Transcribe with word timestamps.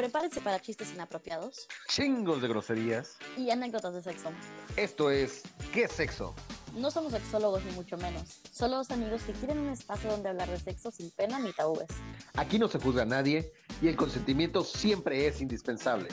Prepárense 0.00 0.40
para 0.40 0.58
chistes 0.58 0.94
inapropiados 0.94 1.68
chingos 1.86 2.40
de 2.40 2.48
groserías. 2.48 3.18
y 3.36 3.50
anécdotas 3.50 3.92
de 3.92 4.02
sexo. 4.02 4.30
Esto 4.74 5.10
es 5.10 5.42
¿Qué 5.74 5.88
sexo? 5.88 6.34
No 6.74 6.90
somos 6.90 7.12
sexólogos 7.12 7.62
ni 7.66 7.72
mucho 7.72 7.98
menos, 7.98 8.40
solo 8.50 8.76
dos 8.76 8.90
amigos 8.92 9.20
que 9.24 9.32
quieren 9.32 9.58
un 9.58 9.68
espacio 9.68 10.10
donde 10.10 10.30
hablar 10.30 10.48
de 10.48 10.58
sexo 10.58 10.90
sin 10.90 11.10
pena 11.10 11.38
ni 11.38 11.52
tabúes. 11.52 11.88
Aquí 12.32 12.58
no 12.58 12.66
se 12.66 12.78
juzga 12.78 13.02
a 13.02 13.04
nadie 13.04 13.52
y 13.82 13.88
el 13.88 13.96
consentimiento 13.96 14.64
siempre 14.64 15.26
es 15.26 15.42
indispensable. 15.42 16.08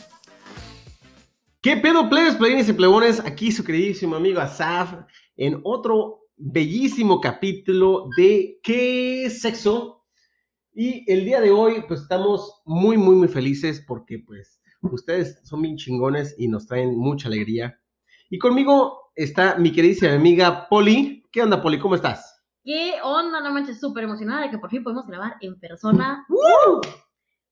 ¿Qué 1.62 1.78
pedo, 1.78 2.10
plebes, 2.10 2.36
plebines 2.36 2.68
y 2.68 2.74
plebones? 2.74 3.22
Aquí 3.22 3.54
su 3.54 3.64
queridísimo 3.64 4.18
amigo 4.18 4.42
Asaf 4.42 4.96
en 5.38 5.62
otro 5.64 6.26
bellísimo 6.36 7.22
capítulo 7.22 8.10
de 8.18 8.60
¿Qué 8.62 9.30
sexo? 9.30 9.97
Y 10.80 11.12
el 11.12 11.26
día 11.26 11.42
de 11.42 11.50
hoy, 11.50 11.84
pues 11.88 12.02
estamos 12.02 12.62
muy, 12.64 12.98
muy, 12.98 13.16
muy 13.16 13.28
felices 13.28 13.84
porque, 13.88 14.20
pues, 14.20 14.62
ustedes 14.84 15.40
son 15.44 15.64
bien 15.64 15.76
chingones 15.76 16.36
y 16.38 16.48
nos 16.48 16.68
traen 16.68 16.96
mucha 16.96 17.30
alegría. 17.30 17.82
Y 18.30 18.38
conmigo 18.38 19.10
está 19.16 19.56
mi 19.56 19.72
queridísima 19.72 20.14
amiga 20.14 20.70
Poli. 20.70 21.26
¿Qué 21.32 21.42
onda, 21.42 21.64
Poli? 21.64 21.80
¿Cómo 21.80 21.96
estás? 21.96 22.44
¿Qué 22.64 22.94
onda? 23.04 23.42
No 23.42 23.52
manches, 23.52 23.80
súper 23.80 24.04
emocionada 24.04 24.44
de 24.44 24.52
que 24.52 24.60
por 24.60 24.70
fin 24.70 24.84
podemos 24.84 25.08
grabar 25.08 25.38
en 25.42 25.60
persona. 25.60 26.28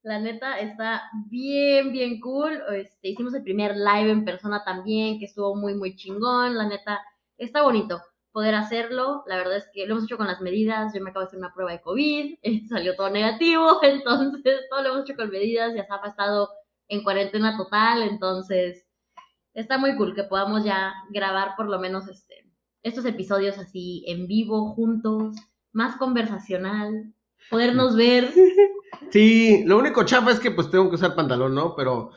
La 0.03 0.19
neta 0.19 0.59
está 0.59 1.01
bien, 1.27 1.91
bien 1.91 2.19
cool. 2.19 2.61
Este, 2.75 3.09
hicimos 3.09 3.33
el 3.33 3.41
primer 3.41 3.75
live 3.75 4.11
en 4.11 4.23
persona 4.23 4.63
también, 4.63 5.17
que 5.17 5.25
estuvo 5.25 5.55
muy, 5.55 5.73
muy 5.73 5.95
chingón. 5.95 6.55
La 6.55 6.67
neta 6.67 6.99
está 7.39 7.63
bonito 7.63 7.99
poder 8.35 8.53
hacerlo. 8.53 9.23
La 9.27 9.37
verdad 9.37 9.55
es 9.55 9.69
que 9.73 9.87
lo 9.87 9.93
hemos 9.93 10.03
hecho 10.03 10.17
con 10.17 10.27
las 10.27 10.41
medidas. 10.41 10.93
Yo 10.93 11.01
me 11.01 11.11
acabo 11.11 11.21
de 11.21 11.27
hacer 11.27 11.39
una 11.39 11.53
prueba 11.53 11.71
de 11.71 11.79
COVID, 11.79 12.35
salió 12.69 12.93
todo 12.97 13.09
negativo, 13.09 13.79
entonces 13.81 14.59
todo 14.69 14.83
lo 14.83 14.89
hemos 14.89 15.03
hecho 15.03 15.15
con 15.15 15.29
medidas. 15.29 15.73
Y 15.73 15.79
Asaf 15.79 16.03
ha 16.03 16.09
estado 16.09 16.49
en 16.89 17.01
cuarentena 17.01 17.55
total, 17.55 18.03
entonces 18.03 18.85
está 19.53 19.77
muy 19.77 19.95
cool 19.95 20.13
que 20.13 20.23
podamos 20.23 20.65
ya 20.65 20.93
grabar 21.11 21.55
por 21.55 21.69
lo 21.69 21.79
menos 21.79 22.09
este, 22.09 22.45
estos 22.83 23.05
episodios 23.05 23.57
así 23.57 24.03
en 24.05 24.27
vivo, 24.27 24.73
juntos, 24.73 25.37
más 25.71 25.95
conversacional, 25.95 27.13
podernos 27.49 27.95
ver. 27.95 28.31
Sí, 29.11 29.63
lo 29.65 29.77
único 29.77 30.03
chafa 30.03 30.31
es 30.31 30.39
que 30.39 30.51
pues 30.51 30.71
tengo 30.71 30.89
que 30.89 30.95
usar 30.95 31.15
pantalón, 31.15 31.53
¿no? 31.53 31.75
Pero... 31.75 32.11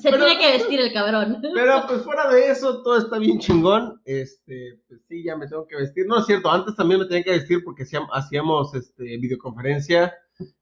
Se 0.00 0.10
Pero- 0.10 0.24
tiene 0.26 0.40
que 0.40 0.52
vestir 0.52 0.80
el 0.80 0.92
cabrón. 0.92 1.40
Pero 1.54 1.84
pues 1.86 2.02
fuera 2.02 2.28
de 2.30 2.50
eso, 2.50 2.82
todo 2.82 2.98
está 2.98 3.18
bien 3.18 3.38
chingón. 3.38 4.00
Este, 4.04 4.80
pues 4.88 5.00
sí, 5.08 5.22
ya 5.24 5.36
me 5.36 5.46
tengo 5.48 5.66
que 5.66 5.76
vestir. 5.76 6.06
No 6.06 6.18
es 6.18 6.26
cierto, 6.26 6.50
antes 6.50 6.74
también 6.76 7.00
me 7.00 7.06
tenía 7.06 7.24
que 7.24 7.30
vestir 7.32 7.62
porque 7.64 7.84
hacíam- 7.84 8.08
hacíamos 8.12 8.74
este, 8.74 9.02
videoconferencia. 9.18 10.14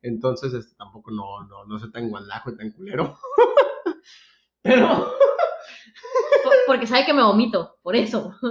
Entonces, 0.03 0.55
este, 0.55 0.75
tampoco 0.77 1.11
no, 1.11 1.43
no, 1.49 1.65
no 1.67 1.79
soy 1.79 1.91
tan 1.93 2.09
guandajo 2.09 2.51
y 2.51 2.57
tan 2.57 2.71
culero. 2.73 3.19
Pero, 4.63 5.15
Por- 6.43 6.53
Porque 6.67 6.87
sabe 6.87 7.05
que 7.07 7.15
me 7.15 7.23
vomito, 7.23 7.77
por 7.83 7.95
eso. 7.95 8.35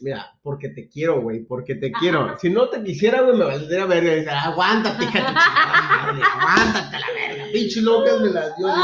mira, 0.00 0.38
porque 0.42 0.68
te 0.70 0.88
quiero, 0.88 1.20
güey, 1.20 1.44
porque 1.44 1.74
te 1.74 1.90
quiero. 1.92 2.38
Si 2.38 2.50
no 2.50 2.68
te 2.68 2.82
quisiera, 2.82 3.22
güey, 3.22 3.36
me 3.36 3.44
valdría 3.44 3.86
dice, 3.86 4.30
aguántate, 4.30 5.04
hija 5.04 5.18
de 5.18 5.26
chingada 5.26 6.06
madre, 6.06 6.22
aguántate 6.22 6.98
la. 7.00 7.06
Pinche 7.52 7.80
locas 7.82 8.20
me 8.20 8.30
las 8.30 8.56
dio. 8.56 8.66
Dios. 8.66 8.76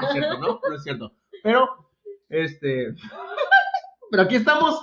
No 0.00 0.06
es 0.06 0.12
cierto, 0.12 0.38
¿no? 0.38 0.60
No 0.68 0.76
es 0.76 0.82
cierto. 0.82 1.12
Pero, 1.42 1.68
este. 2.28 2.94
Pero 4.10 4.22
aquí 4.22 4.36
estamos 4.36 4.80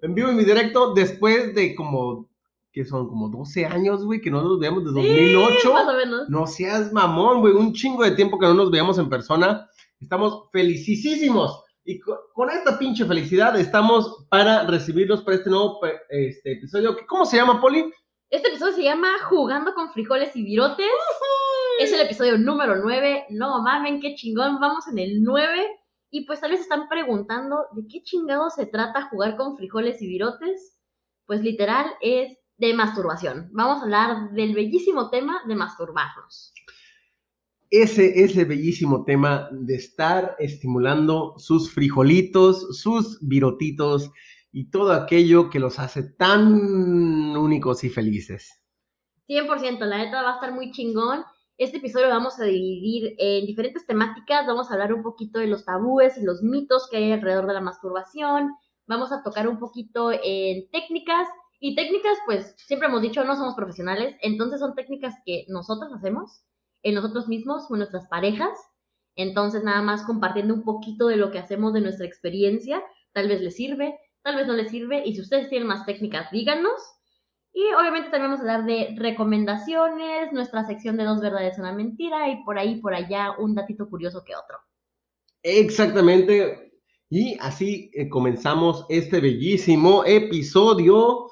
en 0.00 0.14
vivo 0.14 0.30
y 0.30 0.34
mi 0.34 0.44
directo 0.44 0.92
después 0.94 1.54
de 1.54 1.74
como. 1.74 2.28
que 2.72 2.84
son 2.84 3.08
como 3.08 3.28
12 3.30 3.64
años, 3.66 4.04
güey, 4.04 4.20
que 4.20 4.30
no 4.30 4.42
nos 4.42 4.58
veíamos 4.58 4.84
desde 4.84 4.96
2008. 5.08 5.72
Más 5.72 5.88
o 5.88 5.92
menos. 5.94 6.28
No 6.28 6.46
seas 6.46 6.92
mamón, 6.92 7.40
güey, 7.40 7.54
un 7.54 7.72
chingo 7.72 8.04
de 8.04 8.10
tiempo 8.12 8.38
que 8.38 8.46
no 8.46 8.54
nos 8.54 8.70
veíamos 8.70 8.98
en 8.98 9.08
persona. 9.08 9.68
Estamos 10.00 10.48
felicísimos. 10.52 11.62
Y 11.88 12.00
co- 12.00 12.18
con, 12.34 12.50
esta 12.50 12.78
pinche 12.78 13.04
felicidad 13.06 13.56
estamos 13.58 14.26
para 14.28 14.64
recibirlos 14.66 15.22
para 15.22 15.36
este 15.36 15.48
nuevo 15.50 15.80
este, 16.10 16.52
episodio. 16.52 16.96
¿Cómo 17.08 17.24
se 17.24 17.36
llama, 17.36 17.60
Poli? 17.60 17.90
Este 18.28 18.48
episodio 18.48 18.72
se 18.74 18.82
llama 18.82 19.08
Jugando 19.28 19.72
con 19.72 19.90
frijoles 19.92 20.34
y 20.34 20.42
virotes. 20.42 20.84
Es 21.78 21.92
el 21.92 22.00
episodio 22.00 22.38
número 22.38 22.76
9. 22.76 23.26
No 23.30 23.62
mamen, 23.62 24.00
qué 24.00 24.14
chingón. 24.14 24.58
Vamos 24.60 24.88
en 24.88 24.98
el 24.98 25.22
9. 25.22 25.66
Y 26.10 26.24
pues 26.24 26.40
tal 26.40 26.52
vez 26.52 26.60
están 26.60 26.88
preguntando 26.88 27.66
de 27.72 27.86
qué 27.86 28.02
chingado 28.02 28.48
se 28.48 28.64
trata 28.64 29.08
jugar 29.10 29.36
con 29.36 29.58
frijoles 29.58 30.00
y 30.00 30.06
virotes. 30.06 30.80
Pues 31.26 31.42
literal 31.42 31.86
es 32.00 32.38
de 32.56 32.72
masturbación. 32.72 33.50
Vamos 33.52 33.80
a 33.80 33.82
hablar 33.82 34.30
del 34.32 34.54
bellísimo 34.54 35.10
tema 35.10 35.42
de 35.46 35.54
masturbarnos. 35.54 36.54
Ese, 37.68 38.24
ese 38.24 38.44
bellísimo 38.44 39.04
tema 39.04 39.50
de 39.52 39.74
estar 39.74 40.34
estimulando 40.38 41.34
sus 41.36 41.70
frijolitos, 41.70 42.78
sus 42.80 43.18
virotitos 43.20 44.10
y 44.50 44.70
todo 44.70 44.92
aquello 44.92 45.50
que 45.50 45.58
los 45.58 45.78
hace 45.78 46.04
tan 46.04 47.36
únicos 47.36 47.84
y 47.84 47.90
felices. 47.90 48.62
100%, 49.28 49.80
la 49.80 49.98
neta 49.98 50.22
va 50.22 50.30
a 50.30 50.34
estar 50.36 50.52
muy 50.52 50.70
chingón. 50.70 51.24
Este 51.58 51.78
episodio 51.78 52.08
lo 52.08 52.12
vamos 52.12 52.38
a 52.38 52.44
dividir 52.44 53.14
en 53.16 53.46
diferentes 53.46 53.86
temáticas. 53.86 54.46
Vamos 54.46 54.70
a 54.70 54.74
hablar 54.74 54.92
un 54.92 55.02
poquito 55.02 55.38
de 55.38 55.46
los 55.46 55.64
tabúes 55.64 56.18
y 56.18 56.22
los 56.22 56.42
mitos 56.42 56.86
que 56.90 56.98
hay 56.98 57.12
alrededor 57.12 57.46
de 57.46 57.54
la 57.54 57.62
masturbación. 57.62 58.54
Vamos 58.86 59.10
a 59.10 59.22
tocar 59.22 59.48
un 59.48 59.58
poquito 59.58 60.12
en 60.12 60.70
técnicas. 60.70 61.26
Y 61.58 61.74
técnicas, 61.74 62.18
pues 62.26 62.54
siempre 62.58 62.88
hemos 62.88 63.00
dicho, 63.00 63.24
no 63.24 63.36
somos 63.36 63.54
profesionales. 63.54 64.14
Entonces 64.20 64.60
son 64.60 64.74
técnicas 64.74 65.14
que 65.24 65.46
nosotros 65.48 65.90
hacemos 65.94 66.44
en 66.82 66.94
nosotros 66.94 67.26
mismos 67.26 67.70
o 67.70 67.74
en 67.74 67.78
nuestras 67.78 68.06
parejas. 68.08 68.52
Entonces 69.14 69.64
nada 69.64 69.80
más 69.80 70.02
compartiendo 70.02 70.52
un 70.52 70.62
poquito 70.62 71.06
de 71.06 71.16
lo 71.16 71.30
que 71.30 71.38
hacemos 71.38 71.72
de 71.72 71.80
nuestra 71.80 72.04
experiencia. 72.04 72.82
Tal 73.14 73.28
vez 73.28 73.40
les 73.40 73.56
sirve, 73.56 73.98
tal 74.22 74.36
vez 74.36 74.46
no 74.46 74.52
les 74.52 74.70
sirve. 74.70 75.04
Y 75.06 75.14
si 75.14 75.22
ustedes 75.22 75.48
tienen 75.48 75.68
más 75.68 75.86
técnicas, 75.86 76.30
díganos. 76.30 76.82
Y 77.56 77.72
obviamente 77.72 78.10
también 78.10 78.32
vamos 78.32 78.40
a 78.40 78.42
hablar 78.42 78.66
de 78.66 78.94
recomendaciones, 78.98 80.30
nuestra 80.30 80.66
sección 80.66 80.98
de 80.98 81.04
dos 81.04 81.22
verdades, 81.22 81.58
una 81.58 81.72
mentira 81.72 82.28
y 82.28 82.44
por 82.44 82.58
ahí, 82.58 82.82
por 82.82 82.92
allá, 82.92 83.34
un 83.38 83.54
datito 83.54 83.88
curioso 83.88 84.22
que 84.24 84.36
otro. 84.36 84.58
Exactamente. 85.42 86.74
Y 87.08 87.38
así 87.40 87.90
eh, 87.94 88.10
comenzamos 88.10 88.84
este 88.90 89.22
bellísimo 89.22 90.04
episodio. 90.04 91.30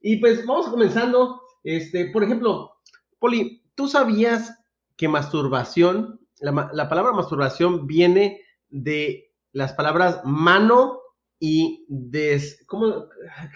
Y 0.00 0.16
pues 0.16 0.46
vamos 0.46 0.68
comenzando. 0.68 1.42
Este, 1.62 2.06
por 2.06 2.24
ejemplo, 2.24 2.78
Poli, 3.18 3.62
¿tú 3.74 3.86
sabías 3.86 4.58
que 4.96 5.08
masturbación, 5.08 6.26
la, 6.40 6.70
la 6.72 6.88
palabra 6.88 7.12
masturbación 7.12 7.86
viene 7.86 8.40
de 8.70 9.30
las 9.52 9.74
palabras 9.74 10.22
mano 10.24 11.00
y 11.38 11.84
des. 11.88 12.64
¿Cómo? 12.66 13.06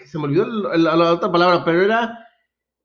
Se 0.05 0.17
me 0.17 0.25
olvidó 0.25 0.45
la, 0.47 0.77
la- 0.77 0.95
la 0.95 1.13
otra 1.13 1.31
palabra, 1.31 1.63
pero 1.65 1.83
era. 1.83 2.27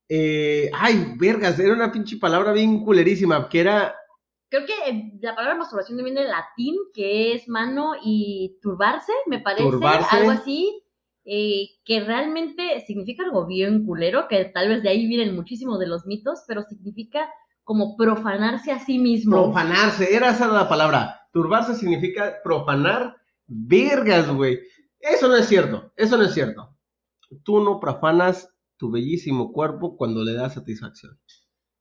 eh, 0.08 0.70
ay, 0.74 1.14
vergas, 1.18 1.58
era 1.58 1.74
una 1.74 1.90
pinche 1.92 2.16
palabra 2.18 2.52
bien 2.52 2.84
culerísima, 2.84 3.48
que 3.48 3.60
era 3.60 3.94
Creo 4.48 4.64
que 4.64 4.72
eh, 4.90 5.12
la 5.20 5.34
palabra 5.34 5.58
masturbación 5.58 5.98
viene 6.04 6.20
del 6.22 6.30
latín, 6.30 6.76
que 6.94 7.32
es 7.34 7.48
mano 7.48 7.94
y 8.02 8.58
turbarse, 8.62 9.12
me 9.26 9.40
parece, 9.40 9.64
Turbarse. 9.64 10.16
algo 10.16 10.30
así, 10.30 10.82
eh, 11.24 11.68
que 11.84 12.00
realmente 12.00 12.80
significa 12.86 13.24
algo 13.24 13.44
bien 13.46 13.84
culero, 13.84 14.28
que 14.28 14.44
tal 14.46 14.68
vez 14.68 14.84
de 14.84 14.90
ahí 14.90 15.08
vienen 15.08 15.34
muchísimos 15.34 15.80
de 15.80 15.88
los 15.88 16.06
mitos, 16.06 16.44
pero 16.46 16.62
significa 16.62 17.28
como 17.64 17.96
profanarse 17.96 18.70
a 18.70 18.78
sí 18.78 18.98
mismo. 19.00 19.32
Profanarse, 19.42 20.14
era 20.14 20.30
esa 20.30 20.46
la 20.46 20.68
palabra. 20.68 21.22
Turbarse 21.32 21.74
significa 21.74 22.36
profanar 22.44 23.16
vergas, 23.48 24.28
güey. 24.32 24.60
Eso 25.06 25.28
no 25.28 25.36
es 25.36 25.46
cierto, 25.46 25.92
eso 25.94 26.16
no 26.16 26.24
es 26.24 26.34
cierto. 26.34 26.76
Tú 27.44 27.60
no 27.60 27.78
profanas 27.78 28.52
tu 28.76 28.90
bellísimo 28.90 29.52
cuerpo 29.52 29.96
cuando 29.96 30.24
le 30.24 30.34
das 30.34 30.54
satisfacción. 30.54 31.16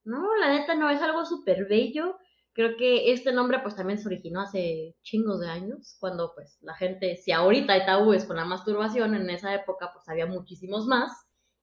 No, 0.03 0.35
la 0.35 0.53
neta 0.53 0.75
no, 0.75 0.89
es 0.91 1.01
algo 1.01 1.25
súper 1.25 1.67
bello. 1.67 2.17
Creo 2.53 2.77
que 2.77 3.11
este 3.11 3.33
nombre 3.33 3.59
pues 3.63 3.75
también 3.75 3.97
se 3.97 4.07
originó 4.07 4.41
hace 4.41 4.95
chingos 5.01 5.39
de 5.39 5.49
años, 5.49 5.97
cuando 5.99 6.33
pues 6.35 6.59
la 6.61 6.75
gente, 6.75 7.17
si 7.17 7.31
ahorita 7.31 7.73
hay 7.73 7.85
tabúes 7.85 8.25
con 8.25 8.37
la 8.37 8.45
masturbación, 8.45 9.15
en 9.15 9.29
esa 9.31 9.53
época 9.55 9.89
pues 9.91 10.07
había 10.07 10.27
muchísimos 10.27 10.85
más. 10.85 11.11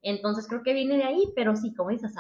Entonces 0.02 0.48
creo 0.48 0.64
que 0.64 0.74
viene 0.74 0.96
de 0.96 1.04
ahí, 1.04 1.32
pero 1.36 1.54
sí, 1.54 1.72
como 1.74 1.90
dices, 1.90 2.12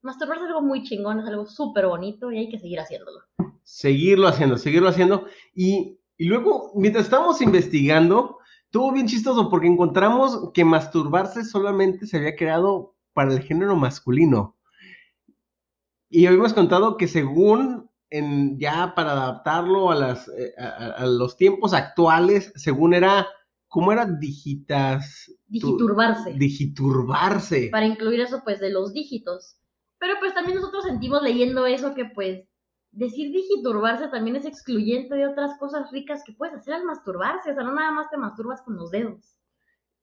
masturbarse 0.00 0.44
es 0.44 0.48
algo 0.48 0.62
muy 0.62 0.82
chingón, 0.84 1.20
es 1.20 1.26
algo 1.26 1.46
súper 1.46 1.86
bonito 1.86 2.32
y 2.32 2.38
hay 2.38 2.48
que 2.48 2.58
seguir 2.58 2.80
haciéndolo. 2.80 3.20
Seguirlo 3.62 4.26
haciendo, 4.26 4.56
seguirlo 4.56 4.88
haciendo. 4.88 5.26
Y, 5.54 6.00
y 6.16 6.24
luego, 6.24 6.72
mientras 6.74 7.04
estábamos 7.04 7.42
investigando, 7.42 8.35
estuvo 8.66 8.92
bien 8.92 9.06
chistoso 9.06 9.48
porque 9.50 9.66
encontramos 9.68 10.50
que 10.52 10.64
masturbarse 10.64 11.44
solamente 11.44 12.06
se 12.06 12.18
había 12.18 12.36
creado 12.36 12.94
para 13.12 13.32
el 13.32 13.40
género 13.42 13.76
masculino. 13.76 14.56
Y 16.08 16.26
habíamos 16.26 16.52
contado 16.54 16.96
que 16.96 17.08
según 17.08 17.90
en, 18.10 18.58
ya 18.58 18.94
para 18.94 19.12
adaptarlo 19.12 19.90
a, 19.90 19.94
las, 19.96 20.28
eh, 20.28 20.52
a, 20.58 21.02
a- 21.02 21.06
los 21.06 21.36
tiempos 21.36 21.72
actuales, 21.74 22.52
según 22.54 22.94
era, 22.94 23.26
¿cómo 23.68 23.92
era? 23.92 24.06
Digitas. 24.06 25.24
tu- 25.26 25.32
Digiturbarse. 25.48 26.32
Digiturbarse. 26.34 27.68
Para 27.72 27.86
incluir 27.86 28.20
eso 28.20 28.42
pues 28.44 28.60
de 28.60 28.70
los 28.70 28.92
dígitos. 28.92 29.56
Pero 29.98 30.14
pues 30.20 30.34
también 30.34 30.56
nosotros 30.58 30.84
sentimos 30.84 31.22
leyendo 31.22 31.66
eso 31.66 31.94
que 31.94 32.04
pues 32.04 32.44
decir 32.96 33.30
digiturbarse 33.30 34.08
también 34.08 34.36
es 34.36 34.44
excluyente 34.44 35.14
de 35.14 35.26
otras 35.26 35.58
cosas 35.58 35.90
ricas 35.92 36.22
que 36.24 36.32
puedes 36.32 36.54
hacer 36.54 36.74
al 36.74 36.84
masturbarse. 36.84 37.52
O 37.52 37.54
sea, 37.54 37.62
no 37.62 37.72
nada 37.72 37.92
más 37.92 38.10
te 38.10 38.16
masturbas 38.16 38.62
con 38.62 38.76
los 38.76 38.90
dedos. 38.90 39.38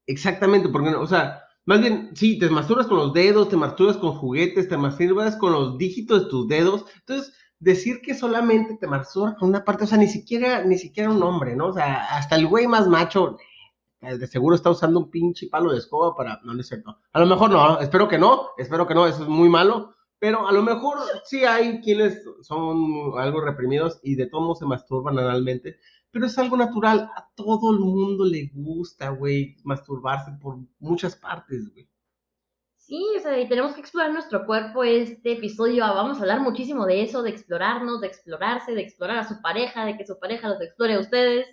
Exactamente, 0.05 0.69
porque, 0.69 0.89
o 0.95 1.07
sea, 1.07 1.43
más 1.65 1.81
bien, 1.81 2.11
sí, 2.13 2.37
te 2.37 2.49
masturbas 2.49 2.87
con 2.87 2.97
los 2.97 3.13
dedos, 3.13 3.49
te 3.49 3.57
masturbas 3.57 3.97
con 3.97 4.11
juguetes, 4.11 4.67
te 4.67 4.77
masturbas 4.77 5.35
con 5.37 5.53
los 5.53 5.77
dígitos 5.77 6.23
de 6.23 6.29
tus 6.29 6.47
dedos. 6.47 6.85
Entonces, 6.99 7.33
decir 7.59 8.01
que 8.01 8.13
solamente 8.13 8.77
te 8.79 8.87
masturbas 8.87 9.35
con 9.35 9.49
una 9.49 9.63
parte, 9.63 9.85
o 9.85 9.87
sea, 9.87 9.97
ni 9.97 10.07
siquiera, 10.07 10.63
ni 10.63 10.77
siquiera 10.77 11.09
un 11.09 11.23
hombre, 11.23 11.55
¿no? 11.55 11.67
O 11.67 11.73
sea, 11.73 12.05
hasta 12.15 12.35
el 12.35 12.47
güey 12.47 12.67
más 12.67 12.87
macho, 12.87 13.37
eh, 14.01 14.17
de 14.17 14.27
seguro 14.27 14.55
está 14.55 14.69
usando 14.69 14.99
un 14.99 15.09
pinche 15.09 15.47
palo 15.47 15.71
de 15.71 15.79
escoba 15.79 16.13
para. 16.13 16.39
No, 16.43 16.53
no 16.53 16.59
es 16.59 16.67
cierto. 16.67 16.97
A 17.13 17.19
lo 17.19 17.25
mejor 17.25 17.49
no, 17.49 17.79
espero 17.79 18.07
que 18.07 18.17
no, 18.17 18.49
espero 18.57 18.85
que 18.85 18.93
no, 18.93 19.07
eso 19.07 19.23
es 19.23 19.29
muy 19.29 19.49
malo. 19.49 19.95
Pero 20.23 20.47
a 20.47 20.53
lo 20.53 20.61
mejor 20.61 20.99
sí 21.25 21.43
hay 21.43 21.81
quienes 21.81 22.23
son 22.43 23.11
algo 23.19 23.41
reprimidos 23.41 23.99
y 24.03 24.15
de 24.15 24.29
modos 24.31 24.59
se 24.59 24.65
masturban 24.65 25.19
analmente. 25.19 25.81
Pero 26.11 26.27
es 26.27 26.37
algo 26.37 26.55
natural. 26.55 27.11
A 27.13 27.29
todo 27.35 27.73
el 27.73 27.79
mundo 27.79 28.23
le 28.23 28.49
gusta, 28.53 29.09
güey, 29.09 29.57
masturbarse 29.65 30.31
por 30.41 30.59
muchas 30.79 31.17
partes, 31.17 31.69
güey. 31.73 31.89
Sí, 32.77 33.03
o 33.17 33.19
sea, 33.19 33.37
y 33.37 33.49
tenemos 33.49 33.73
que 33.73 33.81
explorar 33.81 34.13
nuestro 34.13 34.45
cuerpo. 34.45 34.85
Este 34.85 35.33
episodio 35.33 35.83
vamos 35.83 36.19
a 36.19 36.21
hablar 36.21 36.39
muchísimo 36.39 36.85
de 36.85 37.03
eso, 37.03 37.21
de 37.21 37.31
explorarnos, 37.31 37.99
de 37.99 38.07
explorarse, 38.07 38.73
de 38.73 38.81
explorar 38.81 39.17
a 39.17 39.27
su 39.27 39.41
pareja, 39.41 39.83
de 39.83 39.97
que 39.97 40.07
su 40.07 40.17
pareja 40.19 40.47
los 40.47 40.61
explore 40.61 40.93
a 40.93 41.01
ustedes. 41.01 41.47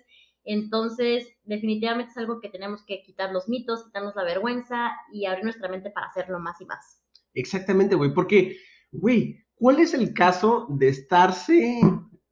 Entonces, 0.45 1.27
definitivamente 1.43 2.11
es 2.11 2.17
algo 2.17 2.39
que 2.39 2.47
tenemos 2.47 2.85
que 2.85 3.03
quitar 3.03 3.33
los 3.33 3.49
mitos, 3.49 3.83
quitarnos 3.83 4.15
la 4.15 4.23
vergüenza 4.23 4.91
y 5.11 5.25
abrir 5.25 5.43
nuestra 5.43 5.67
mente 5.67 5.91
para 5.91 6.07
hacerlo 6.07 6.39
más 6.39 6.61
y 6.61 6.65
más. 6.65 7.00
Exactamente, 7.33 7.95
güey, 7.95 8.13
porque, 8.13 8.57
güey, 8.91 9.45
¿cuál 9.55 9.79
es 9.79 9.93
el 9.93 10.13
caso 10.13 10.67
de 10.69 10.89
estarse 10.89 11.81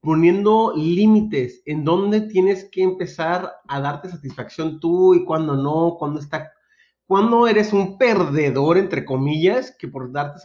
poniendo 0.02 0.74
límites 0.76 1.62
en 1.66 1.84
dónde 1.84 2.22
tienes 2.22 2.70
que 2.72 2.84
empezar 2.84 3.54
a 3.68 3.82
darte 3.82 4.10
satisfacción 4.10 4.80
tú 4.80 5.14
y 5.14 5.26
cuándo 5.26 5.56
no, 5.56 5.98
cuándo 5.98 6.20
está, 6.20 6.52
cuándo 7.06 7.48
eres 7.48 7.74
un 7.74 7.98
perdedor, 7.98 8.78
entre 8.78 9.06
comillas, 9.06 9.76
que 9.78 9.88
por 9.88 10.12
darte 10.12 10.40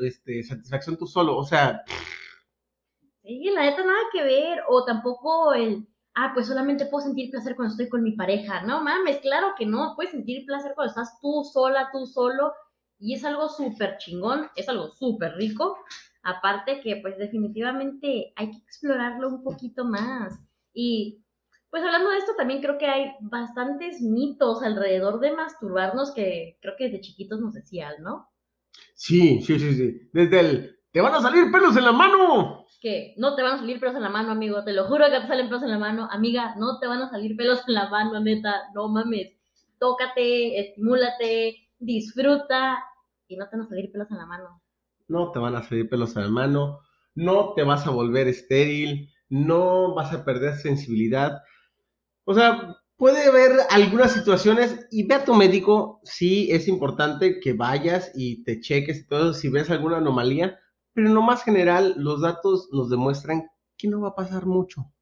este, 0.00 0.42
satisfacción 0.42 0.96
tú 0.96 1.06
solo, 1.06 1.36
o 1.36 1.44
sea... 1.44 1.82
Sí, 3.22 3.50
la 3.54 3.62
neta 3.62 3.84
nada 3.84 3.98
que 4.12 4.22
ver, 4.22 4.60
o 4.68 4.84
tampoco 4.84 5.52
el 5.52 5.86
ah, 6.18 6.32
pues 6.34 6.48
solamente 6.48 6.86
puedo 6.86 7.04
sentir 7.04 7.30
placer 7.30 7.54
cuando 7.54 7.72
estoy 7.72 7.88
con 7.88 8.02
mi 8.02 8.12
pareja. 8.12 8.62
No 8.62 8.82
mames, 8.82 9.18
claro 9.20 9.54
que 9.56 9.64
no, 9.64 9.92
puedes 9.94 10.10
sentir 10.10 10.44
placer 10.44 10.72
cuando 10.74 10.90
estás 10.90 11.20
tú 11.20 11.44
sola, 11.44 11.90
tú 11.92 12.06
solo, 12.06 12.52
y 12.98 13.14
es 13.14 13.24
algo 13.24 13.48
súper 13.48 13.98
chingón, 13.98 14.48
es 14.56 14.68
algo 14.68 14.88
súper 14.88 15.34
rico. 15.36 15.78
Aparte 16.22 16.80
que 16.80 16.96
pues 16.96 17.16
definitivamente 17.16 18.32
hay 18.36 18.50
que 18.50 18.58
explorarlo 18.58 19.28
un 19.28 19.42
poquito 19.42 19.84
más. 19.84 20.38
Y 20.72 21.24
pues 21.70 21.82
hablando 21.82 22.10
de 22.10 22.18
esto, 22.18 22.32
también 22.36 22.60
creo 22.60 22.78
que 22.78 22.86
hay 22.86 23.12
bastantes 23.20 24.00
mitos 24.00 24.62
alrededor 24.62 25.20
de 25.20 25.32
masturbarnos 25.32 26.12
que 26.12 26.58
creo 26.60 26.74
que 26.76 26.84
desde 26.84 27.00
chiquitos 27.00 27.40
nos 27.40 27.54
decían, 27.54 28.02
¿no? 28.02 28.30
Sí, 28.94 29.40
sí, 29.42 29.58
sí, 29.58 29.74
sí. 29.74 30.10
Desde 30.12 30.40
el, 30.40 30.78
te 30.92 31.00
van 31.00 31.14
a 31.14 31.20
salir 31.20 31.50
pelos 31.50 31.76
en 31.76 31.84
la 31.84 31.92
mano 31.92 32.66
que 32.80 33.14
no 33.16 33.34
te 33.34 33.42
van 33.42 33.54
a 33.54 33.58
salir 33.58 33.80
pelos 33.80 33.96
en 33.96 34.02
la 34.02 34.08
mano, 34.08 34.30
amigo, 34.30 34.62
te 34.64 34.72
lo 34.72 34.84
juro 34.86 35.06
que 35.06 35.20
te 35.20 35.26
salen 35.26 35.48
pelos 35.48 35.62
en 35.62 35.70
la 35.70 35.78
mano, 35.78 36.08
amiga, 36.10 36.54
no 36.56 36.78
te 36.78 36.86
van 36.86 37.02
a 37.02 37.10
salir 37.10 37.36
pelos 37.36 37.60
en 37.66 37.74
la 37.74 37.88
mano, 37.88 38.20
neta, 38.20 38.54
no 38.74 38.88
mames, 38.88 39.32
tócate, 39.78 40.60
estimúlate, 40.60 41.67
disfruta 41.78 42.78
y 43.26 43.36
no 43.36 43.48
te 43.48 43.56
van 43.56 43.66
a 43.66 43.68
salir 43.68 43.92
pelos 43.92 44.10
en 44.10 44.18
la 44.18 44.26
mano. 44.26 44.62
No 45.08 45.32
te 45.32 45.38
van 45.38 45.54
a 45.54 45.62
salir 45.62 45.88
pelos 45.88 46.16
en 46.16 46.22
la 46.22 46.28
mano, 46.28 46.80
no 47.14 47.54
te 47.54 47.62
vas 47.62 47.86
a 47.86 47.90
volver 47.90 48.28
estéril, 48.28 49.10
no 49.28 49.94
vas 49.94 50.12
a 50.12 50.24
perder 50.24 50.56
sensibilidad. 50.56 51.42
O 52.24 52.34
sea, 52.34 52.76
puede 52.96 53.26
haber 53.26 53.52
algunas 53.70 54.12
situaciones 54.12 54.86
y 54.90 55.06
ve 55.06 55.14
a 55.14 55.24
tu 55.24 55.34
médico, 55.34 56.00
sí 56.04 56.50
es 56.50 56.68
importante 56.68 57.40
que 57.40 57.52
vayas 57.52 58.12
y 58.14 58.44
te 58.44 58.60
cheques 58.60 59.00
y 59.00 59.06
todo, 59.06 59.32
si 59.32 59.48
ves 59.48 59.70
alguna 59.70 59.98
anomalía, 59.98 60.58
pero 60.92 61.08
en 61.08 61.14
lo 61.14 61.22
más 61.22 61.42
general, 61.42 61.94
los 61.96 62.20
datos 62.20 62.68
nos 62.72 62.90
demuestran 62.90 63.48
que 63.76 63.88
no 63.88 64.00
va 64.00 64.08
a 64.08 64.14
pasar 64.14 64.46
mucho. 64.46 64.92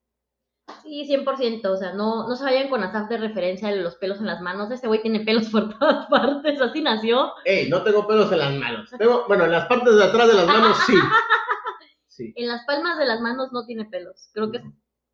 Sí, 0.83 1.05
100%, 1.09 1.65
o 1.67 1.77
sea, 1.77 1.93
no, 1.93 2.29
no 2.29 2.35
se 2.35 2.45
vayan 2.45 2.69
con 2.69 2.83
azar 2.83 3.09
de 3.09 3.19
referencia 3.19 3.69
de 3.69 3.83
los 3.83 3.97
pelos 3.97 4.19
en 4.19 4.27
las 4.27 4.41
manos. 4.41 4.71
Este 4.71 4.89
güey 4.89 5.01
tiene 5.01 5.21
pelos 5.21 5.49
por 5.49 5.69
todas 5.79 6.07
partes, 6.07 6.61
así 6.61 6.83
nació. 6.83 7.33
Ey, 7.45 7.69
no 7.69 7.83
tengo 7.83 8.07
pelos 8.07 8.31
en 8.33 8.39
las 8.39 8.55
manos. 8.55 8.91
Tengo, 8.99 9.25
bueno, 9.29 9.45
en 9.45 9.53
las 9.53 9.67
partes 9.67 9.95
de 9.95 10.05
atrás 10.05 10.29
de 10.29 10.35
las 10.35 10.47
manos 10.47 10.77
sí. 10.87 10.95
sí. 12.09 12.33
En 12.37 12.49
las 12.49 12.65
palmas 12.67 12.99
de 12.99 13.07
las 13.07 13.21
manos 13.21 13.53
no 13.53 13.65
tiene 13.65 13.85
pelos. 13.85 14.31
Creo 14.33 14.51
que, 14.51 14.61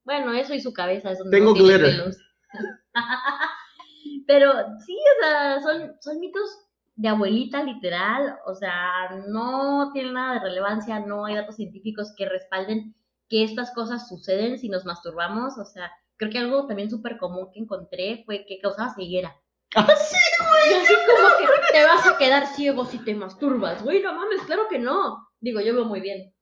bueno, 0.05 0.33
eso 0.33 0.55
y 0.55 0.61
su 0.61 0.73
cabeza 0.73 1.11
es 1.11 1.19
donde 1.19 1.37
tengo 1.37 1.51
no 1.51 1.57
tiene 1.57 1.79
pelos. 1.79 2.17
Pero 4.27 4.53
sí, 4.87 4.97
o 4.97 5.25
sea, 5.25 5.61
son, 5.61 5.97
son 6.01 6.19
mitos 6.21 6.49
de 6.95 7.09
abuelita 7.09 7.63
literal, 7.63 8.37
o 8.47 8.55
sea, 8.55 9.23
no 9.29 9.91
tiene 9.93 10.13
nada 10.13 10.35
de 10.35 10.41
relevancia, 10.41 11.01
no 11.01 11.25
hay 11.25 11.35
datos 11.35 11.57
científicos 11.57 12.13
que 12.17 12.29
respalden 12.29 12.95
que 13.33 13.45
estas 13.45 13.73
cosas 13.73 14.11
suceden 14.11 14.59
si 14.59 14.69
nos 14.69 14.85
masturbamos, 14.85 15.57
o 15.57 15.65
sea, 15.65 15.91
creo 16.19 16.31
que 16.31 16.39
algo 16.39 16.67
también 16.67 16.91
súper 16.91 17.17
común 17.17 17.49
que 17.51 17.61
encontré 17.61 18.25
fue 18.27 18.45
que 18.47 18.59
causaba 18.61 18.95
ceguera. 18.95 19.35
¡Ah, 19.75 19.89
sí, 19.97 20.19
güey! 20.39 20.83
así 20.83 20.93
como 20.93 21.29
que 21.39 21.73
te 21.73 21.83
vas 21.83 22.07
a 22.07 22.19
quedar 22.19 22.47
ciego 22.49 22.85
si 22.85 22.99
te 22.99 23.15
masturbas, 23.15 23.83
güey, 23.83 24.03
no 24.03 24.13
mames, 24.13 24.43
claro 24.43 24.65
que 24.69 24.79
no. 24.79 25.31
Digo, 25.41 25.63
yo 25.63 25.73
veo 25.73 25.87
muy 25.87 26.03
bien. 26.03 26.35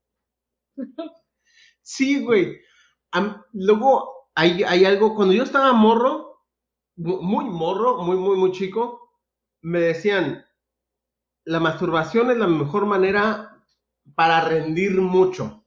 Sí, 1.82 2.25
güey. 2.25 2.60
luego, 3.52 4.31
hay, 4.34 4.64
hay 4.64 4.84
algo, 4.84 5.14
cuando 5.14 5.32
yo 5.32 5.44
estaba 5.44 5.72
morro, 5.72 6.44
muy 6.96 7.44
morro, 7.44 8.02
muy, 8.02 8.16
muy, 8.16 8.37
muy 8.37 8.50
chico, 8.50 9.16
me 9.62 9.81
decían, 9.81 10.44
la 11.44 11.60
masturbación 11.60 12.32
es 12.32 12.37
la 12.37 12.48
mejor 12.48 12.87
manera 12.87 13.62
para 14.16 14.40
rendir 14.40 15.00
mucho. 15.00 15.59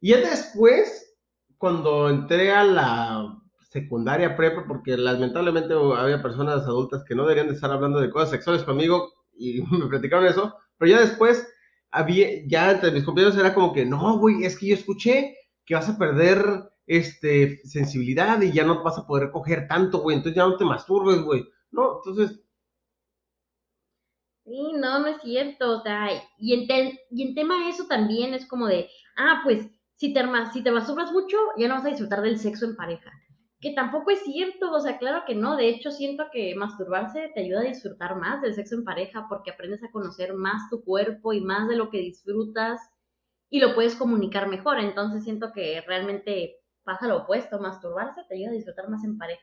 Y 0.00 0.12
después, 0.12 1.16
cuando 1.56 2.08
entré 2.08 2.52
a 2.52 2.64
la 2.64 3.38
secundaria 3.70 4.36
prepa, 4.36 4.64
porque 4.66 4.96
lamentablemente 4.96 5.74
había 5.74 6.22
personas 6.22 6.62
adultas 6.64 7.04
que 7.04 7.14
no 7.14 7.22
deberían 7.24 7.48
de 7.48 7.54
estar 7.54 7.70
hablando 7.70 8.00
de 8.00 8.10
cosas 8.10 8.30
sexuales 8.30 8.62
conmigo 8.62 9.12
y 9.36 9.60
me 9.70 9.86
platicaron 9.86 10.26
eso, 10.26 10.54
pero 10.78 10.92
ya 10.92 11.00
después 11.00 11.46
había, 11.90 12.28
ya 12.46 12.72
entre 12.72 12.92
mis 12.92 13.04
compañeros 13.04 13.36
era 13.36 13.54
como 13.54 13.72
que, 13.72 13.84
no, 13.84 14.18
güey, 14.18 14.44
es 14.44 14.58
que 14.58 14.68
yo 14.68 14.74
escuché 14.74 15.36
que 15.66 15.74
vas 15.74 15.88
a 15.88 15.98
perder 15.98 16.44
este, 16.86 17.60
sensibilidad 17.64 18.40
y 18.40 18.52
ya 18.52 18.64
no 18.64 18.82
vas 18.82 18.98
a 18.98 19.06
poder 19.06 19.30
coger 19.30 19.68
tanto, 19.68 19.98
güey, 20.00 20.16
entonces 20.16 20.36
ya 20.36 20.46
no 20.46 20.56
te 20.56 20.64
masturbes, 20.64 21.20
güey. 21.22 21.46
No, 21.70 21.98
entonces 21.98 22.40
Sí, 24.44 24.72
no, 24.72 25.00
no 25.00 25.08
es 25.08 25.20
cierto. 25.22 25.78
O 25.78 25.82
sea, 25.82 26.08
y 26.38 26.54
en, 26.54 26.98
y 27.10 27.22
en 27.22 27.34
tema 27.34 27.68
eso 27.68 27.86
también 27.86 28.32
es 28.32 28.46
como 28.46 28.66
de, 28.66 28.88
ah, 29.16 29.42
pues 29.44 29.68
si 29.98 30.14
te, 30.14 30.22
si 30.52 30.62
te 30.62 30.70
masturbas 30.70 31.12
mucho, 31.12 31.36
ya 31.56 31.66
no 31.66 31.74
vas 31.74 31.84
a 31.84 31.88
disfrutar 31.88 32.22
del 32.22 32.38
sexo 32.38 32.66
en 32.66 32.76
pareja. 32.76 33.10
Que 33.60 33.72
tampoco 33.72 34.12
es 34.12 34.20
cierto, 34.22 34.70
o 34.70 34.80
sea, 34.80 34.96
claro 34.98 35.24
que 35.26 35.34
no. 35.34 35.56
De 35.56 35.68
hecho, 35.68 35.90
siento 35.90 36.26
que 36.32 36.54
masturbarse 36.54 37.32
te 37.34 37.40
ayuda 37.40 37.60
a 37.60 37.64
disfrutar 37.64 38.14
más 38.16 38.40
del 38.40 38.54
sexo 38.54 38.76
en 38.76 38.84
pareja 38.84 39.26
porque 39.28 39.50
aprendes 39.50 39.82
a 39.82 39.90
conocer 39.90 40.34
más 40.34 40.70
tu 40.70 40.84
cuerpo 40.84 41.32
y 41.32 41.40
más 41.40 41.68
de 41.68 41.74
lo 41.74 41.90
que 41.90 41.98
disfrutas 41.98 42.80
y 43.50 43.58
lo 43.58 43.74
puedes 43.74 43.96
comunicar 43.96 44.48
mejor. 44.48 44.78
Entonces 44.78 45.24
siento 45.24 45.52
que 45.52 45.80
realmente 45.80 46.60
pasa 46.84 47.08
lo 47.08 47.16
opuesto. 47.24 47.58
Masturbarse 47.58 48.22
te 48.28 48.36
ayuda 48.36 48.50
a 48.50 48.54
disfrutar 48.54 48.88
más 48.88 49.02
en 49.02 49.18
pareja. 49.18 49.42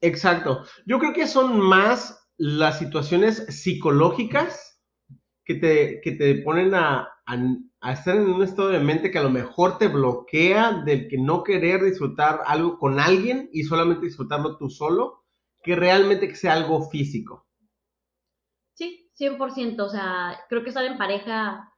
Exacto. 0.00 0.64
Yo 0.86 0.98
creo 0.98 1.12
que 1.12 1.26
son 1.26 1.60
más 1.60 2.26
las 2.38 2.78
situaciones 2.78 3.44
psicológicas 3.50 4.82
que 5.44 5.56
te, 5.56 6.00
que 6.02 6.12
te 6.12 6.36
ponen 6.36 6.74
a, 6.74 7.06
a, 7.26 7.36
estar 7.82 8.14
en 8.16 8.28
un 8.28 8.42
estado 8.42 8.68
de 8.68 8.80
mente 8.80 9.10
que 9.10 9.18
a 9.18 9.22
lo 9.22 9.30
mejor 9.30 9.78
te 9.78 9.88
bloquea 9.88 10.82
del 10.84 11.08
que 11.08 11.16
no 11.18 11.42
querer 11.42 11.82
disfrutar 11.82 12.40
algo 12.46 12.78
con 12.78 13.00
alguien 13.00 13.48
y 13.52 13.62
solamente 13.62 14.06
disfrutarlo 14.06 14.58
tú 14.58 14.68
solo, 14.68 15.24
que 15.62 15.76
realmente 15.76 16.28
que 16.28 16.36
sea 16.36 16.52
algo 16.52 16.88
físico. 16.90 17.46
Sí, 18.74 19.10
100%. 19.18 19.80
O 19.80 19.88
sea, 19.88 20.38
creo 20.48 20.62
que 20.62 20.68
estar 20.68 20.84
en 20.84 20.98
pareja, 20.98 21.72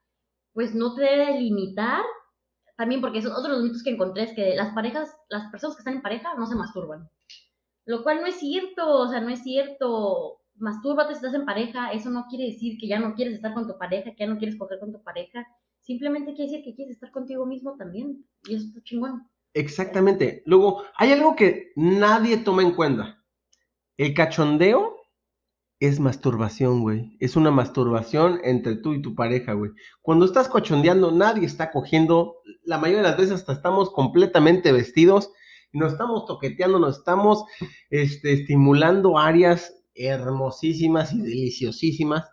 pues 0.53 0.75
no 0.75 0.93
te 0.93 1.03
debe 1.03 1.39
limitar. 1.39 2.03
También 2.75 3.01
porque 3.01 3.21
son 3.21 3.33
otros 3.33 3.61
mitos 3.61 3.83
que 3.83 3.91
encontré 3.91 4.23
es 4.23 4.33
que 4.33 4.55
las 4.55 4.73
parejas, 4.73 5.15
las 5.29 5.49
personas 5.51 5.75
que 5.75 5.81
están 5.81 5.95
en 5.95 6.01
pareja 6.01 6.35
no 6.35 6.47
se 6.47 6.55
masturban. 6.55 7.09
Lo 7.85 8.03
cual 8.03 8.21
no 8.21 8.27
es 8.27 8.35
cierto, 8.35 8.87
o 8.87 9.07
sea, 9.09 9.21
no 9.21 9.29
es 9.29 9.43
cierto 9.43 10.39
mastúrbate 10.55 11.13
si 11.13 11.17
estás 11.17 11.33
en 11.33 11.45
pareja, 11.45 11.91
eso 11.91 12.09
no 12.09 12.25
quiere 12.29 12.45
decir 12.45 12.77
que 12.79 12.87
ya 12.87 12.99
no 12.99 13.15
quieres 13.15 13.35
estar 13.35 13.53
con 13.53 13.67
tu 13.67 13.77
pareja, 13.77 14.11
que 14.11 14.25
ya 14.25 14.27
no 14.27 14.37
quieres 14.37 14.57
coger 14.57 14.79
con 14.79 14.91
tu 14.91 15.03
pareja, 15.03 15.45
simplemente 15.83 16.33
quiere 16.33 16.51
decir 16.51 16.65
que 16.65 16.75
quieres 16.75 16.95
estar 16.95 17.11
contigo 17.11 17.45
mismo 17.45 17.75
también, 17.77 18.25
y 18.47 18.55
eso 18.55 18.65
es 18.75 18.83
chingón. 18.83 19.29
Exactamente. 19.53 20.41
Luego, 20.45 20.83
hay 20.95 21.11
algo 21.11 21.35
que 21.35 21.71
nadie 21.75 22.37
toma 22.37 22.63
en 22.63 22.73
cuenta. 22.73 23.23
El 23.97 24.13
cachondeo 24.15 24.95
es 25.79 25.99
masturbación, 25.99 26.81
güey. 26.81 27.15
Es 27.19 27.35
una 27.35 27.51
masturbación 27.51 28.39
entre 28.43 28.77
tú 28.77 28.93
y 28.93 29.01
tu 29.01 29.13
pareja, 29.13 29.53
güey. 29.53 29.71
Cuando 30.01 30.25
estás 30.25 30.47
cochondeando, 30.47 31.11
nadie 31.11 31.45
está 31.45 31.71
cogiendo. 31.71 32.37
La 32.63 32.77
mayoría 32.77 33.03
de 33.03 33.09
las 33.09 33.17
veces 33.17 33.33
hasta 33.33 33.53
estamos 33.53 33.91
completamente 33.91 34.71
vestidos. 34.71 35.31
Nos 35.73 35.91
estamos 35.91 36.25
toqueteando, 36.25 36.79
nos 36.79 36.99
estamos 36.99 37.43
este, 37.89 38.33
estimulando 38.33 39.19
áreas 39.19 39.75
hermosísimas 39.93 41.13
y 41.13 41.21
deliciosísimas. 41.21 42.32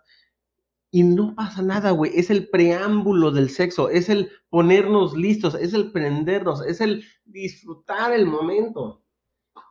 Y 0.91 1.03
no 1.03 1.33
pasa 1.35 1.61
nada, 1.61 1.91
güey. 1.91 2.11
Es 2.13 2.29
el 2.29 2.49
preámbulo 2.49 3.31
del 3.31 3.49
sexo. 3.49 3.89
Es 3.89 4.09
el 4.09 4.29
ponernos 4.49 5.15
listos. 5.15 5.55
Es 5.55 5.73
el 5.73 5.91
prendernos. 5.91 6.65
Es 6.65 6.81
el 6.81 7.05
disfrutar 7.25 8.11
el 8.11 8.25
momento. 8.25 9.01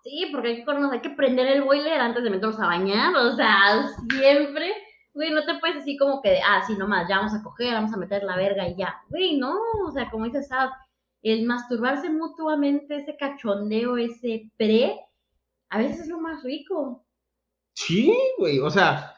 Sí, 0.03 0.29
porque 0.33 0.49
hay 0.49 0.65
que, 0.65 0.71
hay 0.71 1.01
que 1.01 1.11
prender 1.11 1.47
el 1.47 1.63
boiler 1.63 2.01
antes 2.01 2.25
de 2.25 2.31
meternos 2.31 2.59
a 2.59 2.67
bañar, 2.67 3.15
o 3.15 3.37
sea, 3.37 3.87
siempre, 4.11 4.73
güey, 5.13 5.31
no 5.31 5.45
te 5.45 5.59
puedes 5.59 5.77
así 5.77 5.97
como 5.99 6.23
que, 6.23 6.41
ah, 6.41 6.63
sí, 6.67 6.75
nomás, 6.75 7.07
ya 7.09 7.19
vamos 7.19 7.35
a 7.35 7.43
coger, 7.43 7.75
vamos 7.75 7.93
a 7.93 7.99
meter 7.99 8.23
la 8.23 8.37
verga 8.37 8.67
y 8.67 8.77
ya, 8.77 8.97
güey, 9.11 9.37
no, 9.37 9.59
o 9.87 9.91
sea, 9.93 10.09
como 10.11 10.25
dices, 10.25 10.49
ah, 10.53 10.73
el 11.23 11.45
masturbarse 11.45 12.09
mutuamente, 12.09 12.97
ese 12.97 13.17
cachondeo, 13.17 13.99
ese 13.99 14.51
pre, 14.57 14.99
a 15.69 15.79
veces 15.79 16.01
es 16.01 16.09
lo 16.09 16.19
más 16.19 16.43
rico. 16.43 17.05
Sí, 17.75 18.17
güey, 18.39 18.59
o 18.59 18.71
sea, 18.71 19.15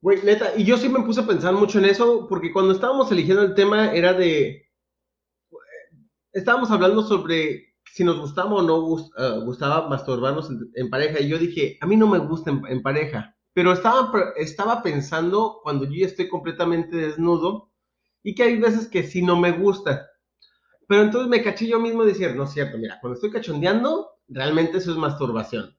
güey, 0.00 0.22
neta, 0.22 0.52
y 0.56 0.64
yo 0.64 0.76
sí 0.76 0.88
me 0.88 1.02
puse 1.02 1.20
a 1.20 1.26
pensar 1.26 1.54
mucho 1.54 1.78
en 1.78 1.86
eso, 1.86 2.26
porque 2.28 2.52
cuando 2.52 2.72
estábamos 2.72 3.10
eligiendo 3.10 3.42
el 3.42 3.54
tema 3.54 3.92
era 3.92 4.12
de, 4.12 4.68
estábamos 6.32 6.70
hablando 6.70 7.02
sobre 7.02 7.74
si 7.92 8.04
nos 8.04 8.18
gustaba 8.20 8.54
o 8.54 8.62
no 8.62 8.98
eh, 9.18 9.40
gustaba 9.44 9.88
masturbarnos 9.88 10.50
en, 10.74 10.90
pareja. 10.90 11.20
Y 11.20 11.28
yo 11.28 11.38
dije, 11.38 11.78
a 11.80 11.86
mí 11.86 11.96
no 11.96 12.06
me 12.06 12.18
gusta 12.18 12.50
en, 12.50 12.82
pareja. 12.82 13.34
Pero 13.54 13.72
estaba, 13.72 14.12
estaba 14.36 14.82
pensando 14.82 15.60
cuando 15.62 15.84
yo 15.84 15.92
ya 16.00 16.06
estoy 16.06 16.28
completamente 16.28 16.96
desnudo 16.96 17.72
y 18.22 18.34
que 18.34 18.44
hay 18.44 18.58
veces 18.58 18.86
que 18.88 19.02
sí 19.02 19.22
no 19.22 19.36
me 19.36 19.52
gusta. 19.52 20.06
Pero 20.86 21.02
entonces 21.02 21.28
me 21.28 21.42
caché 21.42 21.66
yo 21.66 21.80
mismo 21.80 22.04
decir, 22.04 22.34
no 22.36 22.44
es 22.44 22.50
cierto, 22.50 22.78
mira, 22.78 22.98
cuando 23.00 23.14
estoy 23.16 23.30
cachondeando, 23.30 24.10
realmente 24.28 24.78
eso 24.78 24.92
es 24.92 24.96
masturbación. 24.96 25.76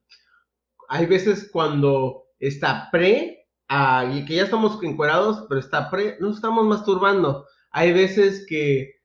Hay 0.88 1.06
veces 1.06 1.48
cuando 1.50 2.24
está 2.38 2.88
pre, 2.92 3.39
ah, 3.70 4.04
y 4.12 4.24
que 4.26 4.34
ya 4.34 4.42
estamos 4.42 4.82
encuerados, 4.82 5.46
pero 5.48 5.60
está 5.60 5.90
pre, 5.90 6.18
no 6.20 6.30
estamos 6.30 6.66
masturbando. 6.66 7.46
Hay 7.70 7.92
veces 7.92 8.44
que 8.46 8.96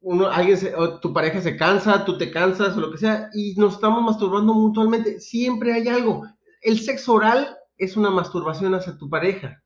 uno, 0.00 0.26
alguien 0.28 0.58
tu 1.00 1.12
pareja 1.12 1.40
se 1.40 1.56
cansa, 1.56 2.04
tú 2.04 2.16
te 2.16 2.30
cansas 2.30 2.76
o 2.76 2.80
lo 2.80 2.90
que 2.90 2.98
sea, 2.98 3.28
y 3.34 3.54
nos 3.56 3.74
estamos 3.74 4.02
masturbando 4.02 4.54
mutuamente. 4.54 5.20
Siempre 5.20 5.72
hay 5.74 5.88
algo. 5.88 6.26
El 6.62 6.78
sexo 6.80 7.14
oral 7.14 7.56
es 7.76 7.96
una 7.96 8.10
masturbación 8.10 8.74
hacia 8.74 8.96
tu 8.96 9.10
pareja. 9.10 9.62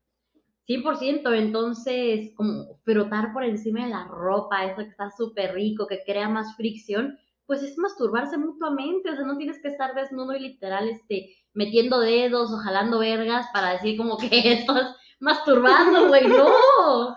100%, 0.67 1.33
entonces, 1.37 2.31
como 2.35 2.79
frotar 2.83 3.31
por 3.31 3.43
encima 3.43 3.85
de 3.85 3.91
la 3.91 4.05
ropa, 4.05 4.65
eso 4.65 4.83
que 4.83 4.89
está 4.89 5.09
súper 5.11 5.53
rico, 5.53 5.87
que 5.87 6.03
crea 6.05 6.27
más 6.27 6.55
fricción, 6.57 7.17
pues 7.47 7.63
es 7.63 7.77
masturbarse 7.77 8.37
mutuamente, 8.37 9.09
o 9.09 9.15
sea, 9.15 9.25
no 9.25 9.37
tienes 9.37 9.59
que 9.61 9.69
estar 9.69 9.95
desnudo 9.95 10.35
y 10.35 10.39
literal, 10.39 10.87
este, 10.89 11.35
metiendo 11.53 11.99
dedos 11.99 12.51
o 12.51 12.57
jalando 12.57 12.99
vergas 12.99 13.47
para 13.53 13.71
decir 13.71 13.97
como 13.97 14.17
que 14.17 14.27
estás 14.53 14.95
masturbando, 15.19 16.09
güey, 16.09 16.27
no. 16.27 17.15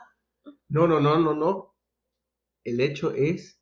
No, 0.69 0.87
no, 0.87 1.01
no, 1.01 1.19
no, 1.19 1.35
no 1.35 1.71
el 2.65 2.81
hecho 2.81 3.13
es 3.13 3.61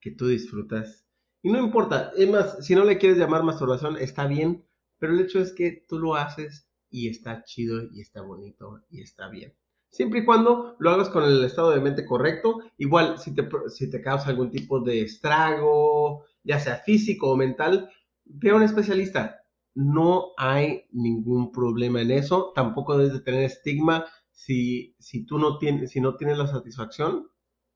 que 0.00 0.10
tú 0.10 0.28
disfrutas. 0.28 1.06
Y 1.42 1.52
no 1.52 1.58
importa, 1.58 2.12
es 2.16 2.28
más, 2.28 2.64
si 2.64 2.74
no 2.74 2.84
le 2.84 2.98
quieres 2.98 3.18
llamar 3.18 3.42
masturbación, 3.42 3.96
está 3.96 4.26
bien, 4.26 4.66
pero 4.98 5.12
el 5.12 5.20
hecho 5.20 5.40
es 5.40 5.52
que 5.52 5.84
tú 5.88 5.98
lo 5.98 6.16
haces 6.16 6.68
y 6.90 7.08
está 7.08 7.44
chido 7.44 7.82
y 7.92 8.00
está 8.00 8.22
bonito 8.22 8.82
y 8.90 9.02
está 9.02 9.28
bien. 9.28 9.54
Siempre 9.90 10.20
y 10.20 10.24
cuando 10.24 10.76
lo 10.78 10.90
hagas 10.90 11.08
con 11.08 11.24
el 11.24 11.42
estado 11.44 11.70
de 11.70 11.80
mente 11.80 12.04
correcto, 12.04 12.60
igual 12.76 13.18
si 13.18 13.34
te, 13.34 13.48
si 13.68 13.90
te 13.90 14.02
causa 14.02 14.28
algún 14.28 14.50
tipo 14.50 14.80
de 14.80 15.02
estrago, 15.02 16.24
ya 16.44 16.60
sea 16.60 16.76
físico 16.76 17.30
o 17.30 17.36
mental, 17.36 17.90
ve 18.24 18.50
a 18.50 18.56
un 18.56 18.62
especialista. 18.62 19.40
No 19.74 20.32
hay 20.36 20.84
ningún 20.92 21.52
problema 21.52 22.02
en 22.02 22.10
eso, 22.10 22.52
tampoco 22.54 22.98
debes 22.98 23.14
de 23.14 23.20
tener 23.20 23.44
estigma. 23.44 24.04
Si, 24.30 24.94
si 24.98 25.24
tú 25.24 25.38
no 25.38 25.58
tienes, 25.58 25.90
si 25.90 26.00
no 26.00 26.16
tienes 26.16 26.38
la 26.38 26.46
satisfacción, 26.46 27.30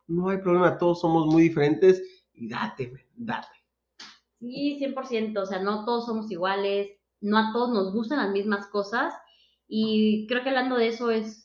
no 0.07 0.29
hay 0.29 0.39
problema, 0.39 0.79
todos 0.79 1.01
somos 1.01 1.27
muy 1.27 1.43
diferentes 1.43 2.03
y 2.35 2.49
date, 2.49 2.93
date. 3.15 3.49
Sí, 4.41 4.79
100%, 4.79 5.41
o 5.41 5.47
sea, 5.47 5.61
no 5.61 5.85
todos 5.85 6.07
somos 6.07 6.31
iguales, 6.31 6.91
no 7.21 7.39
a 7.39 7.53
todos 7.53 7.71
nos 7.71 7.93
gustan 7.93 8.19
las 8.19 8.33
mismas 8.33 8.67
cosas. 8.67 9.15
Y 9.69 10.27
creo 10.27 10.43
que 10.43 10.51
hablando 10.51 10.77
de 10.77 10.89
eso 10.89 11.11
es 11.11 11.42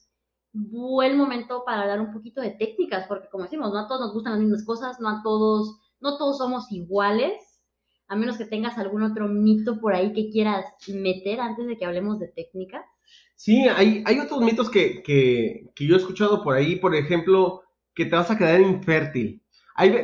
buen 0.58 1.18
momento 1.18 1.64
para 1.66 1.82
hablar 1.82 2.02
un 2.02 2.12
poquito 2.12 2.42
de 2.42 2.52
técnicas, 2.52 3.06
porque 3.08 3.30
como 3.30 3.44
decimos, 3.44 3.72
no 3.72 3.80
a 3.80 3.88
todos 3.88 4.02
nos 4.02 4.14
gustan 4.14 4.34
las 4.34 4.42
mismas 4.42 4.66
cosas, 4.66 5.00
no 5.00 5.10
a 5.10 5.22
todos, 5.24 5.80
no 6.00 6.18
todos 6.18 6.38
somos 6.38 6.72
iguales, 6.72 7.34
a 8.08 8.16
menos 8.16 8.38
que 8.38 8.46
tengas 8.46 8.78
algún 8.78 9.04
otro 9.04 9.28
mito 9.28 9.80
por 9.80 9.94
ahí 9.94 10.14
que 10.14 10.30
quieras 10.30 10.66
meter 10.88 11.40
antes 11.40 11.68
de 11.68 11.78
que 11.78 11.86
hablemos 11.86 12.20
de 12.20 12.28
técnica. 12.30 12.86
Sí, 13.36 13.68
hay, 13.68 14.04
hay 14.06 14.20
otros 14.20 14.42
mitos 14.42 14.70
que, 14.70 15.04
que, 15.04 15.70
que 15.76 15.86
yo 15.86 15.96
he 15.96 16.00
escuchado 16.00 16.44
por 16.44 16.56
ahí, 16.56 16.78
por 16.78 16.96
ejemplo, 16.96 17.62
que 17.94 18.06
te 18.06 18.16
vas 18.16 18.32
a 18.32 18.38
quedar 18.38 18.62
infértil. 18.62 19.44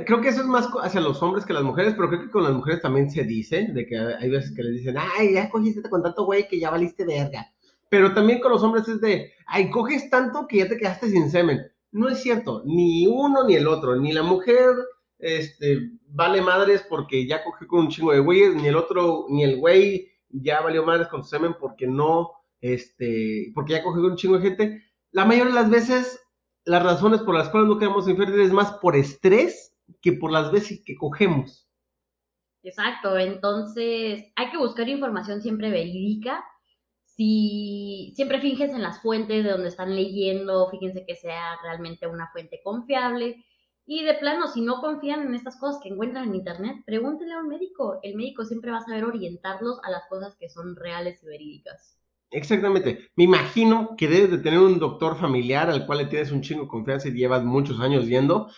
Creo 0.06 0.22
que 0.22 0.30
eso 0.30 0.42
es 0.42 0.48
más 0.48 0.70
hacia 0.84 1.02
los 1.02 1.22
hombres 1.24 1.46
que 1.46 1.54
las 1.54 1.64
mujeres, 1.64 1.96
pero 1.96 2.08
creo 2.08 2.22
que 2.22 2.30
con 2.30 2.44
las 2.44 2.54
mujeres 2.54 2.82
también 2.82 3.10
se 3.10 3.24
dice, 3.24 3.70
de 3.74 3.88
que 3.88 3.98
hay 3.98 4.30
veces 4.30 4.54
que 4.56 4.62
les 4.62 4.74
dicen, 4.74 4.98
ay, 5.00 5.34
ya 5.34 5.50
cogiste 5.50 5.90
con 5.90 6.04
tanto 6.04 6.26
güey 6.26 6.48
que 6.48 6.60
ya 6.60 6.70
valiste 6.70 7.06
verga. 7.06 7.52
Pero 7.94 8.12
también 8.16 8.40
con 8.40 8.52
los 8.52 8.64
hombres 8.64 8.88
es 8.88 9.00
de, 9.02 9.34
ay, 9.46 9.70
coges 9.70 10.10
tanto 10.10 10.48
que 10.48 10.58
ya 10.58 10.68
te 10.68 10.78
quedaste 10.78 11.12
sin 11.12 11.30
semen. 11.30 11.62
No 11.92 12.10
es 12.10 12.24
cierto, 12.24 12.64
ni 12.66 13.06
uno 13.06 13.44
ni 13.44 13.54
el 13.54 13.68
otro, 13.68 13.96
ni 13.98 14.12
la 14.12 14.24
mujer 14.24 14.72
este, 15.20 15.92
vale 16.08 16.42
madres 16.42 16.84
porque 16.90 17.28
ya 17.28 17.44
cogió 17.44 17.68
con 17.68 17.82
un 17.82 17.90
chingo 17.90 18.12
de 18.12 18.20
güeyes, 18.20 18.56
ni 18.56 18.68
el 18.68 18.78
otro, 18.78 19.28
ni 19.30 19.44
el 19.44 19.58
güey 19.58 20.10
ya 20.30 20.62
valió 20.62 20.84
madres 20.84 21.08
con 21.08 21.24
su 21.24 21.30
semen 21.30 21.54
porque 21.60 21.86
no, 21.86 22.32
este, 22.62 23.52
porque 23.54 23.74
ya 23.74 23.84
cogió 23.84 24.02
con 24.02 24.14
un 24.14 24.18
chingo 24.18 24.40
de 24.40 24.50
gente. 24.50 24.84
La 25.12 25.26
mayoría 25.26 25.54
de 25.54 25.62
las 25.62 25.70
veces 25.70 26.20
las 26.66 26.82
razones 26.82 27.22
por 27.22 27.36
las 27.36 27.50
cuales 27.50 27.70
no 27.70 27.78
quedamos 27.78 28.10
infértiles 28.10 28.48
es 28.48 28.54
más 28.54 28.72
por 28.82 28.96
estrés 28.96 29.78
que 30.02 30.14
por 30.14 30.32
las 30.32 30.52
veces 30.52 30.82
que 30.84 30.96
cogemos. 30.96 31.70
Exacto, 32.64 33.20
entonces 33.20 34.32
hay 34.36 34.50
que 34.50 34.58
buscar 34.58 34.90
información 34.90 35.44
siempre 35.44 35.70
verídica. 35.70 36.44
Si 37.16 38.12
siempre 38.16 38.42
fíjense 38.42 38.76
en 38.76 38.82
las 38.82 39.02
fuentes 39.02 39.44
de 39.44 39.52
donde 39.52 39.70
están 39.70 39.96
leyendo, 39.96 40.70
fíjense 40.70 41.06
que 41.06 41.16
sea 41.16 41.58
realmente 41.62 42.08
una 42.08 42.30
fuente 42.32 42.60
confiable. 42.64 43.46
Y 43.86 44.04
de 44.04 44.14
plano, 44.14 44.48
si 44.48 44.62
no 44.62 44.80
confían 44.82 45.28
en 45.28 45.36
estas 45.36 45.60
cosas 45.60 45.82
que 45.84 45.90
encuentran 45.90 46.30
en 46.30 46.36
internet, 46.36 46.78
pregúntenle 46.86 47.34
a 47.34 47.40
un 47.40 47.50
médico. 47.50 48.00
El 48.02 48.16
médico 48.16 48.46
siempre 48.46 48.72
va 48.72 48.78
a 48.78 48.86
saber 48.86 49.04
orientarlos 49.04 49.80
a 49.84 49.92
las 49.92 50.08
cosas 50.08 50.36
que 50.40 50.50
son 50.50 50.76
reales 50.76 51.22
y 51.22 51.28
verídicas. 51.28 52.00
Exactamente. 52.32 53.10
Me 53.16 53.26
imagino 53.26 53.96
que 53.96 54.08
debes 54.08 54.32
de 54.32 54.38
tener 54.40 54.60
un 54.60 54.80
doctor 54.80 55.20
familiar 55.20 55.70
al 55.70 55.86
cual 55.86 56.00
le 56.00 56.06
tienes 56.06 56.32
un 56.32 56.42
chingo 56.42 56.64
de 56.64 56.68
confianza 56.68 57.10
y 57.10 57.12
llevas 57.12 57.44
muchos 57.44 57.80
años 57.80 58.08
yendo. 58.08 58.50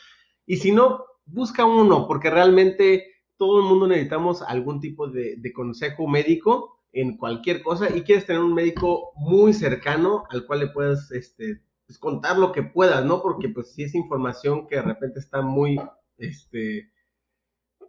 Y 0.46 0.58
si 0.58 0.72
no, 0.72 1.04
busca 1.26 1.66
uno, 1.66 2.08
porque 2.08 2.30
realmente 2.30 3.16
todo 3.38 3.60
el 3.60 3.66
mundo 3.66 3.88
necesitamos 3.88 4.42
algún 4.42 4.80
tipo 4.80 5.10
de, 5.10 5.52
consejo 5.54 6.08
médico 6.08 6.75
en 6.96 7.18
cualquier 7.18 7.62
cosa 7.62 7.94
y 7.94 8.04
quieres 8.04 8.26
tener 8.26 8.42
un 8.42 8.54
médico 8.54 9.12
muy 9.18 9.54
cercano 9.54 10.24
al 10.30 10.46
cual 10.46 10.60
le 10.60 10.68
puedas 10.68 11.12
este, 11.12 11.62
pues, 11.86 12.00
contar 12.00 12.38
lo 12.38 12.54
que 12.54 12.64
puedas, 12.64 13.04
¿no? 13.04 13.22
Porque 13.22 13.50
pues 13.50 13.74
si 13.74 13.84
es 13.84 13.94
información 13.94 14.66
que 14.66 14.78
de 14.78 14.82
repente 14.82 15.20
está 15.20 15.42
muy, 15.42 15.78
este, 16.18 16.90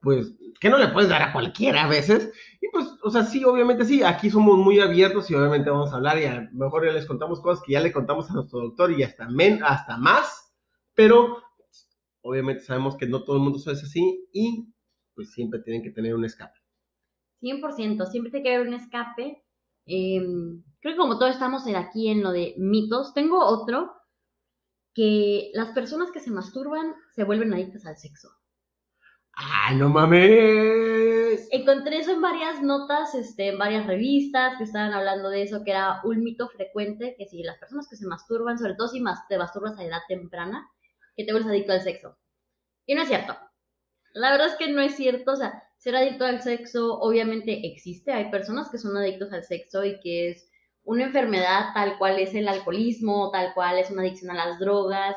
pues, 0.02 0.34
que 0.60 0.68
no 0.68 0.76
le 0.76 0.88
puedes 0.88 1.08
dar 1.08 1.22
a 1.22 1.32
cualquiera 1.32 1.84
a 1.84 1.88
veces. 1.88 2.32
Y 2.60 2.66
pues, 2.72 2.86
o 3.00 3.10
sea, 3.10 3.22
sí, 3.22 3.44
obviamente 3.44 3.84
sí, 3.84 4.02
aquí 4.02 4.28
somos 4.28 4.58
muy 4.58 4.80
abiertos 4.80 5.30
y 5.30 5.36
obviamente 5.36 5.70
vamos 5.70 5.92
a 5.92 5.96
hablar 5.96 6.18
y 6.18 6.24
a 6.24 6.40
lo 6.40 6.64
mejor 6.64 6.84
ya 6.84 6.92
les 6.92 7.06
contamos 7.06 7.40
cosas 7.40 7.62
que 7.64 7.74
ya 7.74 7.80
le 7.80 7.92
contamos 7.92 8.28
a 8.28 8.34
nuestro 8.34 8.58
doctor 8.58 8.90
y 8.90 9.04
hasta, 9.04 9.28
men, 9.28 9.62
hasta 9.62 9.96
más, 9.98 10.52
pero 10.94 11.44
obviamente 12.22 12.64
sabemos 12.64 12.96
que 12.96 13.06
no 13.06 13.22
todo 13.22 13.36
el 13.36 13.42
mundo 13.42 13.58
es 13.58 13.68
así 13.68 14.28
y 14.32 14.66
pues 15.14 15.30
siempre 15.30 15.60
tienen 15.60 15.84
que 15.84 15.90
tener 15.90 16.12
un 16.12 16.24
escape. 16.24 16.65
100%, 17.40 18.06
siempre 18.06 18.30
tiene 18.30 18.44
que 18.44 18.54
haber 18.54 18.68
un 18.68 18.74
escape. 18.74 19.42
Em, 19.86 20.62
creo 20.80 20.94
que 20.94 20.98
como 20.98 21.18
todos 21.18 21.32
estamos 21.32 21.66
aquí 21.74 22.08
en 22.08 22.22
lo 22.22 22.32
de 22.32 22.54
mitos, 22.58 23.14
tengo 23.14 23.44
otro 23.44 23.92
que 24.94 25.50
las 25.52 25.68
personas 25.70 26.10
que 26.10 26.20
se 26.20 26.30
masturban 26.30 26.94
se 27.14 27.24
vuelven 27.24 27.52
adictas 27.52 27.84
al 27.86 27.98
sexo. 27.98 28.30
¡Ah, 29.36 29.74
no 29.74 29.90
mames! 29.90 31.46
Encontré 31.50 31.98
eso 31.98 32.12
en 32.12 32.22
varias 32.22 32.62
notas, 32.62 33.14
este, 33.14 33.48
en 33.48 33.58
varias 33.58 33.86
revistas 33.86 34.56
que 34.56 34.64
estaban 34.64 34.94
hablando 34.94 35.28
de 35.28 35.42
eso, 35.42 35.62
que 35.62 35.72
era 35.72 36.00
un 36.04 36.24
mito 36.24 36.48
frecuente, 36.48 37.14
que 37.18 37.26
si 37.26 37.42
las 37.42 37.58
personas 37.58 37.86
que 37.88 37.96
se 37.96 38.06
masturban, 38.06 38.58
sobre 38.58 38.74
todo 38.74 38.88
si 38.88 39.04
te 39.28 39.36
masturbas 39.36 39.78
a 39.78 39.84
edad 39.84 40.00
temprana, 40.08 40.66
que 41.14 41.24
te 41.24 41.32
vuelves 41.32 41.50
adicto 41.50 41.72
al 41.72 41.82
sexo. 41.82 42.16
Y 42.86 42.94
no 42.94 43.02
es 43.02 43.08
cierto. 43.08 43.36
La 44.14 44.30
verdad 44.30 44.46
es 44.46 44.54
que 44.54 44.72
no 44.72 44.80
es 44.80 44.96
cierto, 44.96 45.32
o 45.32 45.36
sea, 45.36 45.62
ser 45.76 45.96
adicto 45.96 46.24
al 46.24 46.42
sexo 46.42 46.98
obviamente 46.98 47.66
existe, 47.66 48.12
hay 48.12 48.30
personas 48.30 48.70
que 48.70 48.78
son 48.78 48.96
adictos 48.96 49.32
al 49.32 49.44
sexo 49.44 49.84
y 49.84 50.00
que 50.00 50.30
es 50.30 50.50
una 50.82 51.04
enfermedad 51.04 51.72
tal 51.74 51.98
cual 51.98 52.18
es 52.18 52.34
el 52.34 52.48
alcoholismo, 52.48 53.30
tal 53.30 53.52
cual 53.54 53.78
es 53.78 53.90
una 53.90 54.02
adicción 54.02 54.30
a 54.30 54.46
las 54.46 54.58
drogas, 54.58 55.16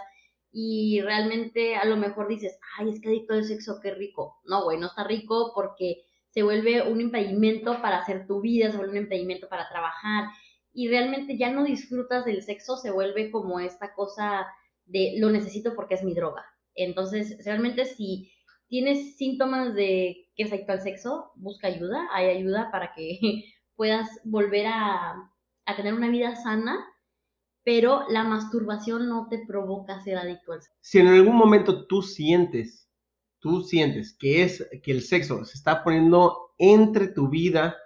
y 0.51 0.99
realmente 1.01 1.75
a 1.75 1.85
lo 1.85 1.95
mejor 1.95 2.27
dices, 2.27 2.57
ay, 2.77 2.89
es 2.89 2.99
que 2.99 3.09
adicto 3.09 3.33
al 3.35 3.43
sexo, 3.43 3.79
qué 3.81 3.91
rico. 3.91 4.39
No, 4.45 4.63
güey, 4.63 4.79
no 4.79 4.87
está 4.87 5.03
rico 5.03 5.51
porque 5.53 6.05
se 6.31 6.41
vuelve 6.41 6.81
un 6.81 6.99
impedimento 6.99 7.81
para 7.81 7.99
hacer 7.99 8.25
tu 8.25 8.41
vida, 8.41 8.71
se 8.71 8.77
vuelve 8.77 8.97
un 8.97 9.03
impedimento 9.03 9.47
para 9.47 9.69
trabajar, 9.69 10.29
y 10.73 10.87
realmente 10.87 11.37
ya 11.37 11.51
no 11.51 11.63
disfrutas 11.63 12.25
del 12.25 12.41
sexo, 12.41 12.77
se 12.77 12.91
vuelve 12.91 13.31
como 13.31 13.59
esta 13.59 13.93
cosa 13.93 14.47
de 14.85 15.15
lo 15.17 15.29
necesito 15.29 15.75
porque 15.75 15.95
es 15.95 16.03
mi 16.03 16.13
droga. 16.13 16.45
Entonces, 16.73 17.43
realmente 17.45 17.85
si 17.85 18.31
tienes 18.67 19.17
síntomas 19.17 19.73
de 19.75 20.28
adicto 20.43 20.71
al 20.71 20.81
sexo, 20.81 21.31
busca 21.35 21.67
ayuda, 21.67 22.07
hay 22.11 22.27
ayuda 22.27 22.69
para 22.71 22.93
que 22.93 23.19
puedas 23.75 24.07
volver 24.23 24.67
a, 24.67 25.31
a 25.65 25.75
tener 25.75 25.93
una 25.93 26.09
vida 26.09 26.35
sana, 26.35 26.77
pero 27.63 28.05
la 28.09 28.23
masturbación 28.23 29.07
no 29.07 29.27
te 29.29 29.45
provoca 29.45 30.01
ser 30.01 30.17
adicto 30.17 30.53
al 30.53 30.61
sexo. 30.61 30.77
Si 30.81 30.99
en 30.99 31.07
algún 31.07 31.35
momento 31.35 31.85
tú 31.87 32.01
sientes, 32.01 32.89
tú 33.39 33.61
sientes 33.61 34.15
que 34.17 34.43
es 34.43 34.67
que 34.83 34.91
el 34.91 35.01
sexo 35.01 35.45
se 35.45 35.57
está 35.57 35.83
poniendo 35.83 36.53
entre 36.57 37.07
tu 37.07 37.29
vida, 37.29 37.77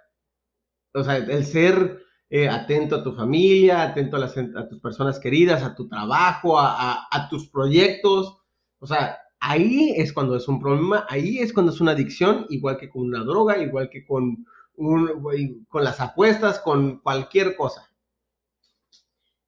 o 0.94 1.02
sea, 1.02 1.16
el 1.16 1.44
ser 1.44 2.04
eh, 2.30 2.48
atento 2.48 2.96
a 2.96 3.04
tu 3.04 3.12
familia, 3.12 3.82
atento 3.82 4.16
a, 4.16 4.20
las, 4.20 4.36
a, 4.36 4.68
tus 4.68 4.80
personas 4.80 5.20
queridas, 5.20 5.62
a 5.62 5.74
tu 5.74 5.88
trabajo, 5.88 6.58
a, 6.58 7.06
a, 7.10 7.28
tus 7.28 7.48
proyectos. 7.48 8.38
O 8.80 8.86
sea, 8.86 9.18
ahí 9.44 9.92
es 9.96 10.12
cuando 10.12 10.36
es 10.36 10.48
un 10.48 10.58
problema, 10.58 11.06
ahí 11.08 11.38
es 11.38 11.52
cuando 11.52 11.70
es 11.70 11.80
una 11.80 11.92
adicción, 11.92 12.46
igual 12.48 12.78
que 12.78 12.88
con 12.88 13.02
una 13.02 13.22
droga, 13.22 13.58
igual 13.58 13.90
que 13.90 14.04
con, 14.04 14.46
un, 14.76 15.66
con 15.68 15.84
las 15.84 16.00
apuestas, 16.00 16.60
con 16.60 17.00
cualquier 17.00 17.54
cosa. 17.54 17.90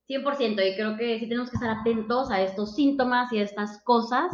100%, 0.07 0.71
y 0.71 0.75
creo 0.75 0.95
que 0.95 1.19
sí 1.19 1.27
tenemos 1.27 1.49
que 1.49 1.57
estar 1.57 1.71
atentos 1.71 2.29
a 2.31 2.41
estos 2.41 2.75
síntomas 2.75 3.33
y 3.33 3.39
a 3.39 3.43
estas 3.43 3.81
cosas. 3.83 4.31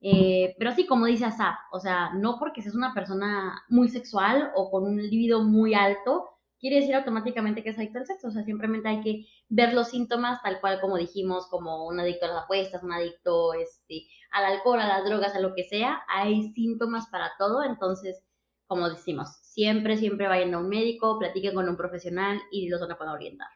Eh, 0.00 0.54
pero 0.58 0.72
sí, 0.72 0.84
como 0.86 1.06
dice 1.06 1.24
Asaf, 1.24 1.56
o 1.72 1.80
sea, 1.80 2.12
no 2.14 2.36
porque 2.38 2.60
seas 2.60 2.74
una 2.74 2.92
persona 2.92 3.62
muy 3.68 3.88
sexual 3.88 4.50
o 4.54 4.70
con 4.70 4.84
un 4.84 4.96
libido 4.96 5.42
muy 5.44 5.74
alto, 5.74 6.28
quiere 6.58 6.76
decir 6.76 6.94
automáticamente 6.94 7.62
que 7.62 7.70
es 7.70 7.78
adicto 7.78 7.98
al 7.98 8.06
sexo. 8.06 8.28
O 8.28 8.30
sea, 8.30 8.44
simplemente 8.44 8.88
hay 8.88 9.00
que 9.00 9.26
ver 9.48 9.74
los 9.74 9.88
síntomas 9.88 10.42
tal 10.42 10.60
cual 10.60 10.80
como 10.80 10.96
dijimos, 10.96 11.46
como 11.48 11.86
un 11.86 12.00
adicto 12.00 12.26
a 12.26 12.28
las 12.28 12.44
apuestas, 12.44 12.82
un 12.82 12.92
adicto 12.92 13.54
este, 13.54 14.06
al 14.30 14.44
alcohol, 14.44 14.80
a 14.80 14.88
las 14.88 15.04
drogas, 15.04 15.34
a 15.34 15.40
lo 15.40 15.54
que 15.54 15.64
sea. 15.64 16.02
Hay 16.08 16.52
síntomas 16.52 17.08
para 17.08 17.32
todo. 17.38 17.62
Entonces, 17.62 18.22
como 18.66 18.88
decimos, 18.88 19.28
siempre, 19.42 19.96
siempre 19.96 20.28
vayan 20.28 20.54
a 20.54 20.58
un 20.58 20.68
médico, 20.68 21.18
platiquen 21.18 21.54
con 21.54 21.68
un 21.68 21.76
profesional 21.76 22.40
y 22.50 22.68
los 22.68 22.80
van 22.80 22.92
a 22.92 22.98
poder 22.98 23.14
orientar. 23.14 23.48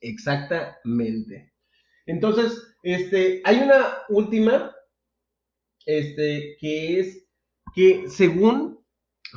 Exactamente. 0.00 1.52
Entonces, 2.06 2.74
este, 2.82 3.40
hay 3.44 3.58
una 3.58 3.98
última, 4.08 4.74
este, 5.86 6.56
que 6.60 7.00
es 7.00 7.26
que 7.74 8.08
según, 8.08 8.84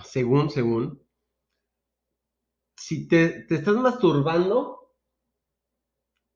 según, 0.03 0.49
según, 0.49 1.04
si 2.75 3.07
te, 3.07 3.45
estás 3.49 3.75
masturbando 3.75 4.79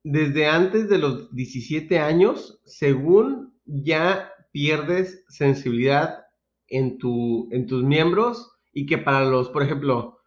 desde 0.03 0.47
antes 0.47 0.89
de 0.89 0.97
los 0.97 1.33
17 1.35 1.99
años, 1.99 2.61
según 2.65 3.59
ya 3.65 4.31
pierdes 4.51 5.25
sensibilidad 5.27 6.25
en, 6.67 6.97
tu, 6.97 7.49
en 7.51 7.67
tus 7.67 7.83
miembros 7.83 8.51
y 8.73 8.85
que 8.85 8.97
para 8.97 9.25
los, 9.25 9.49
por 9.49 9.63
ejemplo, 9.63 10.19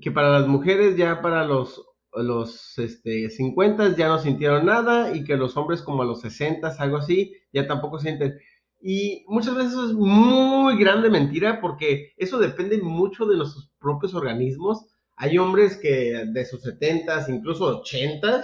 que 0.00 0.10
para 0.10 0.30
las 0.30 0.48
mujeres 0.48 0.96
ya 0.96 1.20
para 1.20 1.44
los, 1.44 1.84
los 2.12 2.78
este, 2.78 3.30
50 3.30 3.96
ya 3.96 4.08
no 4.08 4.18
sintieron 4.18 4.66
nada 4.66 5.14
y 5.14 5.24
que 5.24 5.36
los 5.36 5.56
hombres 5.56 5.82
como 5.82 6.02
a 6.02 6.06
los 6.06 6.20
60, 6.20 6.68
algo 6.78 6.96
así, 6.96 7.34
ya 7.52 7.66
tampoco 7.66 7.98
sienten. 7.98 8.38
Y 8.80 9.24
muchas 9.28 9.54
veces 9.54 9.72
eso 9.72 9.86
es 9.88 9.92
muy 9.92 10.78
grande 10.78 11.10
mentira 11.10 11.60
porque 11.60 12.12
eso 12.16 12.38
depende 12.38 12.78
mucho 12.78 13.26
de 13.26 13.36
nuestros 13.36 13.70
propios 13.78 14.14
organismos 14.14 14.86
hay 15.22 15.36
hombres 15.36 15.76
que 15.76 16.24
de 16.26 16.44
sus 16.46 16.62
70 16.62 17.26
incluso 17.28 17.66
80 17.80 18.42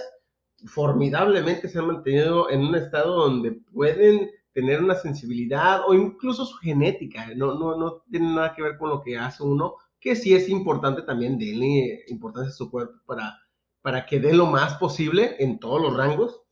formidablemente 0.66 1.70
se 1.70 1.78
han 1.78 1.86
mantenido 1.86 2.50
en 2.50 2.60
un 2.60 2.74
estado 2.74 3.14
donde 3.16 3.52
pueden 3.72 4.30
tener 4.52 4.82
una 4.82 4.94
sensibilidad 4.94 5.80
o 5.88 5.94
incluso 5.94 6.44
su 6.44 6.54
genética. 6.58 7.28
No, 7.34 7.54
no, 7.54 7.78
no 7.78 8.02
tiene 8.10 8.26
nada 8.26 8.54
que 8.54 8.60
ver 8.62 8.76
con 8.76 8.90
lo 8.90 9.00
que 9.00 9.16
hace 9.16 9.42
uno, 9.42 9.76
que 9.98 10.14
sí 10.14 10.34
es 10.34 10.50
importante 10.50 11.00
también 11.00 11.38
darle 11.38 12.04
importancia 12.08 12.50
a 12.50 12.54
su 12.54 12.70
cuerpo 12.70 13.00
para, 13.06 13.38
para 13.80 14.04
que 14.04 14.20
dé 14.20 14.34
lo 14.34 14.44
más 14.44 14.74
posible 14.74 15.36
en 15.38 15.58
todos 15.58 15.80
los 15.80 15.96
rangos. 15.96 16.42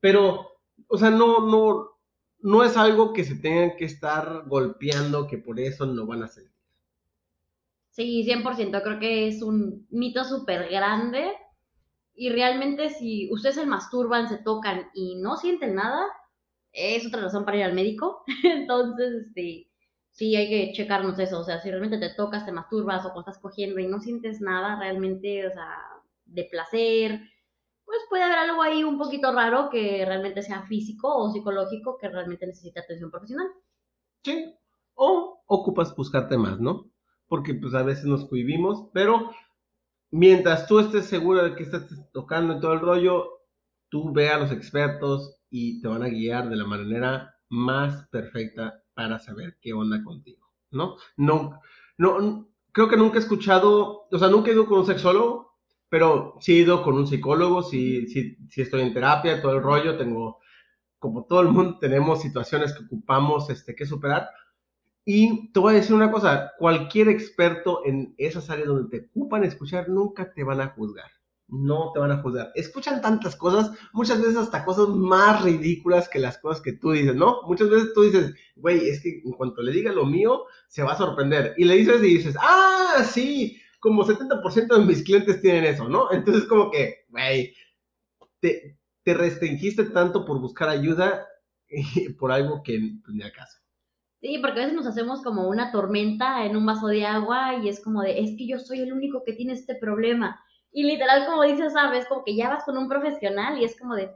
Pero, 0.00 0.48
o 0.86 0.98
sea, 0.98 1.10
no, 1.10 1.46
no, 1.46 1.98
no 2.40 2.62
es 2.62 2.76
algo 2.76 3.14
que 3.14 3.24
se 3.24 3.36
tengan 3.36 3.74
que 3.78 3.86
estar 3.86 4.44
golpeando, 4.46 5.26
que 5.26 5.38
por 5.38 5.58
eso 5.58 5.86
no 5.86 6.04
van 6.04 6.24
a 6.24 6.28
sentir. 6.28 6.55
Sí, 7.96 8.24
100%. 8.24 8.82
Creo 8.82 8.98
que 9.00 9.26
es 9.26 9.40
un 9.42 9.86
mito 9.88 10.22
súper 10.24 10.68
grande. 10.68 11.32
Y 12.14 12.28
realmente 12.28 12.90
si 12.90 13.32
ustedes 13.32 13.54
se 13.54 13.64
masturban, 13.64 14.28
se 14.28 14.36
tocan 14.36 14.90
y 14.94 15.16
no 15.16 15.36
sienten 15.36 15.76
nada, 15.76 16.06
es 16.72 17.06
otra 17.06 17.22
razón 17.22 17.46
para 17.46 17.56
ir 17.56 17.64
al 17.64 17.72
médico. 17.72 18.22
Entonces, 18.44 19.26
este, 19.26 19.70
sí 20.10 20.36
hay 20.36 20.48
que 20.48 20.72
checarnos 20.74 21.18
eso. 21.18 21.40
O 21.40 21.44
sea, 21.44 21.58
si 21.60 21.70
realmente 21.70 21.96
te 21.98 22.14
tocas, 22.14 22.44
te 22.44 22.52
masturbas 22.52 23.00
o 23.00 23.12
cuando 23.12 23.30
estás 23.30 23.38
cogiendo 23.40 23.80
y 23.80 23.86
no 23.86 23.98
sientes 23.98 24.42
nada 24.42 24.78
realmente, 24.78 25.46
o 25.46 25.50
sea, 25.50 25.78
de 26.26 26.44
placer, 26.44 27.20
pues 27.86 27.98
puede 28.10 28.24
haber 28.24 28.38
algo 28.38 28.60
ahí 28.62 28.84
un 28.84 28.98
poquito 28.98 29.32
raro 29.32 29.70
que 29.70 30.04
realmente 30.04 30.42
sea 30.42 30.66
físico 30.66 31.16
o 31.16 31.32
psicológico 31.32 31.96
que 31.96 32.10
realmente 32.10 32.46
necesite 32.46 32.80
atención 32.80 33.10
profesional. 33.10 33.46
Sí. 34.22 34.54
O 34.94 35.42
ocupas 35.46 35.96
buscarte 35.96 36.36
más, 36.36 36.60
¿no? 36.60 36.90
Porque 37.28 37.54
pues 37.54 37.74
a 37.74 37.82
veces 37.82 38.04
nos 38.04 38.26
cohibimos, 38.26 38.88
pero 38.92 39.30
mientras 40.10 40.66
tú 40.66 40.78
estés 40.78 41.06
seguro 41.06 41.44
de 41.44 41.54
que 41.54 41.62
estás 41.64 41.86
tocando 42.12 42.60
todo 42.60 42.72
el 42.72 42.80
rollo, 42.80 43.28
tú 43.88 44.12
ve 44.12 44.30
a 44.30 44.38
los 44.38 44.52
expertos 44.52 45.36
y 45.50 45.80
te 45.80 45.88
van 45.88 46.02
a 46.02 46.08
guiar 46.08 46.48
de 46.48 46.56
la 46.56 46.66
manera 46.66 47.34
más 47.48 48.06
perfecta 48.08 48.82
para 48.94 49.18
saber 49.18 49.58
qué 49.60 49.72
onda 49.72 50.02
contigo, 50.02 50.46
¿no? 50.70 50.96
No, 51.16 51.60
no, 51.98 52.48
creo 52.72 52.88
que 52.88 52.96
nunca 52.96 53.18
he 53.18 53.20
escuchado, 53.20 54.06
o 54.10 54.18
sea, 54.18 54.28
nunca 54.28 54.50
he 54.50 54.54
ido 54.54 54.66
con 54.66 54.80
un 54.80 54.86
sexólogo, 54.86 55.54
pero 55.88 56.34
sí 56.40 56.52
he 56.52 56.62
ido 56.62 56.82
con 56.82 56.94
un 56.94 57.06
psicólogo, 57.06 57.62
sí, 57.62 58.06
sí, 58.08 58.36
sí 58.48 58.62
estoy 58.62 58.82
en 58.82 58.92
terapia, 58.92 59.40
todo 59.40 59.52
el 59.52 59.62
rollo, 59.62 59.96
tengo, 59.96 60.38
como 60.98 61.24
todo 61.24 61.40
el 61.42 61.48
mundo, 61.48 61.78
tenemos 61.78 62.20
situaciones 62.20 62.72
que 62.72 62.84
ocupamos, 62.84 63.48
este, 63.50 63.74
que 63.74 63.86
superar, 63.86 64.28
y 65.08 65.52
te 65.52 65.60
voy 65.60 65.72
a 65.72 65.76
decir 65.76 65.94
una 65.94 66.10
cosa, 66.10 66.52
cualquier 66.58 67.08
experto 67.08 67.86
en 67.86 68.12
esas 68.18 68.50
áreas 68.50 68.66
donde 68.66 68.98
te 68.98 69.06
ocupan 69.06 69.44
escuchar 69.44 69.88
nunca 69.88 70.34
te 70.34 70.42
van 70.42 70.60
a 70.60 70.70
juzgar. 70.70 71.08
No 71.46 71.92
te 71.94 72.00
van 72.00 72.10
a 72.10 72.20
juzgar. 72.20 72.50
Escuchan 72.56 73.00
tantas 73.00 73.36
cosas, 73.36 73.70
muchas 73.92 74.20
veces 74.20 74.36
hasta 74.36 74.64
cosas 74.64 74.88
más 74.88 75.44
ridículas 75.44 76.08
que 76.08 76.18
las 76.18 76.38
cosas 76.38 76.60
que 76.60 76.72
tú 76.72 76.90
dices, 76.90 77.14
¿no? 77.14 77.42
Muchas 77.46 77.70
veces 77.70 77.92
tú 77.94 78.02
dices, 78.02 78.34
güey, 78.56 78.88
es 78.88 79.00
que 79.00 79.22
en 79.24 79.30
cuanto 79.34 79.62
le 79.62 79.70
diga 79.70 79.92
lo 79.92 80.06
mío, 80.06 80.46
se 80.66 80.82
va 80.82 80.94
a 80.94 80.98
sorprender. 80.98 81.54
Y 81.56 81.66
le 81.66 81.76
dices 81.76 82.02
y 82.02 82.16
dices, 82.16 82.36
ah, 82.40 83.04
sí, 83.08 83.60
como 83.78 84.04
70% 84.04 84.76
de 84.76 84.84
mis 84.84 85.04
clientes 85.04 85.40
tienen 85.40 85.66
eso, 85.66 85.88
¿no? 85.88 86.10
Entonces 86.10 86.46
como 86.46 86.68
que, 86.72 87.06
güey, 87.10 87.54
te, 88.40 88.76
te 89.04 89.14
restringiste 89.14 89.84
tanto 89.84 90.24
por 90.24 90.40
buscar 90.40 90.68
ayuda 90.68 91.28
por 92.18 92.32
algo 92.32 92.60
que 92.64 92.80
pues, 93.04 93.14
ni 93.14 93.22
acaso. 93.22 93.58
Sí, 94.20 94.38
porque 94.38 94.60
a 94.60 94.62
veces 94.62 94.74
nos 94.74 94.86
hacemos 94.86 95.22
como 95.22 95.48
una 95.48 95.70
tormenta 95.70 96.44
en 96.46 96.56
un 96.56 96.64
vaso 96.64 96.86
de 96.86 97.04
agua 97.04 97.56
y 97.62 97.68
es 97.68 97.82
como 97.84 98.02
de, 98.02 98.18
es 98.20 98.30
que 98.36 98.46
yo 98.46 98.58
soy 98.58 98.80
el 98.80 98.92
único 98.92 99.22
que 99.24 99.34
tiene 99.34 99.52
este 99.52 99.74
problema. 99.74 100.40
Y 100.72 100.84
literal, 100.84 101.26
como 101.26 101.42
dices, 101.42 101.74
sabes, 101.74 102.06
como 102.06 102.24
que 102.24 102.34
ya 102.34 102.48
vas 102.48 102.64
con 102.64 102.78
un 102.78 102.88
profesional 102.88 103.58
y 103.60 103.64
es 103.64 103.78
como 103.78 103.94
de, 103.94 104.10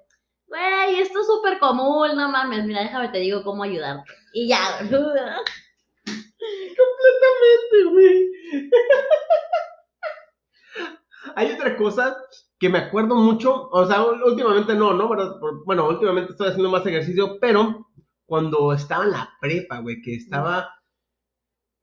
güey, 0.46 1.00
esto 1.00 1.20
es 1.20 1.26
súper 1.26 1.58
común, 1.58 2.16
no 2.16 2.30
mames, 2.30 2.64
mira, 2.64 2.80
déjame 2.82 3.08
te 3.08 3.18
digo 3.18 3.42
cómo 3.44 3.62
ayudarte. 3.62 4.12
Y 4.32 4.48
ya. 4.48 4.58
Completamente, 4.80 5.44
güey. 7.90 8.30
Hay 11.36 11.52
otra 11.52 11.76
cosa 11.76 12.16
que 12.58 12.68
me 12.68 12.78
acuerdo 12.78 13.14
mucho, 13.14 13.68
o 13.70 13.86
sea, 13.86 14.02
últimamente 14.02 14.74
no, 14.74 14.92
¿no? 14.94 15.08
Bueno, 15.64 15.88
últimamente 15.88 16.32
estoy 16.32 16.48
haciendo 16.48 16.70
más 16.70 16.84
ejercicio, 16.86 17.38
pero 17.40 17.86
cuando 18.30 18.72
estaba 18.72 19.02
en 19.02 19.10
la 19.10 19.28
prepa, 19.40 19.80
güey, 19.80 20.00
que 20.00 20.14
estaba 20.14 20.70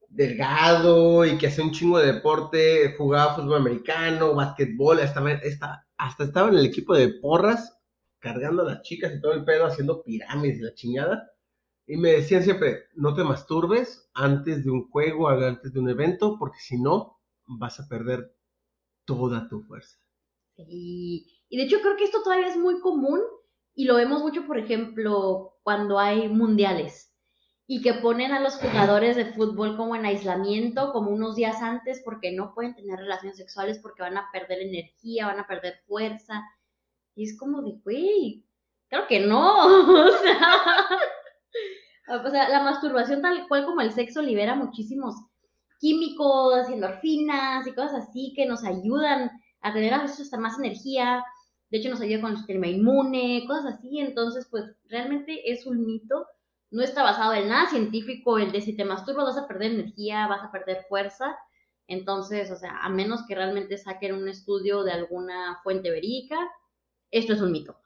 delgado 0.08 1.26
y 1.26 1.38
que 1.38 1.48
hacía 1.48 1.66
un 1.66 1.74
chingo 1.74 2.00
de 2.00 2.14
deporte, 2.14 2.96
jugaba 2.98 3.36
fútbol 3.36 3.58
americano, 3.58 4.34
básquetbol, 4.34 5.02
hasta, 5.02 5.86
hasta 5.98 6.24
estaba 6.24 6.48
en 6.48 6.60
el 6.60 6.66
equipo 6.66 6.96
de 6.96 7.10
porras, 7.22 7.78
cargando 8.20 8.62
a 8.62 8.66
las 8.66 8.82
chicas 8.84 9.12
y 9.14 9.20
todo 9.20 9.34
el 9.34 9.44
pedo, 9.44 9.66
haciendo 9.66 10.02
pirámides 10.04 10.60
y 10.60 10.62
la 10.62 10.74
chingada. 10.74 11.30
Y 11.86 11.98
me 11.98 12.14
decían 12.14 12.44
siempre, 12.44 12.86
no 12.96 13.14
te 13.14 13.26
masturbes 13.26 14.10
antes 14.14 14.64
de 14.64 14.72
un 14.72 14.90
juego, 14.90 15.28
antes 15.28 15.74
de 15.74 15.82
un 15.82 15.90
evento, 15.90 16.38
porque 16.40 16.60
si 16.62 16.82
no, 16.82 17.20
vas 17.46 17.78
a 17.82 17.90
perder 17.90 18.34
toda 19.04 19.50
tu 19.50 19.64
fuerza. 19.64 19.98
Y 20.56 21.28
de 21.52 21.64
hecho 21.64 21.82
creo 21.82 21.98
que 21.98 22.06
esto 22.06 22.24
todavía 22.24 22.48
es 22.48 22.56
muy 22.56 22.80
común 22.80 23.20
y 23.78 23.86
lo 23.86 23.96
vemos 23.96 24.22
mucho, 24.22 24.48
por 24.48 24.58
ejemplo, 24.58 25.57
cuando 25.68 26.00
hay 26.00 26.30
mundiales 26.30 27.14
y 27.68 27.82
que 27.82 27.96
ponen 27.96 28.32
a 28.32 28.40
los 28.40 28.56
jugadores 28.56 29.18
de 29.18 29.34
fútbol 29.34 29.76
como 29.76 29.98
en 29.98 30.06
aislamiento, 30.06 30.94
como 30.94 31.12
unos 31.12 31.36
días 31.36 31.62
antes, 31.62 32.02
porque 32.06 32.32
no 32.32 32.54
pueden 32.54 32.74
tener 32.74 32.98
relaciones 32.98 33.36
sexuales, 33.36 33.78
porque 33.80 34.02
van 34.02 34.16
a 34.16 34.30
perder 34.32 34.62
energía, 34.62 35.26
van 35.26 35.42
a 35.42 35.46
perder 35.46 35.82
fuerza. 35.86 36.42
Y 37.16 37.26
es 37.26 37.38
como 37.38 37.62
de, 37.64 37.74
güey, 37.84 38.46
claro 38.88 39.08
que 39.10 39.20
no. 39.20 39.66
o, 40.06 40.12
sea, 40.20 40.88
o 42.26 42.30
sea, 42.30 42.48
la 42.48 42.64
masturbación 42.64 43.22
tal 43.22 43.46
cual 43.50 43.66
como 43.66 43.82
el 43.82 43.92
sexo 43.92 44.22
libera 44.22 44.56
muchísimos 44.56 45.16
químicos, 45.82 46.70
endorfinas 46.70 47.68
y 47.68 47.74
cosas 47.74 48.08
así 48.08 48.32
que 48.38 48.46
nos 48.46 48.64
ayudan 48.64 49.32
a 49.60 49.74
tener 49.74 49.94
a 49.94 50.04
veces 50.04 50.22
hasta 50.22 50.38
más 50.38 50.58
energía. 50.58 51.26
De 51.70 51.78
hecho, 51.78 51.90
nos 51.90 52.02
ayuda 52.02 52.22
con 52.22 52.32
el 52.32 52.38
sistema 52.38 52.68
inmune, 52.68 53.44
cosas 53.48 53.76
así. 53.76 54.00
Entonces, 54.00 54.48
pues 54.50 54.66
realmente 54.90 55.52
es 55.52 55.66
un 55.66 55.86
mito. 55.86 56.26
No 56.70 56.84
está 56.84 57.04
basado 57.04 57.34
en 57.34 57.48
nada 57.48 57.70
científico 57.70 58.38
el 58.38 58.52
de 58.52 58.62
si 58.62 58.76
te 58.76 58.86
masturbas 58.86 59.26
vas 59.26 59.38
a 59.38 59.48
perder 59.48 59.72
energía, 59.72 60.28
vas 60.28 60.44
a 60.44 60.52
perder 60.52 60.86
fuerza. 60.90 61.38
Entonces, 61.88 62.52
o 62.52 62.58
sea, 62.58 62.80
a 62.82 62.90
menos 62.90 63.26
que 63.28 63.36
realmente 63.36 63.78
saquen 63.78 64.14
un 64.14 64.28
estudio 64.28 64.84
de 64.84 64.92
alguna 64.92 65.60
fuente 65.64 65.90
verídica, 65.90 66.38
esto 67.12 67.34
es 67.34 67.42
un 67.42 67.54
mito. 67.54 67.78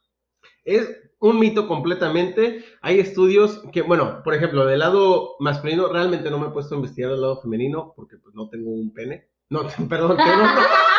Es 0.64 0.90
un 1.20 1.40
mito 1.40 1.68
completamente. 1.68 2.64
Hay 2.82 3.00
estudios 3.00 3.64
que, 3.72 3.82
bueno, 3.82 4.22
por 4.24 4.34
ejemplo, 4.34 4.66
del 4.66 4.80
lado 4.80 5.36
masculino, 5.40 5.88
realmente 5.88 6.32
no 6.32 6.40
me 6.40 6.48
he 6.48 6.52
puesto 6.52 6.74
a 6.74 6.78
investigar 6.78 7.12
del 7.12 7.22
lado 7.22 7.42
femenino 7.42 7.94
porque 7.96 8.18
pues 8.18 8.34
no 8.34 8.50
tengo 8.50 8.72
un 8.72 8.92
pene. 8.94 9.30
No, 9.50 9.62
perdón, 9.90 10.18
no. 10.18 10.91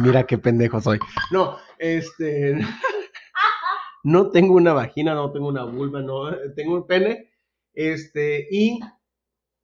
Mira 0.00 0.24
qué 0.24 0.38
pendejo 0.38 0.80
soy. 0.80 0.98
No, 1.30 1.58
este. 1.78 2.58
no 4.04 4.30
tengo 4.30 4.54
una 4.54 4.72
vagina, 4.72 5.14
no 5.14 5.30
tengo 5.30 5.48
una 5.48 5.64
vulva, 5.64 6.00
no, 6.00 6.30
tengo 6.56 6.74
un 6.76 6.86
pene. 6.86 7.30
Este, 7.74 8.48
y 8.50 8.80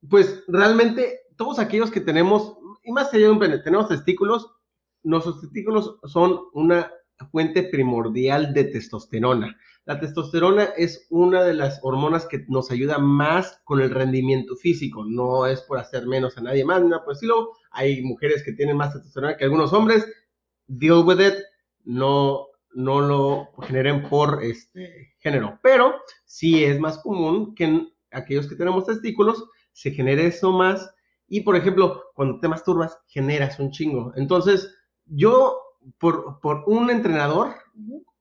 pues 0.08 0.44
realmente 0.46 1.20
todos 1.36 1.58
aquellos 1.58 1.90
que 1.90 2.00
tenemos, 2.00 2.56
y 2.84 2.92
más 2.92 3.12
allá 3.12 3.26
de 3.26 3.32
un 3.32 3.38
pene, 3.38 3.58
tenemos 3.58 3.88
testículos, 3.88 4.54
nuestros 5.02 5.40
testículos 5.40 5.98
son 6.04 6.38
una 6.52 6.90
fuente 7.30 7.62
primordial 7.62 8.52
de 8.52 8.64
testosterona. 8.64 9.56
La 9.86 10.00
testosterona 10.00 10.64
es 10.76 11.06
una 11.10 11.44
de 11.44 11.54
las 11.54 11.78
hormonas 11.82 12.26
que 12.26 12.44
nos 12.48 12.70
ayuda 12.70 12.98
más 12.98 13.60
con 13.64 13.80
el 13.80 13.90
rendimiento 13.90 14.56
físico. 14.56 15.04
No 15.06 15.46
es 15.46 15.62
por 15.62 15.78
hacer 15.78 16.06
menos 16.06 16.36
a 16.36 16.42
nadie 16.42 16.64
más, 16.64 16.82
no, 16.82 17.02
pues 17.04 17.20
sí, 17.20 17.28
hay 17.70 18.02
mujeres 18.02 18.42
que 18.42 18.52
tienen 18.52 18.76
más 18.76 18.92
testosterona 18.92 19.36
que 19.36 19.44
algunos 19.44 19.72
hombres. 19.72 20.06
Deal 20.66 21.04
with 21.04 21.20
it. 21.20 21.34
No, 21.84 22.46
no 22.74 23.00
lo 23.00 23.48
generen 23.62 24.08
por 24.08 24.42
este 24.42 25.14
género. 25.18 25.58
Pero 25.62 25.94
sí 26.24 26.64
es 26.64 26.78
más 26.78 26.98
común 26.98 27.54
que 27.54 27.64
en 27.64 27.92
aquellos 28.10 28.48
que 28.48 28.56
tenemos 28.56 28.86
testículos 28.86 29.44
se 29.72 29.90
genere 29.90 30.26
eso 30.26 30.52
más. 30.52 30.90
Y 31.28 31.40
por 31.40 31.56
ejemplo, 31.56 32.04
cuando 32.14 32.38
te 32.40 32.48
masturbas, 32.48 32.98
generas 33.06 33.58
un 33.58 33.70
chingo. 33.70 34.12
Entonces, 34.16 34.72
yo 35.06 35.58
por, 35.98 36.40
por 36.40 36.64
un 36.66 36.90
entrenador 36.90 37.54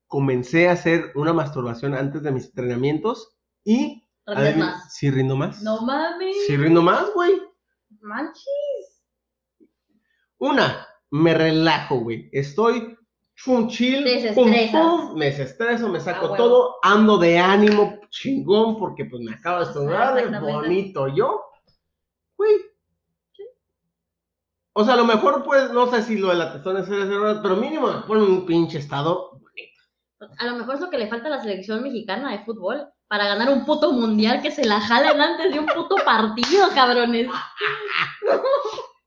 comencé 0.08 0.70
a 0.70 0.74
hacer 0.74 1.12
una 1.16 1.34
masturbación 1.34 1.94
antes 1.94 2.24
de 2.24 2.32
mis 2.32 2.46
entrenamientos 2.46 3.36
y... 3.64 4.04
¿Rindes 4.28 4.58
más? 4.58 4.94
Sí, 4.94 5.12
rindo 5.12 5.36
más. 5.36 5.62
No 5.62 5.82
mames. 5.82 6.48
Sí, 6.48 6.58
rindo 6.58 6.82
más, 6.82 7.14
güey. 7.14 7.40
Manches. 8.02 9.04
Una, 10.38 10.88
me 11.16 11.34
relajo, 11.34 12.00
güey. 12.00 12.30
Estoy 12.34 12.98
chun 13.36 13.70
chill. 13.70 14.04
Te 14.04 14.16
desestresas. 14.16 15.14
me 15.16 15.26
desestreso, 15.26 15.88
me 15.88 16.00
saco 16.00 16.34
Ah, 16.34 16.38
todo, 16.38 16.76
ando 16.84 17.18
de 17.18 17.40
ánimo 17.40 18.00
chingón 18.10 18.78
porque 18.78 19.06
pues 19.06 19.22
me 19.22 19.34
acabo 19.34 19.64
de 19.64 19.72
Exactamente. 19.72 20.40
bonito 20.40 21.08
yo. 21.08 21.42
Güey. 22.38 22.56
O 24.74 24.84
sea, 24.84 24.96
a 24.96 24.98
lo 24.98 25.06
mejor 25.06 25.44
pues, 25.46 25.72
no 25.72 25.90
sé 25.90 26.02
si 26.02 26.18
lo 26.18 26.30
de 26.30 26.36
la 26.36 26.52
testona 26.52 26.82
es 26.82 26.90
verdad, 26.90 27.40
pero 27.42 27.56
mínimo 27.56 27.88
me 27.88 28.02
pone 28.02 28.22
un 28.22 28.46
pinche 28.46 28.80
estado. 28.80 29.40
A 30.38 30.46
lo 30.46 30.58
mejor 30.58 30.76
es 30.76 30.82
lo 30.82 30.90
que 30.90 30.98
le 30.98 31.08
falta 31.08 31.28
a 31.28 31.32
la 31.32 31.42
selección 31.42 31.82
mexicana 31.82 32.32
de 32.32 32.44
fútbol 32.44 32.90
para 33.08 33.26
ganar 33.26 33.50
un 33.54 33.64
puto 33.64 33.94
mundial 33.94 34.42
que 34.42 34.52
se 34.52 34.66
la 34.66 34.82
jalen 34.82 35.22
antes 35.22 35.54
de 35.54 35.60
un 35.60 35.66
puto 35.66 35.96
partido, 36.04 36.68
cabrones. 36.74 37.30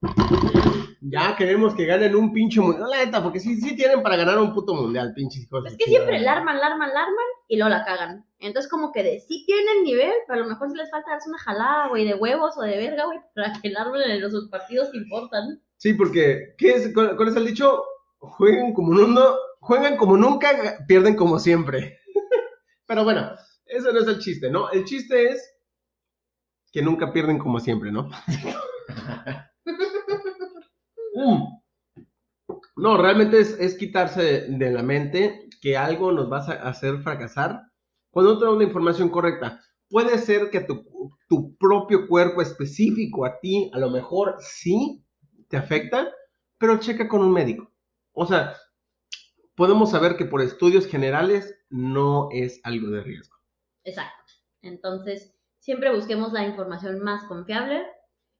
Ya 1.10 1.36
queremos 1.36 1.74
que 1.74 1.86
ganen 1.86 2.14
un 2.14 2.32
pinche 2.32 2.60
mundial, 2.60 2.90
la 2.90 3.04
neta, 3.04 3.22
porque 3.22 3.40
sí, 3.40 3.56
sí 3.56 3.74
tienen 3.74 4.02
para 4.02 4.16
ganar 4.16 4.38
un 4.38 4.52
puto 4.52 4.74
mundial, 4.74 5.12
pinches 5.14 5.44
hijos. 5.44 5.64
de 5.64 5.70
Es 5.70 5.76
que 5.76 5.84
siempre 5.84 6.20
la 6.20 6.32
arman, 6.32 6.58
la 6.58 6.66
arman, 6.66 6.92
la 6.92 7.00
arman 7.00 7.26
y 7.48 7.56
luego 7.56 7.70
la 7.70 7.84
cagan. 7.84 8.26
Entonces, 8.38 8.70
como 8.70 8.92
que 8.92 9.02
de 9.02 9.20
sí 9.20 9.44
tienen 9.46 9.84
nivel, 9.84 10.12
pero 10.26 10.40
a 10.40 10.42
lo 10.42 10.48
mejor 10.48 10.68
sí 10.70 10.76
les 10.76 10.90
falta 10.90 11.12
darse 11.12 11.28
una 11.28 11.38
jalada, 11.38 11.88
güey, 11.88 12.04
de 12.06 12.14
huevos 12.14 12.56
o 12.58 12.62
de 12.62 12.76
verga, 12.76 13.06
güey, 13.06 13.20
para 13.34 13.52
que 13.60 13.70
la 13.70 13.82
armen 13.82 14.02
en 14.02 14.20
los 14.20 14.48
partidos 14.50 14.90
que 14.90 14.98
importan. 14.98 15.62
Sí, 15.76 15.94
porque, 15.94 16.54
¿qué 16.58 16.70
es? 16.70 16.92
¿Cuál 16.92 17.16
cuál 17.16 17.28
es 17.28 17.36
el 17.36 17.46
dicho? 17.46 17.82
Jueguen 18.18 18.74
como 18.74 18.92
nunca, 18.92 19.22
juegan 19.60 19.96
como 19.96 20.16
nunca, 20.16 20.48
pierden 20.86 21.16
como 21.16 21.38
siempre. 21.38 22.00
Pero 22.86 23.04
bueno, 23.04 23.30
eso 23.64 23.92
no 23.92 24.00
es 24.00 24.08
el 24.08 24.18
chiste, 24.18 24.50
¿no? 24.50 24.70
El 24.70 24.84
chiste 24.84 25.30
es 25.30 25.54
que 26.70 26.82
nunca 26.82 27.12
pierden 27.12 27.38
como 27.38 27.60
siempre, 27.60 27.90
¿no? 27.92 28.10
No, 32.76 32.96
realmente 32.96 33.40
es, 33.40 33.76
quitarse 33.76 34.22
de, 34.22 34.58
de 34.58 34.70
la 34.70 34.82
mente 34.82 35.48
que 35.60 35.76
algo 35.76 36.12
nos 36.12 36.30
va 36.30 36.38
a 36.38 36.68
hacer 36.68 36.98
fracasar 36.98 37.62
cuando 38.10 38.34
no 38.34 38.38
tenemos 38.38 38.58
la 38.58 38.64
información 38.64 39.08
correcta. 39.08 39.60
Puede 39.88 40.18
ser 40.18 40.50
que 40.50 40.60
tu, 40.60 40.84
tu 41.28 41.56
propio 41.56 42.06
cuerpo 42.08 42.42
específico 42.42 43.24
a 43.24 43.38
ti, 43.40 43.70
a 43.72 43.78
lo 43.78 43.90
mejor 43.90 44.36
sí 44.40 45.04
te 45.48 45.56
afecta, 45.56 46.08
pero 46.58 46.78
checa 46.78 47.08
con 47.08 47.20
un 47.20 47.32
médico. 47.32 47.72
O 48.12 48.26
sea, 48.26 48.54
podemos 49.54 49.90
saber 49.90 50.16
que 50.16 50.24
por 50.24 50.40
estudios 50.40 50.86
generales 50.86 51.56
no 51.70 52.28
es 52.32 52.60
algo 52.64 52.90
de 52.90 53.02
riesgo. 53.02 53.36
Exacto. 53.84 54.32
Entonces, 54.62 55.34
siempre 55.58 55.94
busquemos 55.94 56.32
la 56.32 56.46
información 56.46 57.00
más 57.00 57.24
confiable. 57.24 57.86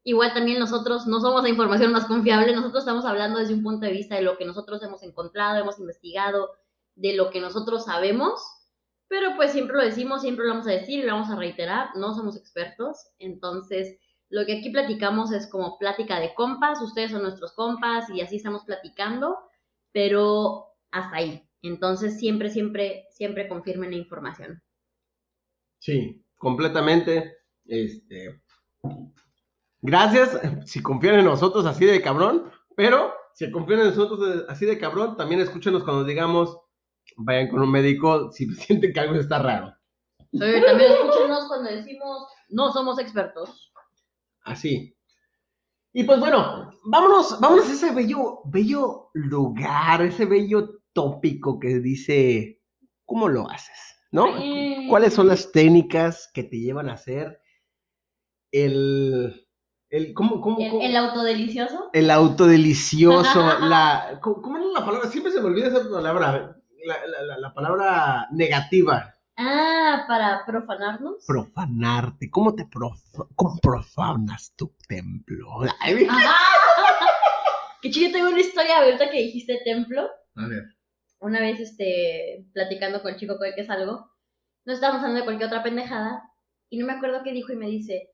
Igual 0.08 0.32
también 0.32 0.58
nosotros 0.58 1.06
no 1.06 1.20
somos 1.20 1.42
la 1.42 1.50
información 1.50 1.92
más 1.92 2.06
confiable, 2.06 2.54
nosotros 2.54 2.82
estamos 2.82 3.04
hablando 3.04 3.40
desde 3.40 3.52
un 3.52 3.62
punto 3.62 3.84
de 3.84 3.92
vista 3.92 4.14
de 4.14 4.22
lo 4.22 4.38
que 4.38 4.46
nosotros 4.46 4.82
hemos 4.82 5.02
encontrado, 5.02 5.58
hemos 5.58 5.78
investigado, 5.78 6.48
de 6.94 7.14
lo 7.14 7.28
que 7.28 7.42
nosotros 7.42 7.84
sabemos, 7.84 8.40
pero 9.06 9.36
pues 9.36 9.52
siempre 9.52 9.76
lo 9.76 9.82
decimos, 9.82 10.22
siempre 10.22 10.46
lo 10.46 10.52
vamos 10.52 10.66
a 10.66 10.70
decir 10.70 11.00
y 11.00 11.02
lo 11.06 11.12
vamos 11.12 11.28
a 11.28 11.36
reiterar, 11.36 11.90
no 11.94 12.14
somos 12.14 12.38
expertos, 12.38 12.96
entonces 13.18 13.98
lo 14.30 14.46
que 14.46 14.56
aquí 14.56 14.70
platicamos 14.70 15.30
es 15.30 15.46
como 15.46 15.76
plática 15.76 16.18
de 16.20 16.32
compas, 16.32 16.80
ustedes 16.80 17.10
son 17.10 17.20
nuestros 17.20 17.52
compas 17.52 18.08
y 18.08 18.22
así 18.22 18.36
estamos 18.36 18.64
platicando, 18.64 19.36
pero 19.92 20.68
hasta 20.90 21.16
ahí. 21.16 21.46
Entonces 21.60 22.18
siempre, 22.18 22.48
siempre, 22.48 23.04
siempre 23.10 23.46
confirmen 23.46 23.90
la 23.90 23.98
información. 23.98 24.62
Sí, 25.80 26.24
completamente. 26.38 27.40
Este. 27.66 28.40
Gracias 29.80 30.40
si 30.64 30.82
confían 30.82 31.20
en 31.20 31.24
nosotros 31.24 31.64
así 31.66 31.84
de 31.86 32.02
cabrón, 32.02 32.50
pero 32.76 33.12
si 33.34 33.50
confían 33.50 33.80
en 33.80 33.86
nosotros 33.88 34.44
así 34.48 34.66
de 34.66 34.78
cabrón, 34.78 35.16
también 35.16 35.40
escúchenos 35.40 35.84
cuando 35.84 36.04
digamos 36.04 36.58
vayan 37.16 37.48
con 37.48 37.60
un 37.60 37.70
médico 37.70 38.30
si 38.32 38.46
sienten 38.54 38.92
que 38.92 39.00
algo 39.00 39.14
está 39.14 39.38
raro. 39.40 39.74
Sí, 40.32 40.38
también 40.38 40.92
escúchenos 40.92 41.46
cuando 41.48 41.70
decimos 41.70 42.26
no 42.48 42.72
somos 42.72 42.98
expertos. 42.98 43.72
Así. 44.42 44.96
Y 45.92 46.04
pues 46.04 46.20
bueno, 46.20 46.70
vámonos, 46.84 47.38
vámonos 47.40 47.68
a 47.68 47.72
ese 47.72 47.94
bello, 47.94 48.40
bello 48.44 49.10
lugar, 49.14 50.02
ese 50.02 50.26
bello 50.26 50.80
tópico 50.92 51.58
que 51.58 51.80
dice, 51.80 52.60
¿cómo 53.04 53.28
lo 53.28 53.48
haces? 53.50 53.78
¿No? 54.10 54.26
¿Cuáles 54.88 55.14
son 55.14 55.28
las 55.28 55.52
técnicas 55.52 56.30
que 56.32 56.44
te 56.44 56.58
llevan 56.58 56.88
a 56.88 56.94
hacer 56.94 57.40
el, 58.52 59.47
el 59.90 60.12
¿cómo, 60.14 60.40
cómo, 60.40 60.58
El, 60.60 60.70
cómo? 60.70 60.82
el 60.82 60.96
autodelicioso. 60.96 61.90
el 61.92 62.10
autodelicioso, 62.10 63.58
la, 63.60 64.18
¿cómo, 64.20 64.56
era 64.56 64.66
la 64.80 64.84
palabra? 64.86 65.08
Siempre 65.08 65.32
se 65.32 65.40
me 65.40 65.46
olvida 65.46 65.68
esa 65.68 65.88
palabra, 65.88 66.56
la, 66.84 67.06
la- 67.06 67.22
la- 67.22 67.38
la 67.38 67.54
palabra 67.54 68.28
negativa, 68.32 69.14
Ah, 69.40 70.04
para 70.08 70.44
profanarnos. 70.44 71.24
profanarte, 71.26 72.28
¿cómo 72.30 72.54
te 72.56 72.64
prof- 72.66 73.28
cómo 73.36 73.56
profanas 73.62 74.52
tu 74.56 74.74
templo? 74.88 75.60
Ay, 75.80 76.06
Ajá. 76.08 76.34
Que 77.80 77.90
chido, 77.92 78.10
tengo 78.12 78.28
una 78.30 78.40
historia 78.40 78.78
ahorita 78.78 79.08
que 79.10 79.18
dijiste 79.22 79.60
templo. 79.64 80.02
A 80.34 80.46
ver. 80.48 80.64
Una 81.20 81.38
vez, 81.40 81.60
este, 81.60 82.44
platicando 82.52 83.00
con 83.02 83.12
el 83.12 83.18
chico 83.20 83.38
con 83.38 83.46
el 83.46 83.54
que 83.54 83.64
salgo, 83.64 84.10
nos 84.64 84.74
estábamos 84.74 85.00
hablando 85.02 85.20
de 85.20 85.24
cualquier 85.24 85.46
otra 85.46 85.62
pendejada 85.62 86.22
y 86.70 86.78
no 86.78 86.86
me 86.86 86.94
acuerdo 86.94 87.22
qué 87.22 87.32
dijo 87.32 87.52
y 87.52 87.56
me 87.56 87.66
dice, 87.68 88.10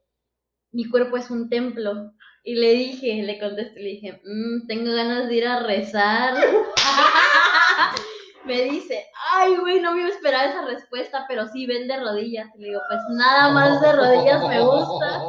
mi 0.74 0.88
cuerpo 0.90 1.16
es 1.16 1.30
un 1.30 1.48
templo. 1.48 2.12
Y 2.42 2.56
le 2.56 2.72
dije, 2.72 3.22
le 3.22 3.38
contesté, 3.38 3.80
le 3.80 3.88
dije, 3.90 4.20
"Mm, 4.24 4.66
tengo 4.66 4.92
ganas 4.92 5.28
de 5.28 5.34
ir 5.34 5.46
a 5.46 5.60
rezar. 5.60 6.34
me 8.44 8.64
dice, 8.64 9.06
ay, 9.32 9.56
güey, 9.56 9.80
no 9.80 9.92
me 9.92 10.00
iba 10.00 10.08
a 10.08 10.12
esperar 10.12 10.50
esa 10.50 10.66
respuesta, 10.66 11.24
pero 11.26 11.46
sí, 11.48 11.66
ven 11.66 11.88
de 11.88 11.98
rodillas. 11.98 12.48
Y 12.56 12.60
le 12.60 12.68
digo, 12.68 12.80
pues 12.88 13.00
nada 13.16 13.50
más 13.52 13.80
de 13.80 13.92
rodillas 13.92 14.46
me 14.46 14.60
gusta. 14.60 15.22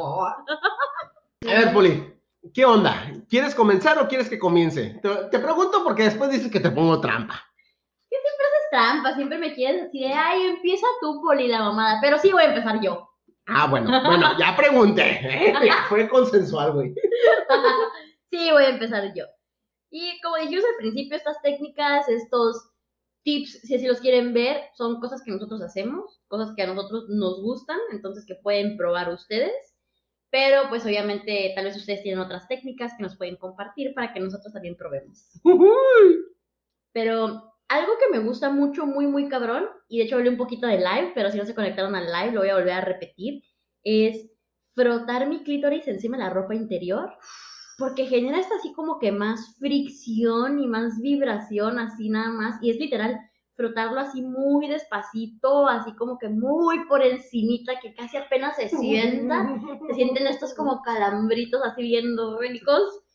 A 1.48 1.58
ver, 1.60 1.72
Poli, 1.72 2.12
¿qué 2.52 2.64
onda? 2.66 3.10
¿Quieres 3.30 3.54
comenzar 3.54 3.98
o 3.98 4.08
quieres 4.08 4.28
que 4.28 4.38
comience? 4.38 5.00
Te, 5.02 5.08
te 5.30 5.38
pregunto 5.38 5.82
porque 5.84 6.02
después 6.02 6.30
dices 6.30 6.50
que 6.50 6.60
te 6.60 6.70
pongo 6.70 7.00
trampa. 7.00 7.42
Es 8.10 8.18
trampa, 8.70 9.14
siempre 9.14 9.38
me 9.38 9.54
quieres 9.54 9.84
decir, 9.84 10.08
de, 10.08 10.12
ay, 10.12 10.42
empieza 10.48 10.86
tú, 11.00 11.22
Poli, 11.22 11.48
la 11.48 11.60
mamada. 11.60 11.98
Pero 12.02 12.18
sí 12.18 12.32
voy 12.32 12.42
a 12.42 12.48
empezar 12.48 12.80
yo. 12.82 13.08
Ah, 13.46 13.68
bueno, 13.68 13.88
bueno, 14.04 14.36
ya 14.38 14.56
pregunté. 14.56 15.20
Fue 15.88 16.08
consensual, 16.08 16.72
güey. 16.72 16.94
sí, 18.30 18.50
voy 18.50 18.64
a 18.64 18.70
empezar 18.70 19.12
yo. 19.14 19.24
Y 19.90 20.20
como 20.20 20.36
dijimos 20.36 20.64
al 20.64 20.76
principio, 20.78 21.16
estas 21.16 21.40
técnicas, 21.42 22.08
estos 22.08 22.70
tips, 23.22 23.60
si 23.62 23.74
así 23.74 23.86
los 23.86 24.00
quieren 24.00 24.34
ver, 24.34 24.62
son 24.74 25.00
cosas 25.00 25.22
que 25.24 25.30
nosotros 25.30 25.62
hacemos, 25.62 26.20
cosas 26.28 26.54
que 26.56 26.62
a 26.62 26.66
nosotros 26.66 27.04
nos 27.08 27.40
gustan, 27.42 27.78
entonces 27.92 28.24
que 28.26 28.34
pueden 28.34 28.76
probar 28.76 29.12
ustedes. 29.12 29.74
Pero 30.30 30.68
pues 30.68 30.84
obviamente 30.84 31.52
tal 31.54 31.64
vez 31.64 31.76
ustedes 31.76 32.02
tienen 32.02 32.20
otras 32.20 32.48
técnicas 32.48 32.92
que 32.96 33.04
nos 33.04 33.16
pueden 33.16 33.36
compartir 33.36 33.94
para 33.94 34.12
que 34.12 34.20
nosotros 34.20 34.52
también 34.52 34.76
probemos. 34.76 35.30
Pero 36.92 37.55
algo 37.68 37.92
que 37.98 38.16
me 38.16 38.24
gusta 38.24 38.50
mucho, 38.50 38.86
muy, 38.86 39.06
muy 39.06 39.28
cabrón, 39.28 39.66
y 39.88 39.98
de 39.98 40.04
hecho 40.04 40.16
hablé 40.16 40.30
un 40.30 40.36
poquito 40.36 40.66
de 40.66 40.78
live, 40.78 41.12
pero 41.14 41.30
si 41.30 41.38
no 41.38 41.44
se 41.44 41.54
conectaron 41.54 41.94
al 41.94 42.06
live, 42.06 42.32
lo 42.32 42.40
voy 42.40 42.50
a 42.50 42.56
volver 42.56 42.74
a 42.74 42.80
repetir, 42.80 43.42
es 43.82 44.30
frotar 44.74 45.28
mi 45.28 45.42
clítoris 45.42 45.88
encima 45.88 46.16
de 46.16 46.24
la 46.24 46.30
ropa 46.30 46.54
interior, 46.54 47.10
porque 47.78 48.06
genera 48.06 48.38
esta 48.38 48.56
así 48.56 48.72
como 48.72 48.98
que 48.98 49.12
más 49.12 49.56
fricción 49.58 50.60
y 50.60 50.66
más 50.66 51.00
vibración, 51.00 51.78
así 51.78 52.08
nada 52.08 52.30
más, 52.30 52.62
y 52.62 52.70
es 52.70 52.76
literal 52.76 53.18
frotarlo 53.56 54.00
así 54.00 54.22
muy 54.22 54.68
despacito, 54.68 55.66
así 55.66 55.94
como 55.96 56.18
que 56.18 56.28
muy 56.28 56.86
por 56.86 57.02
encimita, 57.02 57.80
que 57.80 57.94
casi 57.94 58.18
apenas 58.18 58.56
se 58.56 58.68
sienta, 58.68 59.48
se 59.88 59.94
sienten 59.94 60.26
estos 60.26 60.54
como 60.54 60.82
calambritos 60.82 61.62
así 61.64 61.82
bien 61.82 62.14
bélicos, 62.38 63.05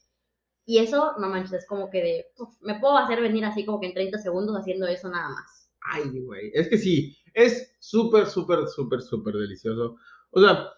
y 0.65 0.79
eso, 0.79 1.13
no 1.19 1.27
manches, 1.29 1.53
es 1.63 1.67
como 1.67 1.89
que 1.89 2.01
de, 2.03 2.25
uf, 2.37 2.49
me 2.61 2.79
puedo 2.79 2.97
hacer 2.97 3.21
venir 3.21 3.45
así 3.45 3.65
como 3.65 3.79
que 3.79 3.87
en 3.87 3.93
30 3.93 4.17
segundos 4.19 4.55
haciendo 4.57 4.87
eso 4.87 5.09
nada 5.09 5.29
más. 5.29 5.69
Ay, 5.93 6.03
güey, 6.21 6.51
es 6.53 6.69
que 6.69 6.77
sí, 6.77 7.17
es 7.33 7.73
súper, 7.79 8.27
súper, 8.27 8.67
súper, 8.67 9.01
súper 9.01 9.35
delicioso. 9.35 9.95
O 10.31 10.41
sea, 10.41 10.69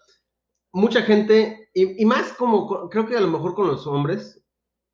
mucha 0.72 1.02
gente, 1.02 1.70
y, 1.74 2.02
y 2.02 2.06
más 2.06 2.32
como, 2.34 2.66
co- 2.68 2.90
creo 2.90 3.06
que 3.06 3.16
a 3.16 3.20
lo 3.22 3.28
mejor 3.28 3.54
con 3.54 3.68
los 3.68 3.86
hombres, 3.86 4.42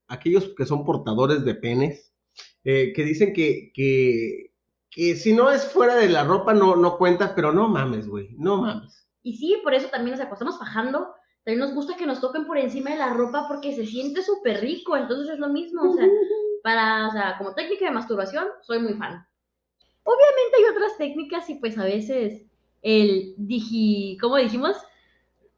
aquellos 0.08 0.50
que 0.56 0.66
son 0.66 0.84
portadores 0.86 1.44
de 1.44 1.54
penes, 1.56 2.14
eh, 2.64 2.92
que 2.94 3.04
dicen 3.04 3.34
que, 3.34 3.72
que, 3.74 4.54
que 4.90 5.16
si 5.16 5.34
no 5.34 5.50
es 5.50 5.66
fuera 5.66 5.96
de 5.96 6.08
la 6.10 6.24
ropa 6.24 6.54
no, 6.54 6.76
no 6.76 6.98
cuenta, 6.98 7.34
pero 7.34 7.52
no 7.52 7.68
mames, 7.68 8.08
güey, 8.08 8.34
no 8.38 8.58
mames. 8.62 9.08
Y 9.22 9.36
sí, 9.36 9.58
por 9.62 9.74
eso 9.74 9.88
también, 9.88 10.16
cuando 10.16 10.34
estamos 10.34 10.58
fajando, 10.58 11.14
también 11.50 11.66
nos 11.66 11.74
gusta 11.74 11.96
que 11.96 12.06
nos 12.06 12.20
toquen 12.20 12.46
por 12.46 12.58
encima 12.58 12.90
de 12.90 12.98
la 12.98 13.12
ropa 13.12 13.46
porque 13.48 13.74
se 13.74 13.84
siente 13.86 14.22
súper 14.22 14.60
rico, 14.60 14.96
entonces 14.96 15.34
es 15.34 15.38
lo 15.40 15.48
mismo, 15.48 15.82
o 15.90 15.94
sea, 15.94 16.06
para, 16.62 17.08
o 17.08 17.10
sea, 17.12 17.36
como 17.38 17.54
técnica 17.54 17.86
de 17.86 17.90
masturbación, 17.90 18.44
soy 18.62 18.78
muy 18.78 18.94
fan. 18.94 19.26
Obviamente 20.04 20.56
hay 20.58 20.64
otras 20.76 20.96
técnicas 20.96 21.48
y 21.50 21.56
pues 21.56 21.76
a 21.78 21.84
veces 21.84 22.46
el 22.82 23.34
digi, 23.36 24.16
¿cómo 24.20 24.36
dijimos? 24.36 24.76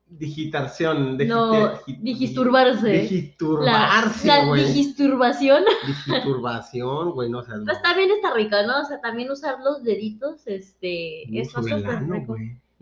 Digitación, 0.07 1.17
digite- 1.19 1.29
No, 1.29 1.75
digi- 1.87 1.99
digisturbarse. 2.03 2.87
La, 2.93 3.01
Digisturbarse, 3.01 4.27
la 4.27 4.45
güey. 4.47 4.65
digisturbación, 4.67 5.65
Digiturbación, 5.87 7.13
güey, 7.13 7.31
no 7.31 7.43
seas 7.43 7.61
pues 7.65 7.81
también 7.83 8.11
está 8.11 8.33
rico, 8.35 8.57
¿no? 8.67 8.81
O 8.81 8.85
sea, 8.85 9.01
también 9.01 9.31
usar 9.31 9.59
los 9.65 9.83
deditos, 9.83 10.47
este, 10.47 11.25
No, 11.29 11.41
eso 11.43 11.63
sobre 11.63 11.75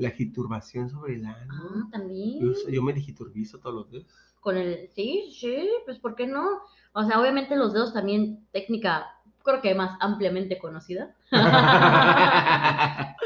La 0.00 0.10
digiturbación 0.10 0.88
sobre 0.88 1.14
el 1.14 1.26
ano. 1.26 1.54
Ah, 1.54 1.88
también. 1.92 2.40
Yo, 2.40 2.52
yo 2.68 2.82
me 2.82 2.92
digiturbizo 2.92 3.58
todos 3.58 3.74
los 3.74 3.90
días. 3.90 4.06
Con 4.40 4.56
el, 4.56 4.88
sí, 4.94 5.30
sí, 5.38 5.68
pues 5.84 5.98
¿por 5.98 6.14
qué 6.14 6.26
no? 6.26 6.46
O 6.92 7.04
sea, 7.04 7.20
obviamente 7.20 7.54
los 7.54 7.74
dedos 7.74 7.92
también, 7.92 8.46
técnica, 8.50 9.06
creo 9.42 9.60
que 9.60 9.74
más 9.74 9.96
ampliamente 10.00 10.58
conocida. 10.58 11.14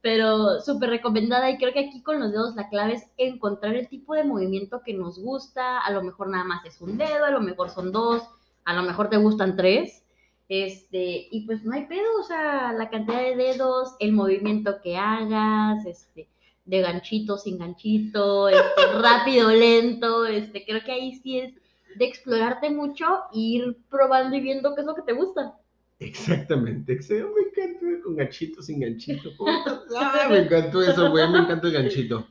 Pero 0.00 0.60
súper 0.60 0.90
recomendada 0.90 1.50
y 1.50 1.58
creo 1.58 1.72
que 1.72 1.88
aquí 1.88 2.02
con 2.02 2.20
los 2.20 2.30
dedos 2.30 2.54
la 2.54 2.68
clave 2.68 2.94
es 2.94 3.10
encontrar 3.16 3.74
el 3.74 3.88
tipo 3.88 4.14
de 4.14 4.22
movimiento 4.22 4.82
que 4.84 4.94
nos 4.94 5.18
gusta. 5.18 5.80
A 5.80 5.90
lo 5.90 6.02
mejor 6.02 6.28
nada 6.28 6.44
más 6.44 6.64
es 6.64 6.80
un 6.80 6.96
dedo, 6.96 7.24
a 7.24 7.30
lo 7.30 7.40
mejor 7.40 7.70
son 7.70 7.90
dos, 7.90 8.22
a 8.64 8.74
lo 8.74 8.82
mejor 8.82 9.10
te 9.10 9.16
gustan 9.16 9.56
tres. 9.56 10.04
Este, 10.48 11.28
y 11.30 11.44
pues 11.46 11.62
no 11.64 11.74
hay 11.74 11.86
pedo, 11.86 12.20
o 12.20 12.22
sea, 12.22 12.72
la 12.72 12.88
cantidad 12.88 13.20
de 13.20 13.36
dedos, 13.36 13.94
el 14.00 14.12
movimiento 14.12 14.80
que 14.82 14.96
hagas, 14.96 15.84
este, 15.84 16.28
de 16.64 16.80
ganchito, 16.80 17.36
sin 17.36 17.58
ganchito, 17.58 18.48
este, 18.48 18.62
rápido, 19.02 19.50
lento, 19.50 20.24
este, 20.26 20.64
creo 20.64 20.82
que 20.84 20.92
ahí 20.92 21.14
sí 21.16 21.38
es 21.40 21.54
de 21.98 22.04
explorarte 22.06 22.70
mucho 22.70 23.04
e 23.32 23.38
ir 23.38 23.76
probando 23.90 24.36
y 24.36 24.40
viendo 24.40 24.74
qué 24.74 24.80
es 24.82 24.86
lo 24.86 24.94
que 24.94 25.02
te 25.02 25.12
gusta. 25.12 25.54
Exactamente, 26.00 26.92
ex- 26.92 27.10
me 27.10 27.16
encanta 27.18 28.02
con 28.04 28.16
ganchito, 28.16 28.62
sin 28.62 28.80
ganchito. 28.80 29.30
Ah, 29.96 30.28
me 30.30 30.38
encantó 30.38 30.82
eso, 30.82 31.10
güey, 31.10 31.28
me 31.30 31.38
encanta 31.38 31.66
el 31.66 31.72
ganchito. 31.74 32.26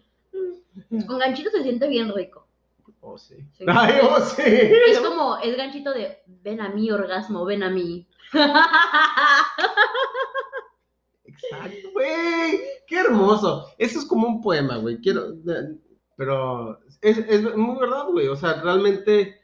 Con 1.07 1.19
ganchito 1.19 1.49
se 1.51 1.63
siente 1.63 1.87
bien 1.87 2.13
rico. 2.13 2.46
Oh, 3.17 3.19
sí. 3.19 3.35
Sí. 3.53 3.65
Ay, 3.67 3.95
oh, 4.03 4.19
sí. 4.21 4.43
Es 4.45 4.99
como, 4.99 5.37
es 5.37 5.57
ganchito 5.57 5.91
de, 5.91 6.19
ven 6.27 6.61
a 6.61 6.69
mí, 6.69 6.91
orgasmo, 6.91 7.45
ven 7.45 7.63
a 7.63 7.69
mí. 7.71 8.07
Exacto, 11.25 11.89
güey. 11.93 12.61
Qué 12.85 12.99
hermoso. 12.99 13.69
Eso 13.79 13.97
es 13.97 14.05
como 14.05 14.27
un 14.27 14.39
poema, 14.41 14.77
güey. 14.77 15.01
Quiero. 15.01 15.33
Pero 16.15 16.79
es, 17.01 17.17
es 17.17 17.55
muy 17.55 17.79
verdad, 17.79 18.05
güey. 18.11 18.27
O 18.27 18.35
sea, 18.35 18.61
realmente. 18.61 19.41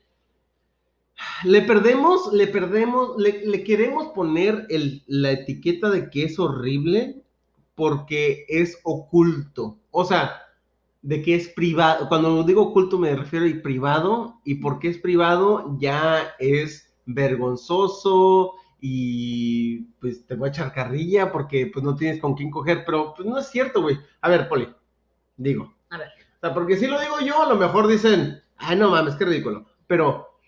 Le 1.43 1.62
perdemos, 1.62 2.31
le 2.33 2.47
perdemos, 2.47 3.17
le, 3.17 3.45
le 3.45 3.63
queremos 3.63 4.07
poner 4.13 4.65
el, 4.69 5.03
la 5.07 5.31
etiqueta 5.31 5.89
de 5.89 6.09
que 6.09 6.25
es 6.25 6.38
horrible 6.38 7.23
porque 7.75 8.45
es 8.49 8.79
oculto. 8.83 9.79
O 9.91 10.05
sea, 10.05 10.42
de 11.04 11.22
que 11.22 11.36
es 11.36 11.50
privado. 11.50 12.08
Cuando 12.08 12.44
digo 12.44 12.63
oculto 12.63 12.98
me 12.98 13.16
refiero 13.16 13.46
a 13.46 13.62
privado. 13.62 14.42
Y 14.44 14.56
porque 14.56 14.88
es 14.89 14.98
privado 14.98 15.78
ya 15.80 16.34
es 16.39 16.92
vergonzoso 17.06 18.54
y 18.80 19.82
pues 20.00 20.26
te 20.26 20.36
voy 20.36 20.48
a 20.48 20.52
echar 20.52 20.74
carrilla 20.74 21.32
porque 21.32 21.70
pues 21.72 21.86
no 21.86 21.96
tienes 21.96 22.20
con 22.20 22.34
quién 22.34 22.50
coger. 22.50 22.84
Pero 22.86 23.13
pues 23.16 23.28
no 23.28 23.38
es 23.38 23.48
cierto, 23.48 23.82
güey. 23.82 24.00
A 24.22 24.30
ver, 24.30 24.50
Poli, 24.50 24.68
digo. 25.38 25.74
A 25.89 25.98
ver. 25.98 26.08
O 26.08 26.39
sea, 26.39 26.54
porque 26.54 26.78
si 26.78 26.88
lo 26.88 27.00
digo 27.00 27.20
yo, 27.20 27.44
a 27.44 27.50
lo 27.50 27.56
mejor 27.56 27.88
dicen, 27.88 28.42
ay, 28.58 28.78
no 28.78 28.89
mames, 28.89 29.16
qué 29.16 29.26
ridículo. 29.26 29.66
Pero, 29.88 30.39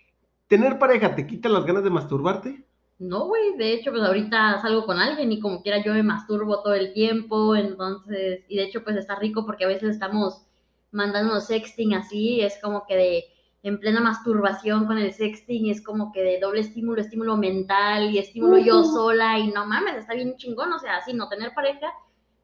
¿tener 0.46 0.78
pareja 0.78 1.14
te 1.14 1.26
quita 1.26 1.48
las 1.48 1.64
ganas 1.64 1.84
de 1.84 1.90
masturbarte? 1.90 2.66
No, 2.98 3.26
güey, 3.26 3.56
de 3.58 3.74
hecho, 3.74 3.90
pues 3.90 4.02
ahorita 4.02 4.60
salgo 4.62 4.86
con 4.86 4.98
alguien 4.98 5.30
y 5.30 5.40
como 5.40 5.62
quiera 5.62 5.82
yo 5.82 5.92
me 5.92 6.02
masturbo 6.02 6.62
todo 6.62 6.74
el 6.74 6.94
tiempo, 6.94 7.54
entonces, 7.54 8.44
y 8.48 8.56
de 8.56 8.64
hecho, 8.64 8.82
pues 8.84 8.96
está 8.96 9.16
rico 9.16 9.44
porque 9.44 9.64
a 9.64 9.68
veces 9.68 9.90
estamos 9.90 10.45
mandándonos 10.92 11.46
sexting 11.46 11.94
así, 11.94 12.40
es 12.40 12.58
como 12.62 12.86
que 12.86 12.96
de 12.96 13.24
en 13.62 13.80
plena 13.80 14.00
masturbación 14.00 14.86
con 14.86 14.98
el 14.98 15.12
sexting, 15.12 15.70
es 15.70 15.82
como 15.82 16.12
que 16.12 16.22
de 16.22 16.38
doble 16.38 16.60
estímulo, 16.60 17.00
estímulo 17.00 17.36
mental 17.36 18.10
y 18.10 18.18
estímulo 18.18 18.58
yo 18.58 18.84
sola, 18.84 19.40
y 19.40 19.48
no 19.48 19.66
mames, 19.66 19.96
está 19.96 20.14
bien 20.14 20.36
chingón, 20.36 20.72
o 20.72 20.78
sea, 20.78 20.98
así 20.98 21.12
no 21.12 21.28
tener 21.28 21.52
pareja 21.52 21.92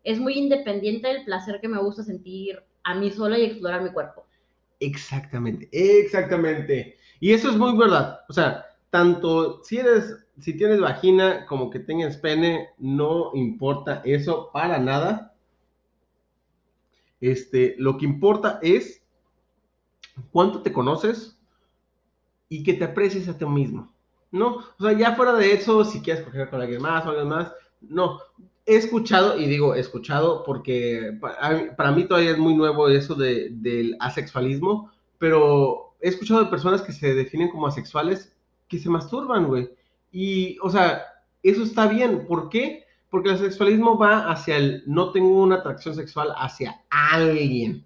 es 0.04 0.18
muy 0.18 0.34
independiente 0.34 1.08
del 1.08 1.24
placer 1.24 1.60
que 1.60 1.68
me 1.68 1.80
gusta 1.80 2.02
sentir 2.02 2.62
a 2.84 2.94
mí 2.94 3.10
sola 3.10 3.38
y 3.38 3.44
explorar 3.44 3.82
mi 3.82 3.90
cuerpo. 3.90 4.26
Exactamente, 4.80 5.68
exactamente. 5.72 6.96
Y 7.20 7.32
eso 7.32 7.50
es 7.50 7.56
muy 7.56 7.76
verdad. 7.76 8.20
O 8.28 8.32
sea, 8.32 8.66
tanto 8.90 9.62
si 9.62 9.78
eres, 9.78 10.16
si 10.40 10.56
tienes 10.56 10.80
vagina 10.80 11.46
como 11.46 11.70
que 11.70 11.78
tengas 11.78 12.16
pene, 12.16 12.70
no 12.78 13.30
importa 13.34 14.02
eso 14.04 14.50
para 14.52 14.78
nada. 14.78 15.31
Este, 17.22 17.76
lo 17.78 17.96
que 17.96 18.04
importa 18.04 18.58
es 18.62 19.00
cuánto 20.32 20.60
te 20.60 20.72
conoces 20.72 21.38
y 22.48 22.64
que 22.64 22.74
te 22.74 22.84
aprecies 22.84 23.28
a 23.28 23.38
ti 23.38 23.46
mismo. 23.46 23.92
No, 24.32 24.56
o 24.56 24.82
sea, 24.82 24.92
ya 24.92 25.14
fuera 25.14 25.32
de 25.34 25.52
eso, 25.52 25.84
si 25.84 26.00
quieres 26.02 26.24
coger 26.24 26.50
con 26.50 26.60
alguien 26.60 26.82
más 26.82 27.06
o 27.06 27.10
alguien 27.10 27.28
más, 27.28 27.52
no. 27.80 28.18
He 28.66 28.74
escuchado, 28.74 29.38
y 29.38 29.46
digo 29.46 29.74
escuchado 29.74 30.42
porque 30.44 31.16
para, 31.20 31.76
para 31.76 31.92
mí 31.92 32.04
todavía 32.04 32.32
es 32.32 32.38
muy 32.38 32.54
nuevo 32.54 32.88
eso 32.88 33.14
de, 33.14 33.50
del 33.50 33.96
asexualismo, 34.00 34.90
pero 35.18 35.94
he 36.00 36.08
escuchado 36.08 36.42
de 36.42 36.50
personas 36.50 36.82
que 36.82 36.92
se 36.92 37.14
definen 37.14 37.50
como 37.50 37.68
asexuales 37.68 38.34
que 38.66 38.80
se 38.80 38.90
masturban, 38.90 39.46
güey. 39.46 39.70
Y, 40.10 40.58
o 40.60 40.70
sea, 40.70 41.04
eso 41.44 41.62
está 41.62 41.86
bien. 41.86 42.26
¿Por 42.26 42.48
qué? 42.48 42.84
Porque 43.12 43.28
el 43.28 43.36
asexualismo 43.36 43.96
va 43.96 44.32
hacia 44.32 44.56
el 44.56 44.82
no 44.86 45.12
tengo 45.12 45.40
una 45.40 45.56
atracción 45.56 45.94
sexual 45.94 46.32
hacia 46.36 46.82
alguien. 46.90 47.84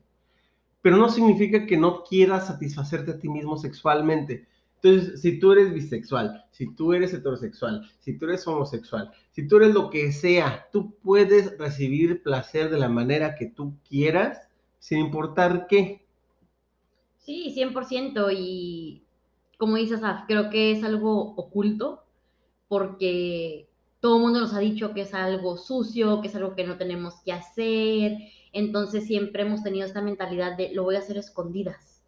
pero 0.86 0.98
no 0.98 1.08
significa 1.08 1.66
que 1.66 1.76
no 1.76 2.04
quieras 2.04 2.46
satisfacerte 2.46 3.10
a 3.10 3.18
ti 3.18 3.28
mismo 3.28 3.56
sexualmente. 3.56 4.46
Entonces, 4.76 5.20
si 5.20 5.40
tú 5.40 5.50
eres 5.50 5.74
bisexual, 5.74 6.44
si 6.52 6.76
tú 6.76 6.92
eres 6.92 7.12
heterosexual, 7.12 7.90
si 7.98 8.16
tú 8.16 8.26
eres 8.26 8.46
homosexual, 8.46 9.10
si 9.32 9.48
tú 9.48 9.56
eres 9.56 9.74
lo 9.74 9.90
que 9.90 10.12
sea, 10.12 10.68
tú 10.70 10.94
puedes 11.02 11.58
recibir 11.58 12.22
placer 12.22 12.70
de 12.70 12.78
la 12.78 12.88
manera 12.88 13.34
que 13.34 13.46
tú 13.46 13.74
quieras, 13.88 14.48
sin 14.78 14.98
importar 14.98 15.66
qué. 15.66 16.06
Sí, 17.16 17.52
100%. 17.56 18.32
Y 18.32 19.02
como 19.58 19.74
dices, 19.74 20.00
creo 20.28 20.50
que 20.50 20.70
es 20.70 20.84
algo 20.84 21.34
oculto 21.34 22.04
porque 22.68 23.68
todo 24.06 24.18
el 24.18 24.22
mundo 24.22 24.38
nos 24.38 24.54
ha 24.54 24.60
dicho 24.60 24.94
que 24.94 25.00
es 25.00 25.14
algo 25.14 25.56
sucio, 25.56 26.20
que 26.20 26.28
es 26.28 26.36
algo 26.36 26.54
que 26.54 26.62
no 26.62 26.76
tenemos 26.76 27.14
que 27.24 27.32
hacer. 27.32 28.16
Entonces 28.52 29.04
siempre 29.04 29.42
hemos 29.42 29.64
tenido 29.64 29.84
esta 29.84 30.00
mentalidad 30.00 30.56
de 30.56 30.72
lo 30.72 30.84
voy 30.84 30.94
a 30.94 31.00
hacer 31.00 31.16
escondidas. 31.16 32.04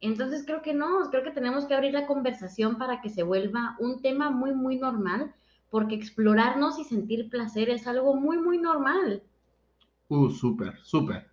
Entonces 0.00 0.42
creo 0.44 0.62
que 0.62 0.74
no, 0.74 1.08
creo 1.12 1.22
que 1.22 1.30
tenemos 1.30 1.66
que 1.66 1.74
abrir 1.74 1.92
la 1.92 2.08
conversación 2.08 2.76
para 2.76 3.00
que 3.00 3.08
se 3.08 3.22
vuelva 3.22 3.76
un 3.78 4.02
tema 4.02 4.30
muy, 4.30 4.52
muy 4.52 4.80
normal, 4.80 5.32
porque 5.70 5.94
explorarnos 5.94 6.80
y 6.80 6.82
sentir 6.82 7.30
placer 7.30 7.70
es 7.70 7.86
algo 7.86 8.16
muy, 8.16 8.38
muy 8.38 8.58
normal. 8.58 9.22
Uh, 10.08 10.28
súper, 10.28 10.76
súper. 10.82 11.28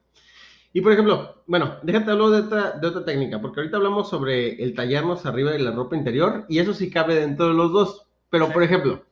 Y 0.71 0.81
por 0.81 0.91
ejemplo, 0.91 1.41
bueno, 1.47 1.77
déjate 1.81 2.11
hablar 2.11 2.29
de 2.29 2.41
otra, 2.41 2.71
de 2.73 2.87
otra 2.87 3.05
técnica, 3.05 3.41
porque 3.41 3.61
ahorita 3.61 3.77
hablamos 3.77 4.07
sobre 4.07 4.63
el 4.63 4.75
tallarnos 4.75 5.25
arriba 5.25 5.49
de 5.49 5.57
la 5.57 5.71
ropa 5.71 5.97
interior, 5.97 6.45
y 6.47 6.59
eso 6.59 6.75
sí 6.75 6.91
cabe 6.91 7.15
dentro 7.15 7.47
de 7.47 7.55
los 7.55 7.71
dos. 7.71 8.05
Pero, 8.29 8.53
por 8.53 8.61
ejemplo, 8.61 9.08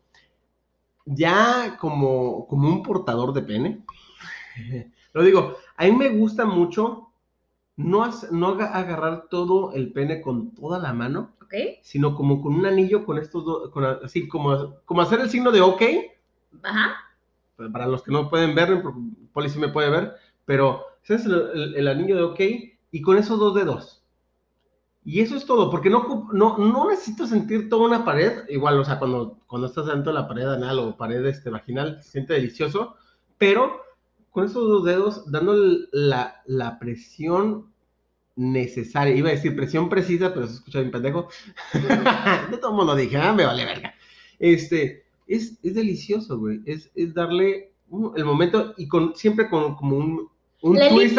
ya 1.08 1.78
como, 1.80 2.48
como 2.48 2.68
un 2.70 2.84
portador 2.84 3.34
de 3.34 3.42
pene, 3.42 3.84
lo 5.14 5.24
digo, 5.24 5.58
a 5.76 5.86
mí 5.86 5.92
me 5.92 6.10
gusta 6.10 6.46
mucho 6.46 7.08
no, 7.76 8.10
no 8.32 8.48
agarrar 8.48 9.28
todo 9.30 9.74
el 9.74 9.92
pene 9.94 10.22
con 10.22 10.54
toda 10.54 10.80
la 10.80 10.94
mano, 10.94 11.32
sino 11.82 12.16
como 12.16 12.42
con 12.42 12.56
un 12.56 12.66
anillo 12.66 13.06
con 13.06 13.18
estos 13.18 13.46
dos, 13.46 13.72
así 14.04 14.28
como, 14.28 14.76
como 14.86 15.02
hacer 15.02 15.20
el 15.22 15.30
signo 15.30 15.52
de 15.52 15.62
OK. 15.62 15.82
Ajá. 16.64 16.96
Para 17.72 17.88
los 17.88 18.04
que 18.04 18.12
no 18.12 18.30
pueden 18.30 18.54
ver, 18.54 18.84
Poli 19.34 19.50
sí 19.50 19.60
me 19.60 19.70
puede 19.70 19.90
ver, 19.90 20.16
pero 20.46 20.84
ese 21.04 21.16
es 21.16 21.26
el, 21.26 21.88
anillo 21.88 22.16
de 22.16 22.24
OK 22.24 22.40
y 22.92 23.02
con 23.02 23.18
esos 23.18 23.40
dos 23.40 23.56
dedos. 23.56 24.04
Y 25.08 25.22
eso 25.22 25.38
es 25.38 25.46
todo, 25.46 25.72
porque 25.72 25.90
no, 25.90 26.28
no, 26.34 26.58
no 26.58 26.90
necesito 26.90 27.26
sentir 27.28 27.70
toda 27.70 27.88
una 27.88 28.04
pared, 28.04 28.44
igual, 28.50 28.78
o 28.78 28.84
sea, 28.84 29.00
cuando, 29.00 29.40
cuando 29.48 29.68
estás 29.68 29.86
dentro 29.86 30.12
de 30.12 30.20
la 30.20 30.28
pared 30.28 30.46
anal 30.46 30.80
o 30.80 30.98
pared 30.98 31.26
este, 31.26 31.50
vaginal, 31.50 32.04
se 32.04 32.12
siente 32.12 32.34
delicioso, 32.34 32.98
pero 33.38 33.80
con 34.32 34.44
esos 34.44 34.68
dos 34.68 34.84
dedos, 34.84 35.32
dando 35.32 35.56
la, 35.94 36.42
la 36.46 36.78
presión 36.78 37.72
necesaria. 38.36 39.16
Iba 39.16 39.30
a 39.30 39.32
decir 39.32 39.56
presión 39.56 39.88
precisa, 39.88 40.34
pero 40.34 40.46
se 40.46 40.56
escucha 40.56 40.80
bien 40.80 40.92
pendejo. 40.92 41.30
de 42.52 42.58
todo 42.58 42.74
modo 42.74 42.94
dije, 42.94 43.16
ah, 43.16 43.32
me 43.32 43.46
vale 43.46 43.64
verga. 43.64 43.96
Este, 44.40 45.06
es, 45.26 45.58
es 45.64 45.74
delicioso, 45.74 46.38
güey. 46.38 46.60
Es, 46.66 46.92
es 46.96 47.14
darle 47.14 47.72
el 48.18 48.26
momento 48.26 48.74
y 48.76 48.90
con 48.90 49.16
siempre 49.16 49.50
con 49.50 49.76
como 49.76 49.96
un, 49.96 50.30
un 50.62 50.78
la 50.78 50.90
twist. 50.90 51.18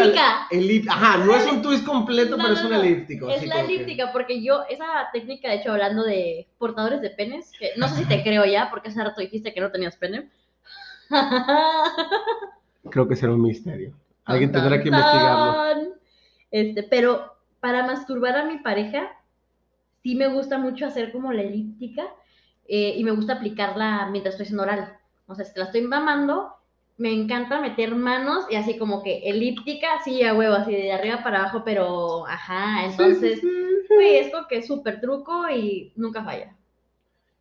elíptica. 0.51 0.93
ajá, 0.93 1.19
no 1.25 1.35
es 1.37 1.47
un 1.47 1.63
twist 1.63 1.85
completo, 1.87 2.37
No, 2.37 2.43
pero 2.43 2.55
es 2.55 2.65
un 2.65 2.71
no. 2.71 2.83
elíptico. 2.83 3.29
Es 3.31 3.47
la 3.47 3.57
que- 3.57 3.61
elíptica, 3.75 4.11
porque 4.13 4.43
yo, 4.43 4.65
esa 4.69 4.87
técnica, 5.13 5.49
de 5.49 5.57
hecho, 5.57 5.73
hablando 5.73 6.03
de 6.05 6.47
portadores 6.59 7.01
de 7.01 7.11
penes, 7.11 7.53
que 7.59 7.71
no 7.77 7.87
sé 7.89 7.97
si 7.97 8.05
te 8.07 8.23
creo 8.23 8.45
ya, 8.45 8.69
porque 8.71 8.89
hace 8.89 9.03
rato 9.03 9.21
dijiste 9.21 9.55
que 9.55 9.61
no 9.61 9.71
tenías 9.71 9.97
pene. 9.97 10.29
Creo 12.91 13.09
que 13.09 13.17
será 13.17 13.33
un 13.33 13.43
misterio. 13.43 13.93
Alguien 14.25 14.53
tendrá 14.53 14.81
que 14.83 14.89
investigarlo. 14.89 15.95
Este, 16.51 16.83
pero 16.83 17.35
para 17.61 17.85
masturbar 17.87 18.37
a 18.37 18.45
mi 18.45 18.59
pareja, 18.59 19.09
sí 20.03 20.15
me 20.15 20.29
gusta 20.29 20.59
mucho 20.59 20.87
hacer 20.87 21.13
como 21.13 21.33
la 21.33 21.43
elíptica 21.43 22.07
eh, 22.67 22.95
y 22.97 23.05
me 23.05 23.11
gusta 23.11 23.35
aplicarla 23.35 24.09
mientras 24.11 24.35
estoy 24.35 24.45
haciendo 24.45 24.63
oral. 24.63 24.97
O 25.27 25.35
sea, 25.35 25.45
si 25.45 25.53
te 25.53 25.61
la 25.61 25.67
estoy 25.67 25.83
mamando, 25.83 26.55
me 26.99 27.13
encanta 27.13 27.61
meter 27.61 27.95
manos 27.95 28.45
y 28.51 28.57
así 28.57 28.77
como 28.77 29.03
que 29.03 29.19
elíptica, 29.31 29.95
así 29.95 30.23
a 30.25 30.35
huevo, 30.35 30.55
así 30.55 30.73
de 30.73 30.93
arriba 30.93 31.23
para 31.23 31.41
abajo, 31.41 31.63
pero 31.65 32.27
ajá, 32.27 32.85
entonces, 32.87 33.41
güey, 33.89 34.17
es 34.17 34.33
como 34.33 34.47
que 34.49 34.59
es 34.59 34.67
súper 34.67 35.01
truco 35.01 35.49
y 35.49 35.93
nunca 35.97 36.25
falla. 36.25 36.55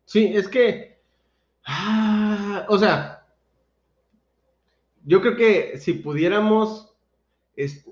Sí, 0.04 0.32
es 0.34 0.48
que. 0.48 0.98
ah, 1.66 2.64
o 2.68 2.78
sea. 2.78 3.26
Yo 5.04 5.20
creo 5.20 5.36
que 5.36 5.78
si 5.78 5.94
pudiéramos. 5.94 6.94
es- 7.56 7.84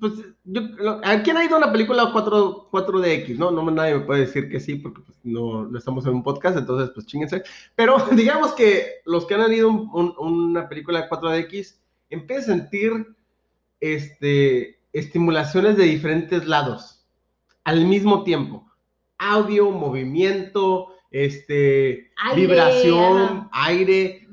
pues, 0.00 0.12
yo, 0.44 0.60
¿a 1.04 1.22
quién 1.22 1.36
ha 1.36 1.44
ido 1.44 1.54
a 1.56 1.58
una 1.58 1.72
película 1.72 2.10
4, 2.12 2.68
4DX? 2.70 3.36
No, 3.38 3.50
no, 3.50 3.70
nadie 3.70 3.94
me 3.94 4.00
puede 4.00 4.20
decir 4.22 4.48
que 4.50 4.60
sí, 4.60 4.76
porque 4.76 5.00
pues, 5.02 5.16
no, 5.24 5.64
no 5.66 5.78
estamos 5.78 6.06
en 6.06 6.14
un 6.14 6.22
podcast, 6.22 6.56
entonces, 6.56 6.90
pues 6.94 7.06
chinguense. 7.06 7.42
Pero 7.74 7.96
digamos 8.16 8.52
que 8.52 8.86
los 9.04 9.26
que 9.26 9.34
han 9.34 9.52
ido 9.52 9.68
a 9.68 9.72
un- 9.72 9.90
un- 9.92 10.14
una 10.18 10.68
película 10.68 11.08
4DX 11.08 11.76
empiezan 12.10 12.52
a 12.52 12.56
sentir 12.62 13.16
este, 13.80 14.78
estimulaciones 14.92 15.76
de 15.76 15.84
diferentes 15.84 16.46
lados 16.46 17.04
al 17.64 17.84
mismo 17.86 18.24
tiempo. 18.24 18.64
Audio, 19.18 19.70
movimiento, 19.70 20.88
este, 21.10 22.10
Aire, 22.16 22.40
vibración, 22.40 23.22
ajá. 23.22 23.48
aire, 23.52 24.28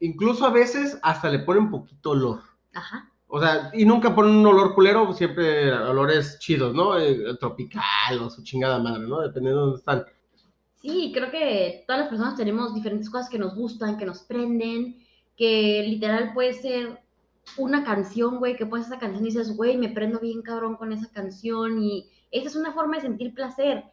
incluso 0.00 0.46
a 0.46 0.50
veces 0.50 0.98
hasta 1.02 1.30
le 1.30 1.40
ponen 1.40 1.70
poquito 1.70 2.10
olor. 2.10 2.40
Ajá. 2.74 3.10
O 3.30 3.38
sea, 3.40 3.70
y 3.74 3.84
nunca 3.84 4.14
ponen 4.14 4.36
un 4.36 4.46
olor 4.46 4.74
culero, 4.74 5.12
siempre 5.12 5.70
olores 5.70 6.38
chidos, 6.38 6.74
¿no? 6.74 6.98
Eh, 6.98 7.36
tropical 7.38 8.22
o 8.22 8.30
su 8.30 8.42
chingada 8.42 8.78
madre, 8.78 9.06
¿no? 9.06 9.20
Dependiendo 9.20 9.60
de 9.60 9.66
dónde 9.66 9.78
están. 9.78 10.04
Sí, 10.80 11.12
creo 11.14 11.30
que 11.30 11.84
todas 11.86 12.00
las 12.00 12.08
personas 12.08 12.36
tenemos 12.36 12.74
diferentes 12.74 13.10
cosas 13.10 13.28
que 13.28 13.38
nos 13.38 13.54
gustan, 13.54 13.98
que 13.98 14.06
nos 14.06 14.22
prenden, 14.22 15.04
que 15.36 15.84
literal 15.86 16.32
puede 16.32 16.54
ser 16.54 17.00
una 17.58 17.84
canción, 17.84 18.38
güey, 18.38 18.56
que 18.56 18.66
pones 18.66 18.86
esa 18.86 18.98
canción 18.98 19.22
y 19.22 19.26
dices, 19.26 19.56
güey, 19.56 19.76
me 19.76 19.90
prendo 19.90 20.20
bien 20.20 20.40
cabrón 20.40 20.76
con 20.76 20.92
esa 20.92 21.10
canción 21.10 21.82
y 21.82 22.08
esa 22.30 22.48
es 22.48 22.56
una 22.56 22.72
forma 22.72 22.96
de 22.96 23.02
sentir 23.02 23.34
placer. 23.34 23.84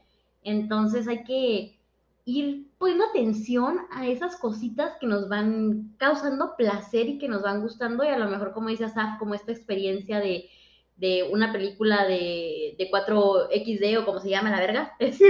Entonces 0.43 1.07
hay 1.07 1.23
que 1.23 1.79
ir 2.25 2.67
poniendo 2.79 3.05
atención 3.05 3.81
a 3.91 4.07
esas 4.07 4.35
cositas 4.37 4.93
que 4.99 5.05
nos 5.07 5.29
van 5.29 5.93
causando 5.97 6.55
placer 6.57 7.07
y 7.07 7.17
que 7.19 7.27
nos 7.27 7.43
van 7.43 7.61
gustando 7.61 8.03
y 8.03 8.07
a 8.07 8.17
lo 8.17 8.27
mejor, 8.29 8.51
como 8.51 8.69
dice 8.69 8.85
Asaf, 8.85 9.19
como 9.19 9.35
esta 9.35 9.51
experiencia 9.51 10.19
de, 10.19 10.49
de 10.97 11.29
una 11.31 11.51
película 11.53 12.05
de, 12.05 12.75
de 12.79 12.89
4XD 12.91 14.01
o 14.01 14.05
como 14.05 14.19
se 14.19 14.29
llama 14.31 14.49
la 14.49 14.59
verga. 14.59 14.93
Este, 14.99 15.27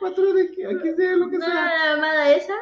4 0.00 0.32
de 0.32 0.50
que 0.52 0.66
aquí 0.66 0.92
sea 0.96 1.16
lo 1.16 1.28
que 1.28 1.38
sea. 1.38 1.48
Nada, 1.48 1.96
nada 1.98 2.32
esa. 2.34 2.54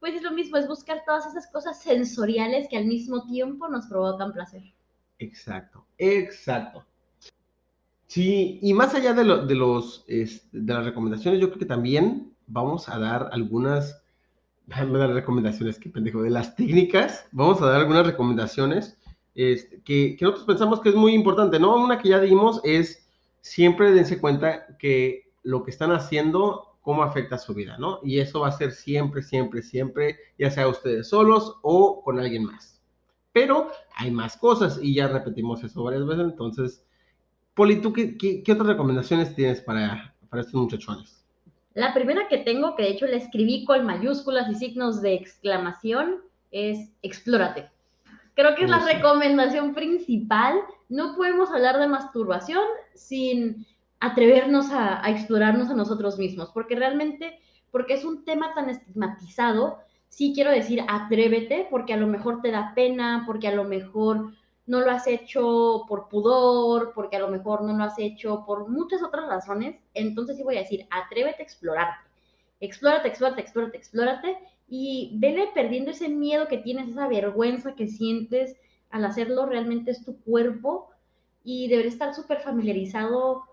Pues 0.00 0.14
es 0.14 0.22
lo 0.22 0.32
mismo, 0.32 0.56
es 0.56 0.66
buscar 0.66 1.02
todas 1.06 1.26
esas 1.26 1.46
cosas 1.52 1.80
sensoriales 1.82 2.68
que 2.68 2.78
al 2.78 2.86
mismo 2.86 3.26
tiempo 3.26 3.68
nos 3.68 3.86
provocan 3.86 4.32
placer. 4.32 4.62
Exacto, 5.18 5.84
exacto. 5.98 6.84
Sí, 8.06 8.58
y 8.62 8.72
más 8.74 8.94
allá 8.94 9.12
de, 9.12 9.24
lo- 9.24 9.46
de 9.46 9.54
los, 9.54 10.04
este, 10.08 10.48
de 10.58 10.74
las 10.74 10.84
recomendaciones, 10.84 11.40
yo 11.40 11.48
creo 11.48 11.58
que 11.60 11.66
también 11.66 12.34
vamos 12.50 12.88
a 12.88 12.98
dar 12.98 13.28
algunas, 13.32 14.02
déjame 14.66 14.98
dar 14.98 15.10
recomendaciones, 15.10 15.78
qué 15.78 15.90
pendejo, 15.90 16.22
de 16.22 16.30
las 16.30 16.56
técnicas, 16.56 17.26
vamos 17.32 17.60
a 17.62 17.66
dar 17.66 17.80
algunas 17.80 18.06
recomendaciones 18.06 18.98
este, 19.34 19.82
que, 19.82 20.16
que 20.18 20.24
nosotros 20.24 20.46
pensamos 20.46 20.80
que 20.80 20.90
es 20.90 20.94
muy 20.94 21.14
importante, 21.14 21.58
¿no? 21.60 21.76
Una 21.76 21.98
que 21.98 22.10
ya 22.10 22.20
dimos 22.20 22.60
es, 22.64 23.06
siempre 23.40 23.92
dense 23.92 24.20
cuenta 24.20 24.76
que 24.78 25.32
lo 25.42 25.62
que 25.62 25.70
están 25.70 25.92
haciendo, 25.92 26.76
cómo 26.82 27.02
afecta 27.02 27.38
su 27.38 27.54
vida, 27.54 27.76
¿no? 27.78 28.00
Y 28.02 28.18
eso 28.20 28.40
va 28.40 28.48
a 28.48 28.52
ser 28.52 28.72
siempre, 28.72 29.22
siempre, 29.22 29.62
siempre, 29.62 30.18
ya 30.38 30.50
sea 30.50 30.68
ustedes 30.68 31.08
solos 31.08 31.56
o 31.62 32.02
con 32.02 32.18
alguien 32.20 32.44
más. 32.44 32.80
Pero 33.32 33.70
hay 33.96 34.10
más 34.10 34.36
cosas 34.36 34.78
y 34.82 34.94
ya 34.94 35.08
repetimos 35.08 35.62
eso 35.64 35.84
varias 35.84 36.06
veces, 36.06 36.24
entonces, 36.24 36.84
Poli, 37.54 37.80
¿tú 37.80 37.92
qué, 37.92 38.16
qué- 38.18 38.42
qué 38.42 38.52
otras 38.52 38.68
recomendaciones 38.68 39.34
tienes 39.36 39.60
para, 39.60 40.16
para 40.30 40.42
estos 40.42 40.60
muchachones? 40.60 41.19
La 41.74 41.94
primera 41.94 42.28
que 42.28 42.38
tengo, 42.38 42.74
que 42.74 42.82
de 42.82 42.90
hecho 42.90 43.06
la 43.06 43.16
escribí 43.16 43.64
con 43.64 43.84
mayúsculas 43.84 44.50
y 44.50 44.54
signos 44.56 45.00
de 45.02 45.14
exclamación, 45.14 46.16
es 46.50 46.90
explórate. 47.02 47.70
Creo 48.34 48.54
que 48.56 48.64
es 48.64 48.70
la 48.70 48.84
recomendación 48.84 49.74
principal. 49.74 50.56
No 50.88 51.14
podemos 51.14 51.50
hablar 51.50 51.78
de 51.78 51.86
masturbación 51.86 52.62
sin 52.94 53.66
atrevernos 54.00 54.70
a, 54.70 55.04
a 55.04 55.10
explorarnos 55.10 55.70
a 55.70 55.74
nosotros 55.74 56.18
mismos, 56.18 56.50
porque 56.52 56.74
realmente, 56.74 57.38
porque 57.70 57.94
es 57.94 58.04
un 58.04 58.24
tema 58.24 58.54
tan 58.54 58.68
estigmatizado, 58.70 59.78
sí 60.08 60.32
quiero 60.34 60.50
decir 60.50 60.82
atrévete, 60.88 61.68
porque 61.70 61.92
a 61.94 61.96
lo 61.96 62.06
mejor 62.06 62.42
te 62.42 62.50
da 62.50 62.72
pena, 62.74 63.24
porque 63.26 63.48
a 63.48 63.54
lo 63.54 63.64
mejor 63.64 64.32
no 64.66 64.80
lo 64.80 64.90
has 64.90 65.06
hecho 65.06 65.84
por 65.88 66.08
pudor, 66.08 66.92
porque 66.94 67.16
a 67.16 67.20
lo 67.20 67.28
mejor 67.28 67.62
no 67.62 67.76
lo 67.76 67.84
has 67.84 67.98
hecho 67.98 68.44
por 68.46 68.68
muchas 68.68 69.02
otras 69.02 69.26
razones. 69.28 69.76
Entonces 69.94 70.36
sí 70.36 70.42
voy 70.42 70.56
a 70.56 70.60
decir, 70.60 70.86
atrévete 70.90 71.42
a 71.42 71.44
explorarte. 71.44 72.08
Explórate, 72.60 73.08
explórate, 73.08 73.40
explórate, 73.40 73.76
explórate 73.76 74.38
y 74.68 75.12
vele 75.14 75.48
perdiendo 75.54 75.90
ese 75.90 76.08
miedo 76.08 76.46
que 76.46 76.58
tienes, 76.58 76.88
esa 76.88 77.08
vergüenza 77.08 77.74
que 77.74 77.88
sientes 77.88 78.56
al 78.90 79.04
hacerlo. 79.04 79.46
Realmente 79.46 79.90
es 79.90 80.04
tu 80.04 80.20
cuerpo 80.20 80.90
y 81.42 81.68
debería 81.68 81.90
estar 81.90 82.14
súper 82.14 82.40
familiarizado 82.40 83.44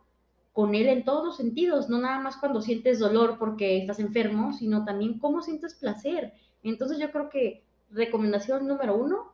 con 0.54 0.76
él 0.76 0.88
en 0.88 1.06
todos 1.06 1.24
los 1.24 1.38
sentidos, 1.38 1.88
no 1.88 2.00
nada 2.00 2.20
más 2.20 2.38
cuando 2.38 2.64
sientes 2.64 2.98
dolor 2.98 3.38
porque 3.38 3.78
estás 3.78 4.00
enfermo, 4.00 4.54
sino 4.54 4.86
también 4.86 5.20
cómo 5.20 5.44
sientes 5.44 5.76
placer. 5.76 6.34
Entonces 6.64 6.98
yo 6.98 7.12
creo 7.12 7.30
que 7.30 7.64
recomendación 7.92 8.68
número 8.68 8.96
uno, 8.96 9.34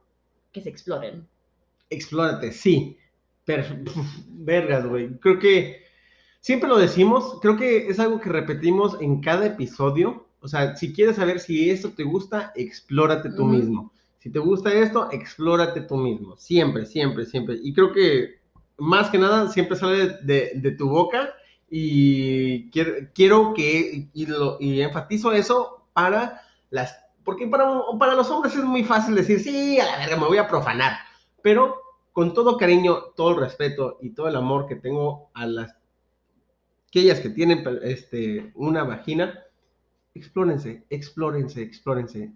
que 0.51 0.61
se 0.61 0.69
exploren. 0.69 1.27
Explórate, 1.93 2.51
sí. 2.51 2.97
Pero, 3.45 3.63
vergas, 4.29 4.85
güey. 4.87 5.17
Creo 5.19 5.39
que 5.39 5.83
siempre 6.39 6.69
lo 6.69 6.77
decimos, 6.77 7.39
creo 7.41 7.57
que 7.57 7.87
es 7.87 7.99
algo 7.99 8.19
que 8.19 8.29
repetimos 8.29 8.97
en 9.01 9.21
cada 9.21 9.45
episodio. 9.45 10.27
O 10.41 10.47
sea, 10.47 10.75
si 10.75 10.93
quieres 10.93 11.15
saber 11.17 11.39
si 11.39 11.69
esto 11.69 11.91
te 11.91 12.03
gusta, 12.03 12.51
explórate 12.55 13.29
tú 13.31 13.45
mismo. 13.45 13.91
Si 14.19 14.29
te 14.29 14.39
gusta 14.39 14.73
esto, 14.73 15.09
explórate 15.11 15.81
tú 15.81 15.97
mismo. 15.97 16.37
Siempre, 16.37 16.85
siempre, 16.85 17.25
siempre. 17.25 17.57
Y 17.61 17.73
creo 17.73 17.91
que 17.93 18.39
más 18.77 19.09
que 19.09 19.17
nada 19.19 19.49
siempre 19.49 19.77
sale 19.77 20.17
de, 20.23 20.51
de 20.55 20.71
tu 20.71 20.89
boca 20.89 21.33
y 21.69 22.69
quiero, 22.71 22.91
quiero 23.13 23.53
que, 23.53 24.07
y, 24.13 24.25
lo- 24.25 24.57
y 24.59 24.81
enfatizo 24.81 25.31
eso 25.31 25.87
para 25.93 26.41
las, 26.69 26.95
porque 27.23 27.47
para, 27.47 27.65
para 27.99 28.15
los 28.15 28.29
hombres 28.29 28.55
es 28.55 28.63
muy 28.63 28.83
fácil 28.83 29.15
decir, 29.15 29.39
sí, 29.39 29.79
a 29.79 29.85
la 29.85 29.97
verga, 29.97 30.17
me 30.17 30.27
voy 30.27 30.37
a 30.37 30.47
profanar. 30.47 30.93
Pero 31.41 31.75
con 32.13 32.33
todo 32.33 32.57
cariño, 32.57 32.97
todo 33.15 33.31
el 33.31 33.37
respeto 33.37 33.97
y 34.01 34.11
todo 34.11 34.27
el 34.27 34.35
amor 34.35 34.67
que 34.67 34.75
tengo 34.75 35.29
a 35.33 35.45
las 35.45 35.75
aquellas 36.93 37.19
que 37.21 37.31
tienen 37.31 37.63
este, 37.81 38.51
una 38.53 38.83
vagina, 38.83 39.43
explórense, 40.13 40.85
explórense, 40.91 41.63
explórense. 41.63 42.31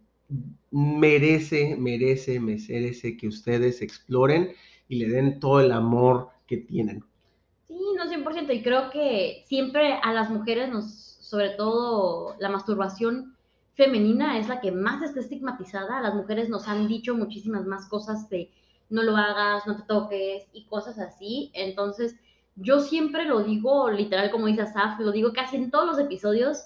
Merece, 0.71 1.75
merece, 1.78 2.39
merece 2.39 3.15
que 3.17 3.28
ustedes 3.28 3.84
exploren 3.84 4.53
y 4.89 4.95
le 4.95 5.09
den 5.09 5.39
todo 5.39 5.61
el 5.61 5.71
amor 5.71 6.30
que 6.47 6.57
tienen. 6.57 7.03
Sí, 7.67 7.80
no 7.95 8.05
100%. 8.05 8.51
Y 8.51 8.63
creo 8.63 8.89
que 8.89 9.43
siempre 9.45 9.93
a 10.01 10.11
las 10.11 10.32
mujeres 10.32 10.69
nos, 10.69 10.91
sobre 10.91 11.51
todo 11.51 12.36
la 12.39 12.49
masturbación 12.49 13.36
femenina 13.75 14.39
es 14.39 14.49
la 14.49 14.59
que 14.59 14.71
más 14.71 15.03
está 15.03 15.19
estigmatizada. 15.19 16.01
Las 16.01 16.15
mujeres 16.15 16.49
nos 16.49 16.67
han 16.67 16.88
dicho 16.88 17.13
muchísimas 17.13 17.63
más 17.67 17.88
cosas 17.88 18.28
de 18.30 18.49
no 18.89 19.03
lo 19.03 19.15
hagas, 19.15 19.67
no 19.67 19.75
te 19.75 19.83
toques 19.83 20.47
y 20.53 20.65
cosas 20.65 20.99
así. 20.99 21.51
Entonces, 21.53 22.15
yo 22.55 22.79
siempre 22.79 23.25
lo 23.25 23.43
digo, 23.43 23.89
literal, 23.91 24.31
como 24.31 24.47
dice 24.47 24.63
Asaf, 24.63 24.99
lo 24.99 25.11
digo 25.11 25.33
casi 25.33 25.57
en 25.57 25.71
todos 25.71 25.85
los 25.85 25.99
episodios, 25.99 26.63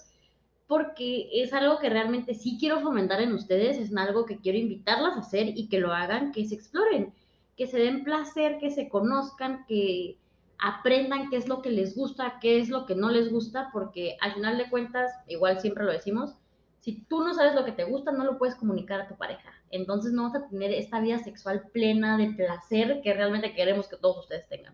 porque 0.67 1.27
es 1.33 1.51
algo 1.53 1.79
que 1.79 1.89
realmente 1.89 2.33
sí 2.33 2.57
quiero 2.57 2.79
fomentar 2.79 3.21
en 3.21 3.33
ustedes, 3.33 3.77
es 3.77 3.95
algo 3.95 4.25
que 4.25 4.39
quiero 4.39 4.57
invitarlas 4.57 5.17
a 5.17 5.19
hacer 5.19 5.49
y 5.57 5.67
que 5.67 5.79
lo 5.79 5.91
hagan, 5.91 6.31
que 6.31 6.45
se 6.45 6.55
exploren, 6.55 7.13
que 7.57 7.67
se 7.67 7.77
den 7.77 8.05
placer, 8.05 8.57
que 8.57 8.71
se 8.71 8.87
conozcan, 8.87 9.65
que 9.67 10.17
aprendan 10.57 11.29
qué 11.29 11.37
es 11.37 11.49
lo 11.49 11.61
que 11.61 11.71
les 11.71 11.95
gusta, 11.95 12.37
qué 12.39 12.59
es 12.59 12.69
lo 12.69 12.85
que 12.85 12.95
no 12.95 13.09
les 13.09 13.29
gusta, 13.31 13.69
porque 13.73 14.15
al 14.21 14.33
final 14.33 14.57
de 14.57 14.69
cuentas, 14.69 15.11
igual 15.27 15.59
siempre 15.59 15.83
lo 15.83 15.91
decimos, 15.91 16.35
si 16.79 17.03
tú 17.03 17.21
no 17.21 17.33
sabes 17.33 17.53
lo 17.53 17.65
que 17.65 17.73
te 17.73 17.83
gusta, 17.83 18.11
no 18.11 18.23
lo 18.23 18.37
puedes 18.37 18.55
comunicar 18.55 19.01
a 19.01 19.07
tu 19.07 19.15
pareja. 19.15 19.51
Entonces 19.71 20.13
no 20.13 20.23
vas 20.23 20.35
a 20.35 20.47
tener 20.47 20.71
esta 20.71 20.99
vida 20.99 21.19
sexual 21.19 21.63
plena 21.71 22.17
de 22.17 22.31
placer 22.31 23.01
que 23.03 23.13
realmente 23.13 23.53
queremos 23.53 23.87
que 23.87 23.97
todos 23.97 24.19
ustedes 24.19 24.47
tengan. 24.47 24.73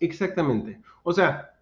Exactamente. 0.00 0.80
O 1.02 1.12
sea, 1.12 1.54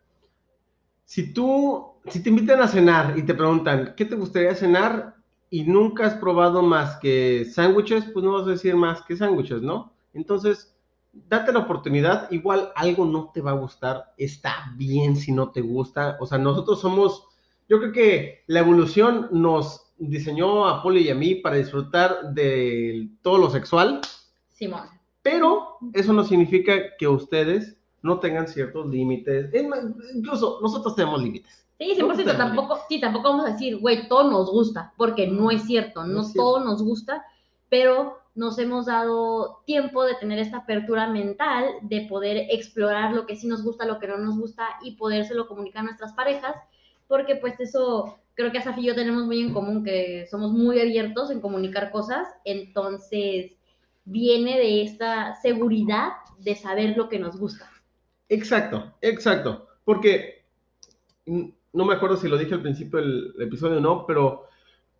si 1.04 1.32
tú, 1.32 1.92
si 2.08 2.22
te 2.22 2.30
invitan 2.30 2.60
a 2.60 2.68
cenar 2.68 3.16
y 3.16 3.22
te 3.22 3.34
preguntan, 3.34 3.94
¿qué 3.96 4.04
te 4.04 4.16
gustaría 4.16 4.54
cenar? 4.54 5.14
Y 5.48 5.64
nunca 5.64 6.06
has 6.06 6.14
probado 6.14 6.62
más 6.62 6.96
que 6.96 7.44
sándwiches, 7.44 8.04
pues 8.12 8.24
no 8.24 8.32
vas 8.32 8.46
a 8.46 8.50
decir 8.50 8.74
más 8.74 9.02
que 9.02 9.16
sándwiches, 9.16 9.62
¿no? 9.62 9.92
Entonces, 10.12 10.76
date 11.28 11.52
la 11.52 11.60
oportunidad, 11.60 12.30
igual 12.30 12.72
algo 12.74 13.04
no 13.06 13.30
te 13.32 13.40
va 13.40 13.52
a 13.52 13.54
gustar, 13.54 14.12
está 14.18 14.72
bien 14.76 15.16
si 15.16 15.32
no 15.32 15.50
te 15.50 15.60
gusta, 15.60 16.16
o 16.20 16.26
sea, 16.26 16.38
nosotros 16.38 16.80
somos, 16.80 17.24
yo 17.68 17.78
creo 17.78 17.92
que 17.92 18.44
la 18.46 18.60
evolución 18.60 19.28
nos 19.30 19.85
diseñó 19.98 20.66
a 20.68 20.82
Poli 20.82 21.02
y 21.02 21.10
a 21.10 21.14
mí 21.14 21.36
para 21.36 21.56
disfrutar 21.56 22.32
de 22.34 23.08
todo 23.22 23.38
lo 23.38 23.50
sexual, 23.50 24.00
Simón. 24.52 24.88
pero 25.22 25.78
eso 25.92 26.12
no 26.12 26.24
significa 26.24 26.96
que 26.98 27.08
ustedes 27.08 27.76
no 28.02 28.18
tengan 28.20 28.46
ciertos 28.46 28.86
límites, 28.88 29.50
incluso 30.14 30.58
nosotros 30.62 30.94
tenemos 30.94 31.22
límites. 31.22 31.64
Sí, 31.78 31.92
100%, 31.94 31.98
Todos 31.98 32.16
tenemos 32.16 32.36
tampoco, 32.38 32.78
sí, 32.88 33.00
tampoco 33.00 33.28
vamos 33.30 33.46
a 33.46 33.52
decir, 33.52 33.78
güey, 33.78 34.08
todo 34.08 34.30
nos 34.30 34.50
gusta, 34.50 34.92
porque 34.96 35.26
no 35.26 35.50
es 35.50 35.62
cierto, 35.64 36.04
No 36.06 36.14
no, 36.14 36.20
es 36.22 36.32
cierto. 36.32 36.42
todo 36.42 36.64
nos 36.64 36.82
gusta, 36.82 37.24
pero 37.68 38.18
nos 38.34 38.58
hemos 38.58 38.86
dado 38.86 39.62
tiempo 39.66 40.04
de 40.04 40.14
tener 40.14 40.38
esta 40.38 40.58
apertura 40.58 41.06
mental, 41.08 41.64
de 41.82 42.02
poder 42.08 42.46
explorar 42.50 43.12
lo 43.12 43.26
que 43.26 43.36
sí 43.36 43.46
nos 43.46 43.62
gusta, 43.62 43.86
lo 43.86 43.98
que 43.98 44.06
no 44.08 44.18
nos 44.18 44.38
gusta 44.38 44.68
y 44.82 44.92
podérselo 44.92 45.48
comunicar 45.48 45.80
a 45.80 45.84
nuestras 45.84 46.12
parejas, 46.12 46.54
porque 47.08 47.36
pues 47.36 47.58
eso 47.60 48.16
creo 48.36 48.52
que 48.52 48.58
Asaf 48.58 48.78
y 48.78 48.84
yo 48.84 48.94
tenemos 48.94 49.24
muy 49.24 49.40
en 49.40 49.52
común, 49.52 49.82
que 49.82 50.26
somos 50.30 50.52
muy 50.52 50.78
abiertos 50.78 51.30
en 51.30 51.40
comunicar 51.40 51.90
cosas, 51.90 52.28
entonces 52.44 53.52
viene 54.04 54.58
de 54.58 54.82
esta 54.82 55.34
seguridad 55.36 56.10
de 56.38 56.54
saber 56.54 56.96
lo 56.96 57.08
que 57.08 57.18
nos 57.18 57.36
gusta. 57.36 57.68
Exacto, 58.28 58.94
exacto. 59.00 59.66
Porque 59.84 60.44
no 61.26 61.84
me 61.84 61.94
acuerdo 61.94 62.16
si 62.16 62.28
lo 62.28 62.36
dije 62.36 62.54
al 62.54 62.62
principio 62.62 63.00
del 63.00 63.34
episodio 63.40 63.78
o 63.78 63.80
no, 63.80 64.06
pero 64.06 64.44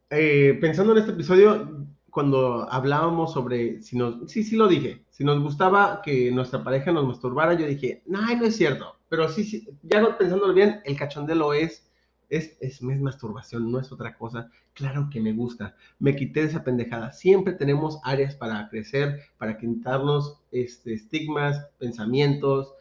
eh, 0.09 0.57
pensando 0.61 0.93
en 0.93 0.99
este 0.99 1.13
episodio, 1.13 1.87
cuando 2.11 2.67
hablábamos 2.71 3.35
sobre 3.35 3.83
si 3.83 3.99
nos, 3.99 4.31
sí, 4.31 4.45
sí 4.45 4.57
lo 4.57 4.67
dije, 4.67 5.05
si 5.11 5.25
nos 5.25 5.43
gustaba 5.43 6.01
que 6.03 6.31
nuestra 6.31 6.65
pareja 6.65 6.91
nos 6.91 7.07
masturbara, 7.07 7.53
yo 7.53 7.67
dije, 7.67 8.03
no, 8.07 8.23
no 8.23 8.45
es 8.47 8.57
cierto, 8.57 8.97
pero 9.11 9.29
sí, 9.29 9.45
sí, 9.45 9.69
ya 9.83 10.17
pensándolo 10.17 10.55
bien, 10.55 10.81
el 10.85 10.97
cachondelo 10.97 11.53
es, 11.53 11.86
es, 12.29 12.57
es, 12.61 12.83
es 12.83 13.01
masturbación, 13.01 13.71
no 13.71 13.79
es 13.79 13.93
otra 13.93 14.17
cosa. 14.17 14.51
Claro 14.75 15.09
que 15.11 15.21
me 15.21 15.33
gusta, 15.33 15.77
me 15.99 16.15
quité 16.15 16.43
esa 16.43 16.65
pendejada. 16.65 17.13
Siempre 17.13 17.55
tenemos 17.55 17.99
áreas 18.05 18.35
para 18.35 18.69
crecer, 18.69 19.21
para 19.39 19.57
quitarnos 19.57 20.41
este, 20.51 20.95
estigmas, 20.95 21.67
pensamientos, 21.79 22.75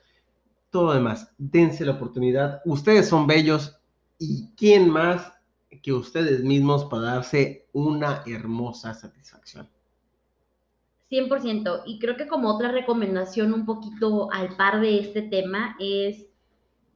todo 0.70 0.94
demás. 0.94 1.32
Dense 1.38 1.86
la 1.86 1.94
oportunidad. 1.94 2.62
Ustedes 2.66 3.08
son 3.08 3.28
bellos 3.28 3.78
y 4.20 4.50
quién 4.58 4.90
más 4.90 5.32
que 5.82 5.94
ustedes 5.94 6.44
mismos 6.44 6.86
para 6.86 7.04
darse 7.04 7.68
una 7.74 8.24
hermosa 8.26 8.94
satisfacción. 8.94 9.70
100%. 11.12 11.84
Y 11.86 12.00
creo 12.00 12.18
que 12.18 12.28
como 12.28 12.50
otra 12.50 12.72
recomendación 12.72 13.54
un 13.54 13.66
poquito 13.66 14.32
al 14.32 14.56
par 14.56 14.82
de 14.82 15.00
este 15.00 15.22
tema 15.22 15.76
es, 15.80 16.26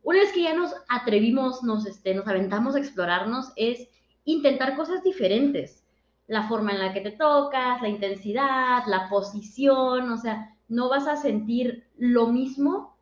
una 0.03 0.19
vez 0.19 0.31
que 0.31 0.43
ya 0.43 0.53
nos 0.53 0.73
atrevimos, 0.87 1.63
nos, 1.63 1.85
este, 1.85 2.13
nos 2.13 2.27
aventamos 2.27 2.75
a 2.75 2.79
explorarnos, 2.79 3.51
es 3.55 3.87
intentar 4.25 4.75
cosas 4.75 5.03
diferentes. 5.03 5.83
La 6.27 6.47
forma 6.47 6.71
en 6.71 6.79
la 6.79 6.93
que 6.93 7.01
te 7.01 7.11
tocas, 7.11 7.81
la 7.81 7.89
intensidad, 7.89 8.83
la 8.87 9.09
posición, 9.09 10.11
o 10.11 10.17
sea, 10.17 10.55
no 10.67 10.89
vas 10.89 11.07
a 11.07 11.15
sentir 11.15 11.87
lo 11.97 12.27
mismo, 12.27 12.95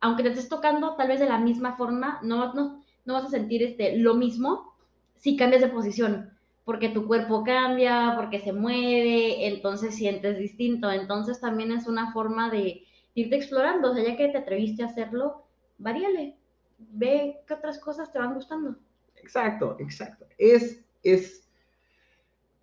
aunque 0.00 0.22
te 0.22 0.30
estés 0.30 0.48
tocando 0.48 0.94
tal 0.94 1.08
vez 1.08 1.20
de 1.20 1.26
la 1.26 1.38
misma 1.38 1.76
forma, 1.76 2.20
no, 2.22 2.54
no, 2.54 2.82
no 3.04 3.14
vas 3.14 3.24
a 3.24 3.30
sentir 3.30 3.62
este, 3.62 3.98
lo 3.98 4.14
mismo 4.14 4.74
si 5.16 5.36
cambias 5.36 5.62
de 5.62 5.68
posición 5.68 6.36
porque 6.66 6.88
tu 6.88 7.06
cuerpo 7.06 7.44
cambia, 7.44 8.14
porque 8.16 8.40
se 8.40 8.52
mueve, 8.52 9.46
entonces 9.46 9.94
sientes 9.94 10.36
distinto. 10.36 10.90
Entonces 10.90 11.40
también 11.40 11.70
es 11.70 11.86
una 11.86 12.12
forma 12.12 12.50
de 12.50 12.82
irte 13.14 13.36
explorando, 13.36 13.92
o 13.92 13.94
sea, 13.94 14.02
ya 14.02 14.16
que 14.16 14.28
te 14.28 14.38
atreviste 14.38 14.82
a 14.82 14.86
hacerlo, 14.86 15.45
varíale, 15.78 16.36
ve 16.78 17.40
qué 17.46 17.54
otras 17.54 17.78
cosas 17.78 18.12
te 18.12 18.18
van 18.18 18.34
gustando. 18.34 18.76
Exacto, 19.16 19.76
exacto. 19.78 20.26
Es, 20.38 20.84
es, 21.02 21.48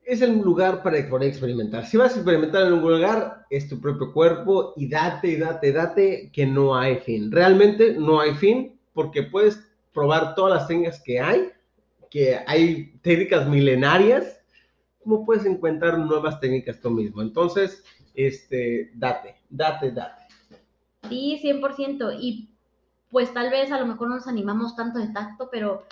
es 0.03 0.21
el 0.21 0.39
lugar 0.39 0.83
para 0.83 1.07
poder 1.09 1.29
experimentar. 1.29 1.85
Si 1.85 1.97
vas 1.97 2.13
a 2.13 2.17
experimentar 2.17 2.67
en 2.67 2.73
un 2.73 2.81
lugar, 2.81 3.45
es 3.49 3.67
tu 3.67 3.79
propio 3.79 4.13
cuerpo 4.13 4.73
y 4.75 4.87
date, 4.87 5.37
date, 5.37 5.71
date, 5.71 6.29
que 6.31 6.45
no 6.45 6.75
hay 6.75 6.97
fin. 6.97 7.31
Realmente 7.31 7.93
no 7.93 8.19
hay 8.19 8.33
fin 8.35 8.79
porque 8.93 9.23
puedes 9.23 9.59
probar 9.93 10.35
todas 10.35 10.59
las 10.59 10.67
técnicas 10.67 11.01
que 11.03 11.19
hay, 11.19 11.49
que 12.09 12.39
hay 12.47 12.93
técnicas 13.01 13.47
milenarias, 13.47 14.39
¿cómo 15.03 15.25
puedes 15.25 15.45
encontrar 15.45 15.97
nuevas 15.99 16.39
técnicas 16.39 16.79
tú 16.79 16.89
mismo? 16.89 17.21
Entonces, 17.21 17.83
este, 18.15 18.91
date, 18.95 19.35
date, 19.49 19.91
date. 19.91 20.23
Sí, 21.09 21.39
100%. 21.43 22.17
Y 22.19 22.52
pues 23.13 23.33
tal 23.33 23.49
vez 23.49 23.71
a 23.71 23.79
lo 23.79 23.85
mejor 23.85 24.09
no 24.09 24.15
nos 24.15 24.27
animamos 24.27 24.75
tanto 24.75 24.99
de 24.99 25.07
tacto, 25.07 25.47
pero, 25.49 25.85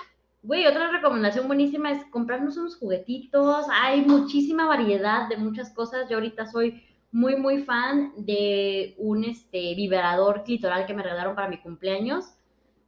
güey, 0.43 0.67
otra 0.67 0.91
recomendación 0.91 1.47
buenísima 1.47 1.91
es 1.91 2.03
comprarnos 2.11 2.57
unos 2.57 2.75
juguetitos. 2.75 3.65
Hay 3.71 4.01
muchísima 4.01 4.65
variedad 4.65 5.29
de 5.29 5.37
muchas 5.37 5.69
cosas. 5.71 6.09
Yo 6.09 6.17
ahorita 6.17 6.47
soy 6.47 6.83
muy, 7.13 7.37
muy 7.37 7.63
fan 7.63 8.11
de 8.17 8.95
un 8.97 9.23
este, 9.23 9.73
vibrador 9.75 10.43
clitoral 10.43 10.85
que 10.85 10.93
me 10.93 11.03
regalaron 11.03 11.35
para 11.35 11.47
mi 11.47 11.61
cumpleaños 11.61 12.35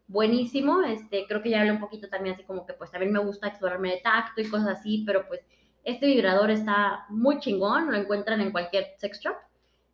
buenísimo, 0.08 0.84
este, 0.84 1.26
creo 1.28 1.42
que 1.42 1.50
ya 1.50 1.60
hablé 1.60 1.72
un 1.72 1.80
poquito 1.80 2.08
también 2.08 2.36
así 2.36 2.44
como 2.44 2.66
que 2.66 2.74
pues 2.74 2.92
también 2.92 3.12
me 3.12 3.20
gusta 3.20 3.48
explorarme 3.48 3.92
de 3.92 4.02
tacto 4.02 4.42
y 4.42 4.50
cosas 4.50 4.80
así, 4.80 5.04
pero 5.06 5.28
pues 5.28 5.42
este 5.84 6.06
vibrador 6.08 6.52
está 6.52 7.06
muy 7.10 7.40
chingón, 7.40 7.92
lo 7.92 7.98
encuentran 7.98 8.40
en 8.42 8.52
cualquier 8.52 8.94
sex 8.98 9.20
shop, 9.20 9.36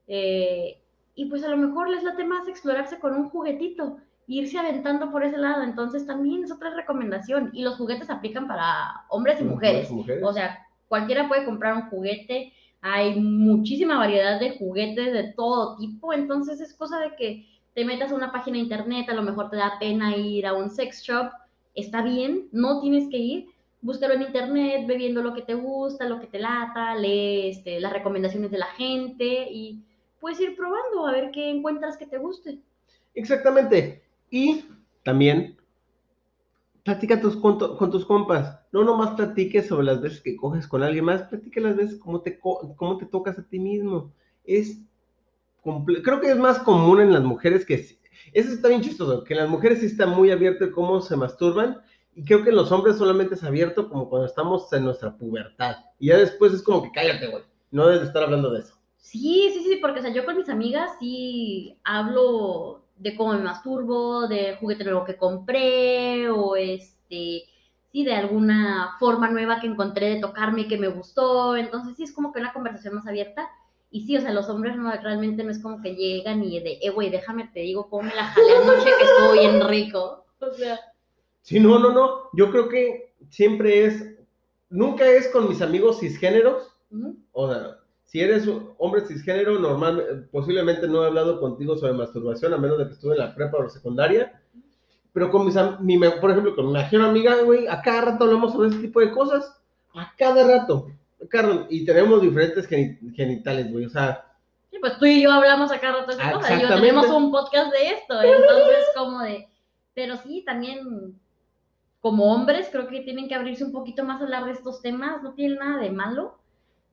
eh, 0.08 0.82
y 1.16 1.26
pues 1.26 1.44
a 1.44 1.50
lo 1.50 1.58
mejor 1.58 1.90
les 1.90 2.04
late 2.04 2.26
más 2.26 2.48
explorarse 2.48 3.00
con 3.00 3.14
un 3.16 3.30
juguetito, 3.30 3.98
irse 4.30 4.60
aventando 4.60 5.12
por 5.12 5.24
ese 5.24 5.38
lado. 5.38 5.64
Entonces 5.64 6.06
también 6.06 6.44
es 6.44 6.52
otra 6.52 6.74
recomendación. 6.74 7.50
Y 7.52 7.64
los 7.64 7.76
juguetes 7.76 8.10
aplican 8.10 8.48
para 8.48 9.04
hombres 9.10 9.42
y 9.42 9.44
mujeres. 9.44 9.90
mujeres. 9.90 10.24
O 10.24 10.32
sea, 10.32 10.66
cualquiera 10.88 11.28
puede 11.28 11.46
comprar 11.46 11.76
un 11.76 11.90
juguete. 11.90 12.54
Hay 12.82 13.20
muchísima 13.20 13.98
variedad 13.98 14.40
de 14.40 14.52
juguetes 14.58 15.12
de 15.12 15.34
todo 15.34 15.76
tipo. 15.78 16.14
Entonces 16.14 16.62
es 16.62 16.74
cosa 16.74 17.00
de 17.00 17.16
que 17.16 17.46
te 17.74 17.84
metas 17.84 18.12
a 18.12 18.16
una 18.16 18.32
página 18.32 18.58
de 18.58 18.64
internet, 18.64 19.10
a 19.10 19.14
lo 19.14 19.24
mejor 19.24 19.50
te 19.50 19.58
da 19.58 19.78
pena 19.80 20.16
ir 20.16 20.46
a 20.46 20.54
un 20.54 20.70
sex 20.70 21.02
shop. 21.02 21.32
Está 21.74 22.04
bien, 22.04 22.50
no 22.52 22.82
tienes 22.82 23.10
que 23.10 23.18
ir. 23.18 23.48
Búscalo 23.82 24.14
en 24.14 24.24
internet, 24.24 24.86
ve 24.86 24.98
viendo 24.98 25.24
lo 25.24 25.34
que 25.34 25.42
te 25.42 25.54
gusta, 25.56 26.08
lo 26.08 26.20
que 26.20 26.28
te 26.28 26.38
lata, 26.38 26.96
lee 26.96 27.50
este, 27.50 27.80
las 27.80 27.94
recomendaciones 27.94 28.52
de 28.52 28.58
la 28.58 28.66
gente 28.66 29.48
y 29.50 29.82
puedes 30.20 30.40
ir 30.40 30.56
probando 30.56 31.08
a 31.08 31.14
ver 31.14 31.32
qué 31.32 31.50
encuentras 31.50 31.98
que 31.98 32.06
te 32.06 32.18
guste. 32.18 32.60
Exactamente. 33.16 34.04
Y 34.30 34.66
también 35.04 35.58
platica 36.84 37.20
tus, 37.20 37.36
con, 37.36 37.58
con 37.58 37.92
tus 37.92 38.06
compas. 38.06 38.60
No 38.72 38.84
nomás 38.84 39.16
platiques 39.16 39.68
sobre 39.68 39.86
las 39.86 40.02
veces 40.02 40.22
que 40.22 40.36
coges 40.36 40.68
con 40.68 40.84
alguien 40.84 41.06
más, 41.06 41.24
platica 41.24 41.62
las 41.62 41.76
veces 41.76 42.00
cómo 42.00 42.22
te, 42.22 42.40
cómo 42.40 42.98
te 42.98 43.06
tocas 43.06 43.38
a 43.40 43.48
ti 43.48 43.60
mismo. 43.60 44.14
Es 44.44 44.80
creo 46.04 46.22
que 46.22 46.32
es 46.32 46.38
más 46.38 46.60
común 46.60 47.02
en 47.02 47.14
las 47.14 47.24
mujeres 47.24 47.66
que 47.66 47.76
eso 47.76 48.54
está 48.54 48.68
bien 48.68 48.82
chistoso, 48.82 49.24
que 49.24 49.34
en 49.34 49.42
las 49.42 49.50
mujeres 49.50 49.80
sí 49.80 49.88
está 49.88 50.06
muy 50.06 50.32
abierto 50.32 50.72
cómo 50.72 51.02
se 51.02 51.16
masturban 51.16 51.82
y 52.16 52.24
creo 52.24 52.44
que 52.44 52.50
en 52.50 52.56
los 52.56 52.72
hombres 52.72 52.98
solamente 52.98 53.36
es 53.36 53.44
abierto 53.44 53.90
como 53.90 54.10
cuando 54.10 54.28
estamos 54.28 54.72
en 54.74 54.84
nuestra 54.84 55.16
pubertad. 55.16 55.78
Y 56.00 56.08
ya 56.08 56.18
después 56.18 56.54
es 56.54 56.62
como 56.62 56.84
que 56.84 56.92
cállate, 56.92 57.28
güey. 57.28 57.44
No 57.72 57.86
debes 57.86 58.02
de 58.02 58.08
estar 58.08 58.24
hablando 58.24 58.52
de 58.52 58.62
eso. 58.62 58.76
Sí, 58.98 59.52
sí, 59.54 59.64
sí, 59.64 59.78
porque 59.82 60.00
o 60.00 60.04
sea, 60.04 60.14
yo 60.14 60.26
con 60.26 60.38
mis 60.38 60.50
amigas 60.50 60.92
sí 61.00 61.78
hablo 61.84 62.84
de 63.00 63.16
cómo 63.16 63.34
me 63.34 63.40
masturbo, 63.40 64.28
del 64.28 64.58
juguete 64.58 64.84
nuevo 64.84 65.06
que 65.06 65.18
compré, 65.18 66.30
o 66.30 66.56
este, 66.56 67.44
sí, 67.92 68.04
de 68.06 68.14
alguna 68.14 68.96
forma 69.00 69.30
nueva 69.30 69.60
que 69.60 69.68
encontré 69.68 70.10
de 70.10 70.22
tocarme 70.22 70.62
y 70.62 70.68
que 70.68 70.78
me 70.78 70.90
gustó. 70.90 71.58
Entonces 71.58 71.96
sí 71.98 72.04
es 72.04 72.14
como 72.14 72.32
que 72.32 72.40
una 72.40 72.54
conversación 72.54 72.96
más 72.96 73.08
abierta. 73.08 73.50
Y 73.92 74.06
sí, 74.06 74.18
o 74.18 74.22
sea, 74.22 74.32
los 74.32 74.50
hombres 74.50 74.76
no, 74.76 74.92
realmente 74.92 75.44
no 75.44 75.52
es 75.52 75.60
como 75.60 75.82
que 75.82 75.96
llegan 75.96 76.44
y 76.44 76.60
de, 76.60 76.78
eh, 76.82 76.92
güey, 76.92 77.10
déjame, 77.10 77.50
te 77.54 77.62
digo 77.62 77.90
cómo 77.90 78.04
me 78.04 78.16
la 78.16 78.26
jalé 78.26 78.58
anoche 78.58 78.86
que 78.86 79.04
estuvo 79.04 79.34
bien 79.34 79.68
rico. 79.68 80.26
O 80.42 80.54
sea, 80.54 80.80
Sí, 81.50 81.60
no, 81.60 81.80
no, 81.80 81.92
no. 81.92 82.30
Yo 82.34 82.52
creo 82.52 82.70
que 82.70 83.16
siempre 83.30 83.86
es, 83.86 84.06
nunca 84.70 85.08
es 85.08 85.28
con 85.30 85.50
mis 85.50 85.64
amigos 85.64 86.00
cisgéneros. 86.00 86.76
O 87.32 87.52
sea, 87.52 87.79
si 88.10 88.22
eres 88.22 88.50
hombre 88.80 89.02
cisgénero, 89.06 89.60
normal, 89.60 90.28
posiblemente 90.32 90.88
no 90.88 91.04
he 91.04 91.08
hablado 91.08 91.40
contigo 91.40 91.78
sobre 91.78 91.94
masturbación, 91.94 92.52
a 92.56 92.58
menos 92.58 92.80
de 92.80 92.88
que 92.88 92.94
estuve 92.94 93.14
en 93.14 93.20
la 93.20 93.36
prepa 93.36 93.58
o 93.60 93.64
la 93.64 93.70
secundaria. 93.70 94.42
Pero 95.14 95.30
con 95.30 95.46
mis, 95.46 95.56
mi, 95.80 96.00
por 96.20 96.32
ejemplo, 96.32 96.56
con 96.56 96.66
mi 96.68 96.74
mejor 96.74 97.02
amiga, 97.02 97.36
güey, 97.44 97.68
a 97.68 97.84
cada 97.84 98.02
rato 98.02 98.24
hablamos 98.24 98.52
sobre 98.52 98.70
ese 98.70 98.80
tipo 98.80 99.00
de 99.00 99.12
cosas. 99.12 99.62
A 99.94 100.12
cada 100.18 100.44
rato. 100.44 100.88
rato. 101.32 101.68
Y 101.70 101.86
tenemos 101.86 102.20
diferentes 102.20 102.68
geni- 102.68 102.98
genitales, 103.16 103.72
güey. 103.72 103.86
O 103.86 103.90
sea, 103.90 104.26
Sí, 104.72 104.78
pues 104.80 104.98
tú 104.98 105.06
y 105.06 105.22
yo 105.22 105.32
hablamos 105.32 105.72
acá 105.72 105.92
rato 105.92 106.16
de 106.16 106.22
Ah, 106.24 106.34
cosas. 106.34 106.60
Yo 106.62 106.68
tenemos 106.68 107.08
un 107.10 107.32
podcast 107.32 107.72
de 107.72 107.90
esto. 107.92 108.14
Entonces, 108.24 108.86
como 108.96 109.20
de. 109.22 109.48
Pero 109.94 110.18
sí, 110.18 110.44
también 110.44 111.16
como 112.02 112.34
hombres, 112.34 112.70
creo 112.72 112.88
que 112.88 113.02
tienen 113.02 113.28
que 113.28 113.36
abrirse 113.36 113.64
un 113.64 113.72
poquito 113.72 114.04
más 114.04 114.20
a 114.20 114.24
hablar 114.24 114.46
de 114.46 114.54
estos 114.54 114.82
temas. 114.82 115.22
No 115.22 115.34
tiene 115.34 115.58
nada 115.58 115.78
de 115.80 115.92
malo. 115.92 116.39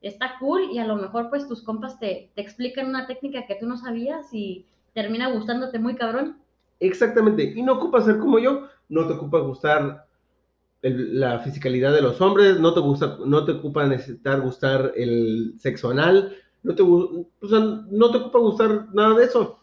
Está 0.02 0.38
cool. 0.38 0.70
Y 0.72 0.78
a 0.78 0.86
lo 0.86 0.96
mejor, 0.96 1.30
pues 1.30 1.48
tus 1.48 1.62
compas 1.62 1.98
te, 1.98 2.30
te 2.34 2.42
explican 2.42 2.86
una 2.86 3.06
técnica 3.06 3.46
que 3.46 3.56
tú 3.56 3.66
no 3.66 3.76
sabías 3.76 4.32
y 4.32 4.66
termina 4.94 5.30
gustándote 5.30 5.78
muy 5.78 5.94
cabrón. 5.94 6.38
Exactamente, 6.80 7.52
y 7.54 7.62
no 7.62 7.74
ocupa 7.74 8.02
ser 8.02 8.18
como 8.18 8.38
yo, 8.38 8.68
no 8.88 9.06
te 9.06 9.14
ocupa 9.14 9.38
gustar 9.40 10.06
la 10.82 11.38
fisicalidad 11.40 11.92
de 11.94 12.02
los 12.02 12.20
hombres, 12.20 12.60
no 12.60 12.74
te 12.74 12.80
gusta, 12.80 13.18
no 13.24 13.44
te 13.44 13.52
ocupa 13.52 13.86
necesitar 13.86 14.40
gustar 14.40 14.92
el 14.94 15.54
sexo 15.58 15.90
anal, 15.90 16.36
no 16.62 16.74
te, 16.74 16.82
o 16.82 17.26
sea, 17.48 17.60
no 17.60 18.10
te 18.10 18.18
ocupa 18.18 18.38
gustar 18.38 18.86
nada 18.92 19.14
de 19.16 19.24
eso. 19.24 19.58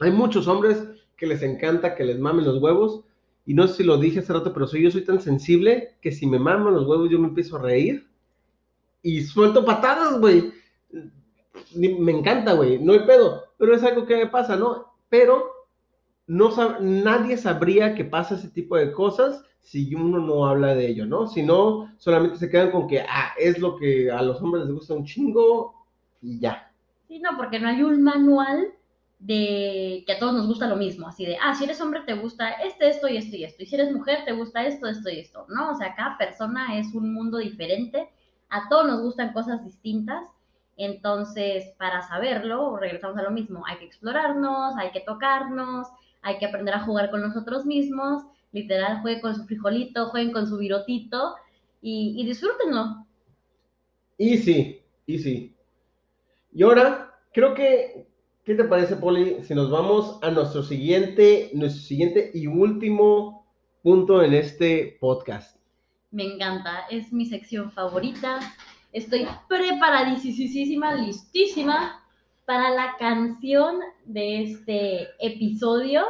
Hay 0.00 0.10
muchos 0.10 0.48
hombres 0.48 0.82
que 1.16 1.26
les 1.26 1.42
encanta 1.42 1.94
que 1.94 2.04
les 2.04 2.18
mamen 2.18 2.44
los 2.44 2.60
huevos, 2.60 3.04
y 3.44 3.54
no 3.54 3.68
sé 3.68 3.74
si 3.74 3.84
lo 3.84 3.96
dije 3.96 4.18
hace 4.18 4.32
rato, 4.32 4.52
pero 4.52 4.66
soy, 4.66 4.82
yo 4.82 4.90
soy 4.90 5.04
tan 5.04 5.20
sensible 5.20 5.94
que 6.00 6.10
si 6.10 6.26
me 6.26 6.38
maman 6.38 6.74
los 6.74 6.86
huevos 6.86 7.08
yo 7.10 7.18
me 7.20 7.28
empiezo 7.28 7.56
a 7.56 7.62
reír 7.62 8.06
y 9.06 9.22
suelto 9.22 9.64
patadas, 9.64 10.18
güey. 10.20 10.52
Me 11.74 12.12
encanta, 12.12 12.52
güey, 12.54 12.78
no 12.78 12.92
hay 12.92 13.00
pedo, 13.00 13.44
pero 13.58 13.74
es 13.74 13.82
algo 13.82 14.06
que 14.06 14.16
me 14.16 14.26
pasa, 14.26 14.56
¿no? 14.56 14.92
Pero 15.08 15.44
no 16.26 16.50
sab- 16.52 16.80
nadie 16.80 17.36
sabría 17.38 17.94
que 17.94 18.04
pasa 18.04 18.36
ese 18.36 18.48
tipo 18.50 18.76
de 18.76 18.92
cosas 18.92 19.42
si 19.62 19.94
uno 19.94 20.18
no 20.20 20.46
habla 20.46 20.74
de 20.74 20.88
ello, 20.88 21.06
¿no? 21.06 21.26
Si 21.28 21.42
no, 21.42 21.92
solamente 21.98 22.38
se 22.38 22.50
quedan 22.50 22.70
con 22.72 22.88
que, 22.88 23.00
ah, 23.02 23.32
es 23.38 23.58
lo 23.58 23.76
que 23.76 24.10
a 24.10 24.22
los 24.22 24.40
hombres 24.42 24.64
les 24.66 24.74
gusta 24.74 24.94
un 24.94 25.04
chingo 25.06 25.74
y 26.22 26.40
ya. 26.40 26.72
Sí, 27.08 27.18
no, 27.20 27.36
porque 27.36 27.58
no 27.60 27.68
hay 27.68 27.82
un 27.82 28.02
manual 28.02 28.72
de 29.18 30.02
que 30.06 30.12
a 30.12 30.18
todos 30.18 30.34
nos 30.34 30.46
gusta 30.46 30.66
lo 30.68 30.76
mismo, 30.76 31.08
así 31.08 31.24
de, 31.24 31.36
ah, 31.40 31.54
si 31.54 31.64
eres 31.64 31.80
hombre 31.80 32.00
te 32.04 32.14
gusta 32.14 32.50
este, 32.52 32.88
esto 32.88 33.08
y 33.08 33.16
esto 33.16 33.36
y 33.36 33.44
esto, 33.44 33.62
y 33.62 33.66
si 33.66 33.74
eres 33.76 33.92
mujer 33.92 34.24
te 34.26 34.32
gusta 34.32 34.66
esto, 34.66 34.86
esto 34.88 35.08
y 35.08 35.20
esto, 35.20 35.46
¿no? 35.48 35.70
O 35.70 35.74
sea, 35.76 35.94
cada 35.94 36.18
persona 36.18 36.78
es 36.78 36.92
un 36.94 37.14
mundo 37.14 37.38
diferente, 37.38 38.08
a 38.48 38.68
todos 38.68 38.86
nos 38.86 39.02
gustan 39.02 39.32
cosas 39.32 39.64
distintas, 39.64 40.26
entonces, 40.76 41.72
para 41.78 42.02
saberlo, 42.02 42.76
regresamos 42.76 43.16
a 43.16 43.22
lo 43.22 43.30
mismo, 43.30 43.64
hay 43.66 43.78
que 43.78 43.86
explorarnos, 43.86 44.76
hay 44.76 44.90
que 44.90 45.00
tocarnos, 45.00 45.88
hay 46.20 46.38
que 46.38 46.46
aprender 46.46 46.74
a 46.74 46.84
jugar 46.84 47.10
con 47.10 47.22
nosotros 47.22 47.64
mismos, 47.64 48.24
literal, 48.52 49.00
jueguen 49.00 49.22
con 49.22 49.34
su 49.34 49.44
frijolito, 49.44 50.10
jueguen 50.10 50.32
con 50.32 50.46
su 50.46 50.58
virotito 50.58 51.34
y, 51.80 52.24
disfrútenlo. 52.26 53.06
Y 54.18 54.38
sí, 54.38 54.82
y 55.06 55.18
sí. 55.18 55.54
Y 56.52 56.62
ahora, 56.62 57.14
creo 57.32 57.54
que, 57.54 58.06
¿qué 58.44 58.54
te 58.54 58.64
parece, 58.64 58.96
Poli, 58.96 59.44
si 59.44 59.54
nos 59.54 59.70
vamos 59.70 60.18
a 60.22 60.30
nuestro 60.30 60.62
siguiente, 60.62 61.50
nuestro 61.54 61.82
siguiente 61.82 62.30
y 62.34 62.46
último 62.46 63.46
punto 63.82 64.22
en 64.22 64.34
este 64.34 64.98
podcast? 65.00 65.55
Me 66.16 66.24
encanta, 66.24 66.86
es 66.88 67.12
mi 67.12 67.26
sección 67.26 67.70
favorita. 67.72 68.40
Estoy 68.90 69.28
preparadísima, 69.48 70.94
listísima 70.94 72.02
para 72.46 72.70
la 72.70 72.96
canción 72.98 73.80
de 74.06 74.44
este 74.44 75.08
episodio. 75.18 76.06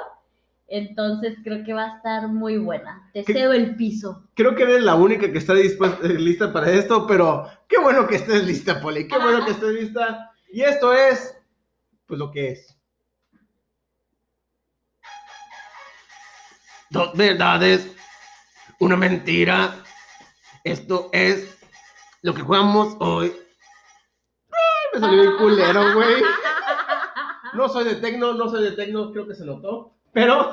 Entonces 0.68 1.38
creo 1.42 1.64
que 1.64 1.72
va 1.72 1.86
a 1.86 1.96
estar 1.96 2.28
muy 2.28 2.56
buena. 2.56 3.10
Te 3.14 3.24
cedo 3.24 3.52
el 3.52 3.74
piso. 3.74 4.22
Creo 4.34 4.54
que 4.54 4.62
eres 4.62 4.84
la 4.84 4.94
única 4.94 5.32
que 5.32 5.38
está 5.38 5.54
dispuesta, 5.54 6.06
eh, 6.06 6.10
lista 6.10 6.52
para 6.52 6.70
esto, 6.70 7.04
pero 7.08 7.50
qué 7.66 7.78
bueno 7.80 8.06
que 8.06 8.14
estés 8.14 8.46
lista, 8.46 8.80
Poli, 8.80 9.08
qué 9.08 9.18
bueno 9.18 9.44
que 9.44 9.50
estés 9.50 9.72
lista. 9.72 10.30
Y 10.52 10.62
esto 10.62 10.92
es, 10.92 11.36
pues 12.06 12.20
lo 12.20 12.30
que 12.30 12.52
es. 12.52 12.78
Dos 16.90 17.12
verdades, 17.16 17.92
una 18.78 18.96
mentira. 18.96 19.82
Esto 20.66 21.10
es 21.12 21.56
lo 22.22 22.34
que 22.34 22.42
jugamos 22.42 22.96
hoy. 22.98 23.32
Ay, 24.50 24.86
me 24.94 24.98
salió 24.98 25.22
bien 25.22 25.36
culero, 25.36 25.94
güey. 25.94 26.22
No 27.54 27.68
soy 27.68 27.84
de 27.84 27.94
tecno, 27.94 28.34
no 28.34 28.50
soy 28.50 28.64
de 28.64 28.72
tecno, 28.72 29.12
creo 29.12 29.28
que 29.28 29.36
se 29.36 29.44
notó. 29.44 29.94
Pero 30.12 30.52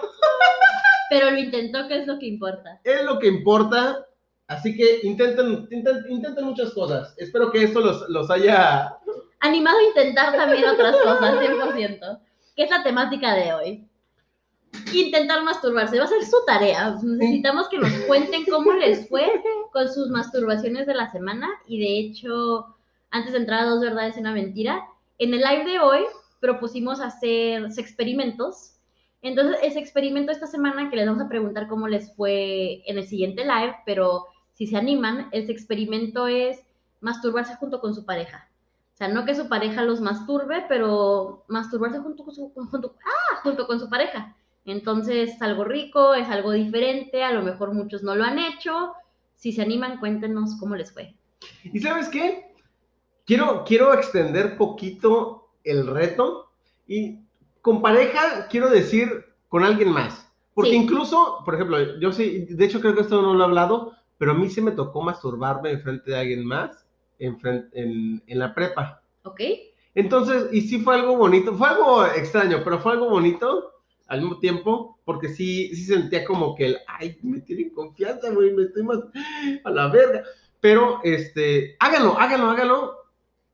Pero 1.10 1.32
lo 1.32 1.38
intentó, 1.40 1.88
que 1.88 1.98
es 2.02 2.06
lo 2.06 2.20
que 2.20 2.28
importa. 2.28 2.80
es 2.84 3.04
lo 3.04 3.18
que 3.18 3.26
importa. 3.26 4.06
Así 4.46 4.78
que 4.78 5.00
intenten, 5.02 5.68
intenten, 5.72 6.06
intenten 6.08 6.46
muchas 6.46 6.72
cosas. 6.76 7.16
Espero 7.18 7.52
que 7.52 7.64
esto 7.64 7.80
los, 7.80 8.08
los 8.10 8.30
haya. 8.30 8.96
Animado 9.40 9.80
a 9.80 9.84
intentar 9.84 10.36
también 10.36 10.64
otras 10.66 10.96
cosas, 10.98 11.40
100%. 11.40 12.20
Que 12.56 12.64
es 12.64 12.70
la 12.70 12.84
temática 12.84 13.34
de 13.34 13.52
hoy. 13.52 13.90
Intentar 14.94 15.44
masturbarse. 15.44 15.98
Va 15.98 16.06
a 16.06 16.08
ser 16.08 16.24
su 16.24 16.38
tarea. 16.46 16.98
Necesitamos 17.02 17.68
que 17.70 17.78
nos 17.78 17.92
cuenten 18.08 18.46
cómo 18.46 18.74
les 18.74 19.08
fue 19.10 19.42
con 19.72 19.92
sus 19.92 20.10
masturbaciones 20.10 20.86
de 20.88 20.94
la 20.94 21.12
semana. 21.12 21.50
Y 21.68 21.80
de 21.80 22.00
hecho, 22.00 22.76
antes 23.12 23.34
de 23.34 23.40
entrar 23.40 23.62
a 23.62 23.70
dos 23.70 23.82
verdades 23.82 24.18
y 24.18 24.20
una 24.20 24.34
mentira, 24.34 24.84
en 25.18 25.34
el 25.34 25.42
live 25.42 25.66
de 25.66 25.80
hoy 25.80 26.00
propusimos 26.40 27.00
hacer 27.00 27.66
experimentos. 27.78 28.74
Entonces, 29.22 29.58
ese 29.64 29.80
experimento 29.80 30.32
esta 30.32 30.48
semana 30.48 30.90
que 30.90 30.98
les 30.98 31.06
vamos 31.06 31.24
a 31.24 31.30
preguntar 31.30 31.68
cómo 31.68 31.88
les 31.88 32.14
fue 32.16 32.82
en 32.86 32.98
el 32.98 33.08
siguiente 33.08 33.44
live, 33.46 33.76
pero 33.86 34.26
si 34.52 34.68
se 34.68 34.76
animan, 34.76 35.30
ese 35.32 35.52
experimento 35.52 36.28
es 36.28 36.60
masturbarse 37.00 37.56
junto 37.56 37.80
con 37.80 37.96
su 37.96 38.06
pareja. 38.06 38.50
O 38.94 38.98
sea, 38.98 39.08
no 39.08 39.26
que 39.26 39.36
su 39.36 39.48
pareja 39.48 39.84
los 39.84 40.02
masturbe, 40.02 40.66
pero 40.68 41.46
masturbarse 41.48 42.00
junto 42.00 42.24
con 42.26 42.36
su, 42.36 42.52
junto, 42.54 42.96
ah, 43.06 43.40
junto 43.42 43.66
con 43.66 43.80
su 43.80 43.90
pareja. 43.90 44.36
Entonces, 44.66 45.32
es 45.36 45.42
algo 45.42 45.64
rico, 45.66 46.14
es 46.14 46.30
algo 46.30 46.52
diferente, 46.52 47.24
a 47.24 47.32
lo 47.34 47.42
mejor 47.42 47.74
muchos 47.74 48.04
no 48.04 48.16
lo 48.16 48.24
han 48.24 48.40
hecho. 48.40 48.94
Si 49.36 49.52
se 49.52 49.62
animan, 49.62 50.00
cuéntenos 50.00 50.56
cómo 50.60 50.76
les 50.76 50.94
fue. 50.94 51.16
¿Y 51.66 51.80
sabes 51.80 52.08
qué? 52.10 52.54
Quiero, 53.26 53.64
quiero 53.66 53.94
extender 53.94 54.58
poquito 54.58 55.50
el 55.64 55.88
reto. 55.88 56.50
Y 56.88 57.20
con 57.62 57.82
pareja, 57.82 58.48
quiero 58.50 58.70
decir, 58.70 59.26
con 59.50 59.64
alguien 59.64 59.90
más. 59.90 60.30
Porque 60.54 60.72
Sí. 60.72 60.78
incluso, 60.78 61.40
por 61.44 61.56
ejemplo, 61.56 62.00
yo 62.00 62.12
sí, 62.12 62.46
de 62.50 62.66
hecho 62.66 62.80
creo 62.80 62.94
que 62.96 63.02
esto 63.02 63.22
no 63.22 63.34
lo 63.34 63.42
he 63.42 63.46
hablado, 63.48 63.94
pero 64.18 64.32
a 64.32 64.36
mí 64.36 64.50
sí 64.50 64.62
me 64.62 64.72
tocó 64.72 65.02
masturbarme 65.02 65.72
en 65.72 65.82
frente 65.82 66.12
de 66.12 66.18
alguien 66.18 66.46
más 66.46 66.86
en, 67.20 67.38
fren- 67.40 67.70
en, 67.74 68.24
en 68.28 68.40
la 68.40 68.54
prepa. 68.54 69.02
¿Ok? 69.24 69.42
Entonces, 69.96 70.48
y 70.52 70.62
sí 70.62 70.80
fue 70.80 70.96
algo 70.96 71.18
bonito, 71.18 71.54
fue 71.56 71.68
algo 71.70 72.06
extraño, 72.06 72.62
pero 72.64 72.80
fue 72.80 72.94
algo 72.94 73.10
bonito 73.10 73.73
al 74.14 74.22
mismo 74.22 74.40
tiempo, 74.40 75.00
porque 75.06 75.30
sí, 75.30 75.76
sí 75.76 75.86
sentía 75.86 76.24
como 76.26 76.56
que 76.56 76.68
el, 76.68 76.78
ay, 76.88 77.18
me 77.24 77.42
tienen 77.42 77.72
confianza, 77.72 78.30
güey, 78.32 78.54
me 78.54 78.64
estoy 78.64 78.84
más 78.84 79.00
a 79.64 79.70
la 79.72 79.88
verga. 79.88 80.24
Pero, 80.62 81.00
este, 81.04 81.76
háganlo, 81.80 82.18
háganlo, 82.20 82.50
háganlo. 82.50 82.94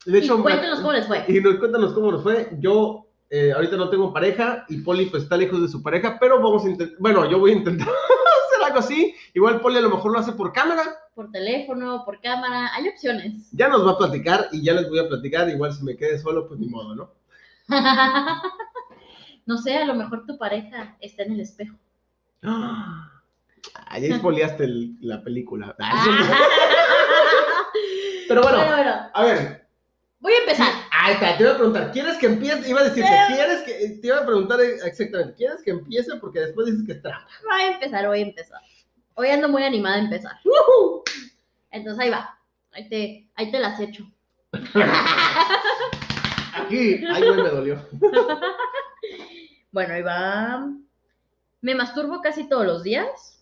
De 0.06 0.20
Y 0.20 0.24
hecho, 0.24 0.38
me- 0.38 0.44
cuéntenos 0.44 0.80
cómo 0.80 0.94
les 0.94 1.08
fue. 1.08 1.26
y 1.28 1.40
nos 1.42 1.56
cuéntanos 1.56 1.94
cómo 1.94 2.12
nos 2.12 2.24
fue. 2.24 2.50
Yo 2.60 3.06
eh, 3.32 3.52
ahorita 3.54 3.78
no 3.78 3.90
tengo 3.90 4.12
pareja 4.14 4.66
y 4.70 4.78
Poli 4.82 5.06
pues 5.08 5.24
está 5.24 5.38
lejos 5.38 5.62
de 5.62 5.68
su 5.68 5.82
pareja, 5.84 6.18
pero 6.20 6.38
vamos 6.42 6.66
a 6.66 6.70
intentar, 6.70 6.98
bueno, 7.00 7.30
yo 7.30 7.38
voy 7.40 7.52
a 7.52 7.56
intentar 7.56 7.88
hacer 7.88 8.66
algo 8.66 8.80
así. 8.80 9.14
Igual 9.34 9.60
Poli 9.62 9.78
a 9.78 9.82
lo 9.82 9.90
mejor 9.90 10.12
lo 10.14 10.20
hace 10.20 10.32
por 10.34 10.52
cámara. 10.54 10.84
Por 11.16 11.32
teléfono, 11.32 12.04
por 12.06 12.20
cámara, 12.22 12.72
hay 12.76 12.88
opciones. 12.88 13.50
Ya 13.52 13.68
nos 13.70 13.86
va 13.86 13.92
a 13.92 13.98
platicar 13.98 14.48
y 14.52 14.64
ya 14.64 14.74
les 14.74 14.88
voy 14.90 15.00
a 15.00 15.08
platicar. 15.08 15.50
Igual 15.50 15.74
si 15.74 15.84
me 15.84 15.96
quede 15.98 16.18
solo, 16.20 16.48
pues 16.48 16.60
ni 16.60 16.68
modo, 16.70 16.96
¿no? 16.96 17.12
no 19.50 19.58
sé, 19.58 19.76
a 19.76 19.84
lo 19.86 19.96
mejor 19.96 20.26
tu 20.28 20.38
pareja 20.38 20.96
está 21.02 21.24
en 21.24 21.34
el 21.34 21.40
espejo. 21.42 21.76
Ah, 23.92 24.00
ya 24.00 24.08
expoliaste 24.08 24.64
el- 24.64 24.96
la 25.02 25.22
película. 25.22 25.76
Pero 28.28 28.42
bueno, 28.42 28.58
bueno, 28.58 28.76
bueno, 28.76 29.10
a 29.14 29.24
ver. 29.26 29.68
voy 30.20 30.34
a 30.34 30.38
empezar. 30.38 30.72
Ahí 30.92 31.14
está, 31.16 31.36
te 31.36 31.44
iba 31.44 31.52
a 31.54 31.58
preguntar, 31.58 31.92
¿quieres 31.92 32.18
que 32.18 32.28
empiece? 32.28 32.70
Iba 32.70 32.80
a 32.82 32.84
decirte, 32.86 33.10
¿quieres 33.28 33.62
que.? 33.64 33.98
Te 34.02 34.08
iba 34.08 34.20
a 34.20 34.26
preguntar 34.26 34.62
exactamente, 34.62 35.34
¿quieres 35.36 35.62
que 35.64 35.72
empiece? 35.72 36.16
Porque 36.22 36.40
después 36.40 36.68
dices 36.68 36.86
que 36.86 36.92
es 36.94 37.02
trampa. 37.02 37.28
Voy 37.50 37.62
a 37.62 37.72
empezar, 37.74 38.08
voy 38.08 38.20
a 38.20 38.24
empezar. 38.24 38.62
Hoy 39.16 39.28
ando 39.30 39.50
muy 39.50 39.64
animada 39.64 39.96
a 39.98 40.00
empezar. 40.00 40.34
Entonces 41.72 42.00
ahí 42.02 42.10
va. 42.12 42.40
Ahí 42.72 42.88
te, 42.88 43.28
ahí 43.36 43.52
te 43.52 43.60
las 43.60 43.78
echo. 43.80 44.06
Aquí, 46.54 47.04
ay, 47.12 47.24
güey, 47.24 47.42
me 47.44 47.50
dolió. 47.50 47.82
Bueno, 49.72 49.94
ahí 49.94 50.02
va. 50.02 50.68
Me 51.62 51.76
masturbo 51.76 52.22
casi 52.22 52.48
todos 52.48 52.66
los 52.66 52.84
días. 52.84 53.36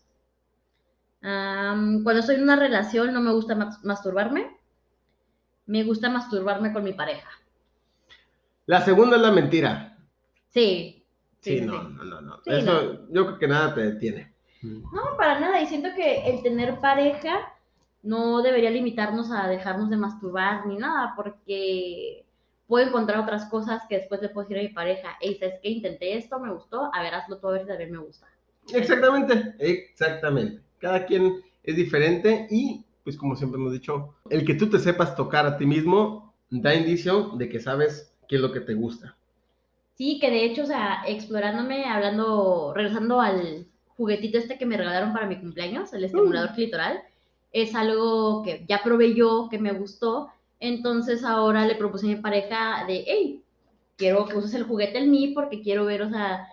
Cuando 1.22 2.20
estoy 2.20 2.36
en 2.36 2.44
una 2.44 2.56
relación 2.56 3.14
no 3.14 3.22
me 3.22 3.32
gusta 3.32 3.56
mas- 3.56 3.84
masturbarme. 3.84 4.56
Me 5.66 5.84
gusta 5.84 6.10
masturbarme 6.10 6.72
con 6.72 6.84
mi 6.84 6.94
pareja. 6.94 7.30
La 8.66 8.82
segunda 8.82 9.16
es 9.18 9.22
la 9.22 9.32
mentira. 9.32 9.98
Sí. 10.50 11.06
Sí, 11.42 11.60
Sí, 11.60 11.66
no, 11.66 11.82
sí. 11.82 11.88
no, 11.96 12.04
no, 12.04 12.22
no. 12.22 12.36
Sí, 12.44 12.50
Eso, 12.52 13.08
yo 13.10 13.26
creo 13.26 13.40
que 13.40 13.48
nada 13.48 13.74
te 13.76 13.82
detiene. 13.82 14.34
No, 14.62 15.16
para 15.18 15.40
nada. 15.40 15.62
Y 15.62 15.68
siento 15.68 15.90
que 15.96 16.30
el 16.30 16.42
tener 16.42 16.80
pareja 16.80 17.54
no 18.04 18.42
debería 18.42 18.70
limitarnos 18.70 19.32
a 19.32 19.48
dejarnos 19.48 19.90
de 19.90 19.98
masturbar 19.98 20.66
ni 20.66 20.78
nada, 20.78 21.14
porque 21.16 22.26
puedo 22.68 22.86
encontrar 22.86 23.20
otras 23.20 23.46
cosas 23.46 23.82
que 23.88 23.98
después 23.98 24.22
le 24.22 24.30
puedo 24.30 24.48
decir 24.48 24.60
a 24.60 24.68
mi 24.68 24.74
pareja, 24.74 25.18
hey, 25.22 25.38
¿sabes 25.40 25.56
qué? 25.62 25.70
Intenté 25.70 26.18
esto, 26.18 26.40
me 26.40 26.54
gustó, 26.54 26.90
a 26.94 27.02
ver, 27.02 27.14
hazlo 27.16 27.38
tú 27.38 27.48
a 27.48 27.54
ver 27.54 27.62
si 27.62 27.68
también 27.68 27.92
me 27.92 28.00
gusta. 28.00 28.28
Exactamente, 28.74 29.56
exactamente. 29.60 30.62
Cada 30.80 31.06
quien 31.06 31.42
es 31.64 31.76
diferente 31.76 32.48
y, 32.52 32.86
pues 33.04 33.18
como 33.18 33.36
siempre 33.36 33.60
hemos 33.60 33.74
dicho, 33.74 34.16
el 34.30 34.46
que 34.46 34.54
tú 34.54 34.70
te 34.70 34.80
sepas 34.80 35.16
tocar 35.16 35.46
a 35.46 35.58
ti 35.58 35.66
mismo 35.66 36.34
da 36.50 36.76
indicio 36.76 37.30
de 37.38 37.50
que 37.50 37.60
sabes 37.60 38.14
qué 38.28 38.36
es 38.36 38.42
lo 38.42 38.52
que 38.52 38.62
te 38.62 38.74
gusta. 38.74 39.16
Sí, 39.96 40.20
que 40.20 40.30
de 40.30 40.46
hecho, 40.46 40.64
o 40.64 40.68
sea, 40.68 41.02
explorándome, 41.08 41.86
hablando, 41.86 42.74
regresando 42.76 43.20
al 43.20 43.66
juguetito 43.96 44.38
este 44.38 44.58
que 44.58 44.66
me 44.66 44.78
regalaron 44.78 45.12
para 45.12 45.26
mi 45.26 45.40
cumpleaños, 45.40 45.92
el 45.94 46.04
estimulador 46.04 46.54
clitoral, 46.54 47.02
es 47.52 47.74
algo 47.74 48.44
que 48.44 48.64
ya 48.68 48.82
probé 48.84 49.16
yo, 49.16 49.48
que 49.50 49.58
me 49.58 49.72
gustó, 49.72 50.30
entonces 50.60 51.24
ahora 51.24 51.66
le 51.66 51.76
propuse 51.76 52.06
a 52.06 52.16
mi 52.16 52.22
pareja 52.22 52.86
de, 52.88 53.04
hey, 53.08 53.44
quiero 53.96 54.26
que 54.26 54.38
uses 54.38 54.54
el 54.54 54.64
juguete 54.64 55.00
en 55.00 55.12
mí 55.12 55.34
porque 55.34 55.62
quiero 55.62 55.86
ver, 55.86 56.02
o 56.02 56.10
sea, 56.10 56.48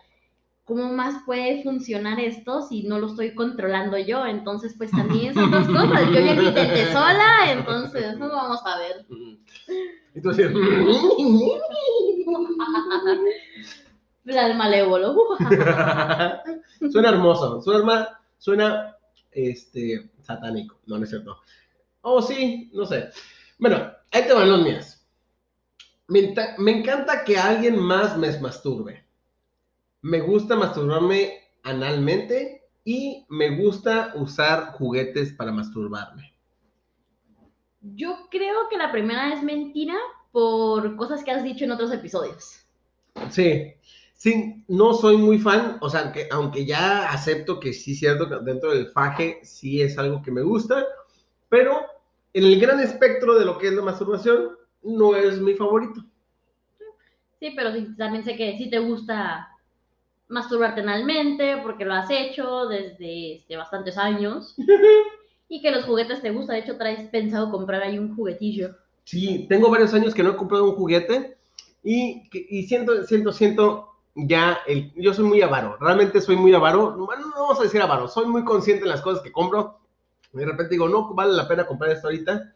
cómo 0.65 0.93
más 0.93 1.23
puede 1.25 1.63
funcionar 1.63 2.19
esto 2.19 2.63
si 2.63 2.85
no 2.85 2.99
lo 2.99 3.09
estoy 3.09 3.35
controlando 3.35 3.99
yo, 3.99 4.25
entonces 4.27 4.75
pues 4.77 4.91
también 4.91 5.35
son 5.35 5.51
dos 5.51 5.67
cosas, 5.67 6.07
yo 6.07 6.21
ya 6.21 6.35
lo 6.35 6.43
intenté 6.43 6.93
sola, 6.93 7.53
entonces 7.53 8.19
no 8.19 8.29
vamos 8.29 8.61
a 8.65 8.79
ver. 8.79 9.05
Y 10.15 10.21
tú 10.21 10.31
así, 10.31 10.43
El 14.25 14.57
malévolo. 14.57 15.15
suena 16.91 17.11
hermoso, 17.11 17.61
suena, 17.61 18.19
suena 18.39 18.97
este, 19.31 20.11
satánico. 20.23 20.79
No, 20.87 20.97
no 20.97 21.05
es 21.05 21.11
cierto. 21.11 21.37
Oh, 22.01 22.23
sí, 22.23 22.71
no 22.73 22.87
sé. 22.87 23.11
Bueno, 23.59 23.93
ahí 24.11 24.27
te 24.27 24.33
van 24.33 24.51
los 24.51 24.63
mías. 24.63 25.07
Me, 26.09 26.35
encanta 26.71 27.25
que 27.25 27.39
alguien 27.39 27.79
más 27.79 28.17
me 28.19 28.39
masturbe. 28.39 29.05
Me 30.03 30.21
gusta 30.21 30.55
masturbarme 30.55 31.41
analmente 31.63 32.63
y 32.85 33.25
me 33.31 33.57
gusta 33.57 34.13
usar 34.17 34.73
juguetes 34.73 35.33
para 35.33 35.51
masturbarme. 35.51 36.35
Yo 37.81 38.29
creo 38.31 38.69
que 38.69 38.77
la 38.77 38.93
primera 38.93 39.33
es 39.33 39.43
mentira 39.43 39.97
por 40.31 40.97
cosas 40.97 41.25
que 41.25 41.31
has 41.31 41.43
dicho 41.43 41.65
en 41.65 41.71
otros 41.71 41.93
episodios. 41.93 42.61
Sí, 43.31 43.73
sí, 44.15 44.65
no 44.69 44.93
soy 44.93 45.17
muy 45.17 45.39
fan, 45.39 45.79
o 45.81 45.89
sea, 45.89 46.01
aunque, 46.01 46.29
aunque 46.31 46.67
ya 46.67 47.11
acepto 47.11 47.61
que 47.61 47.73
sí 47.73 47.93
es 47.93 48.01
cierto 48.01 48.29
que 48.29 48.37
dentro 48.43 48.73
del 48.73 48.89
faje 48.89 49.41
sí 49.43 49.81
es 49.81 49.97
algo 49.97 50.21
que 50.23 50.31
me 50.31 50.43
gusta, 50.43 50.85
pero 51.49 51.94
en 52.35 52.45
el 52.45 52.61
gran 52.61 52.81
espectro 52.81 53.39
de 53.39 53.47
lo 53.47 53.57
que 53.57 53.69
es 53.69 53.73
la 53.73 53.83
masturbación, 53.83 54.51
no 54.83 55.17
es 55.17 55.41
mi 55.41 55.55
favorito. 55.55 56.05
Sí, 57.41 57.53
pero 57.57 57.73
sí, 57.73 57.97
también 57.97 58.25
sé 58.25 58.37
que 58.37 58.59
sí 58.59 58.69
te 58.69 58.79
gusta 58.79 59.49
masturbarte 60.29 60.81
analmente 60.81 61.59
porque 61.63 61.85
lo 61.85 61.95
has 61.95 62.11
hecho 62.11 62.67
desde 62.67 63.37
este, 63.37 63.57
bastantes 63.57 63.97
años 63.97 64.55
y 65.49 65.63
que 65.63 65.71
los 65.71 65.85
juguetes 65.85 66.21
te 66.21 66.31
gustan. 66.31 66.57
De 66.57 66.63
hecho, 66.63 66.77
traes 66.77 67.09
pensado 67.09 67.51
comprar 67.51 67.83
ahí 67.83 67.99
un 67.99 68.15
juguetillo. 68.15 68.77
Sí, 69.05 69.47
tengo 69.49 69.71
varios 69.71 69.95
años 69.95 70.15
que 70.15 70.23
no 70.23 70.31
he 70.33 70.37
comprado 70.37 70.65
un 70.65 70.77
juguete 70.77 71.39
y 71.83 72.65
siento, 72.67 73.05
siento, 73.05 73.33
siento 73.33 73.95
ya, 74.15 74.59
el, 74.67 74.93
yo 74.95 75.13
soy 75.13 75.25
muy 75.25 75.43
avaro, 75.43 75.77
realmente 75.81 76.21
soy 76.21 76.37
muy 76.37 76.55
avaro, 76.55 76.93
no, 76.97 77.07
no 77.07 77.33
vamos 77.35 77.59
a 77.59 77.65
decir 77.65 77.83
avaro, 77.83 78.07
soy 78.09 78.27
muy 78.27 78.45
consciente 78.45 78.85
en 78.85 78.91
las 78.91 79.03
cosas 79.03 79.23
que 79.23 79.33
compro. 79.33 79.79
De 80.35 80.45
repente 80.47 80.75
digo, 80.75 80.89
no 80.89 81.15
vale 81.15 81.33
la 81.33 81.47
pena 81.49 81.67
comprar 81.67 81.91
esto 81.93 82.09
ahorita. 82.09 82.53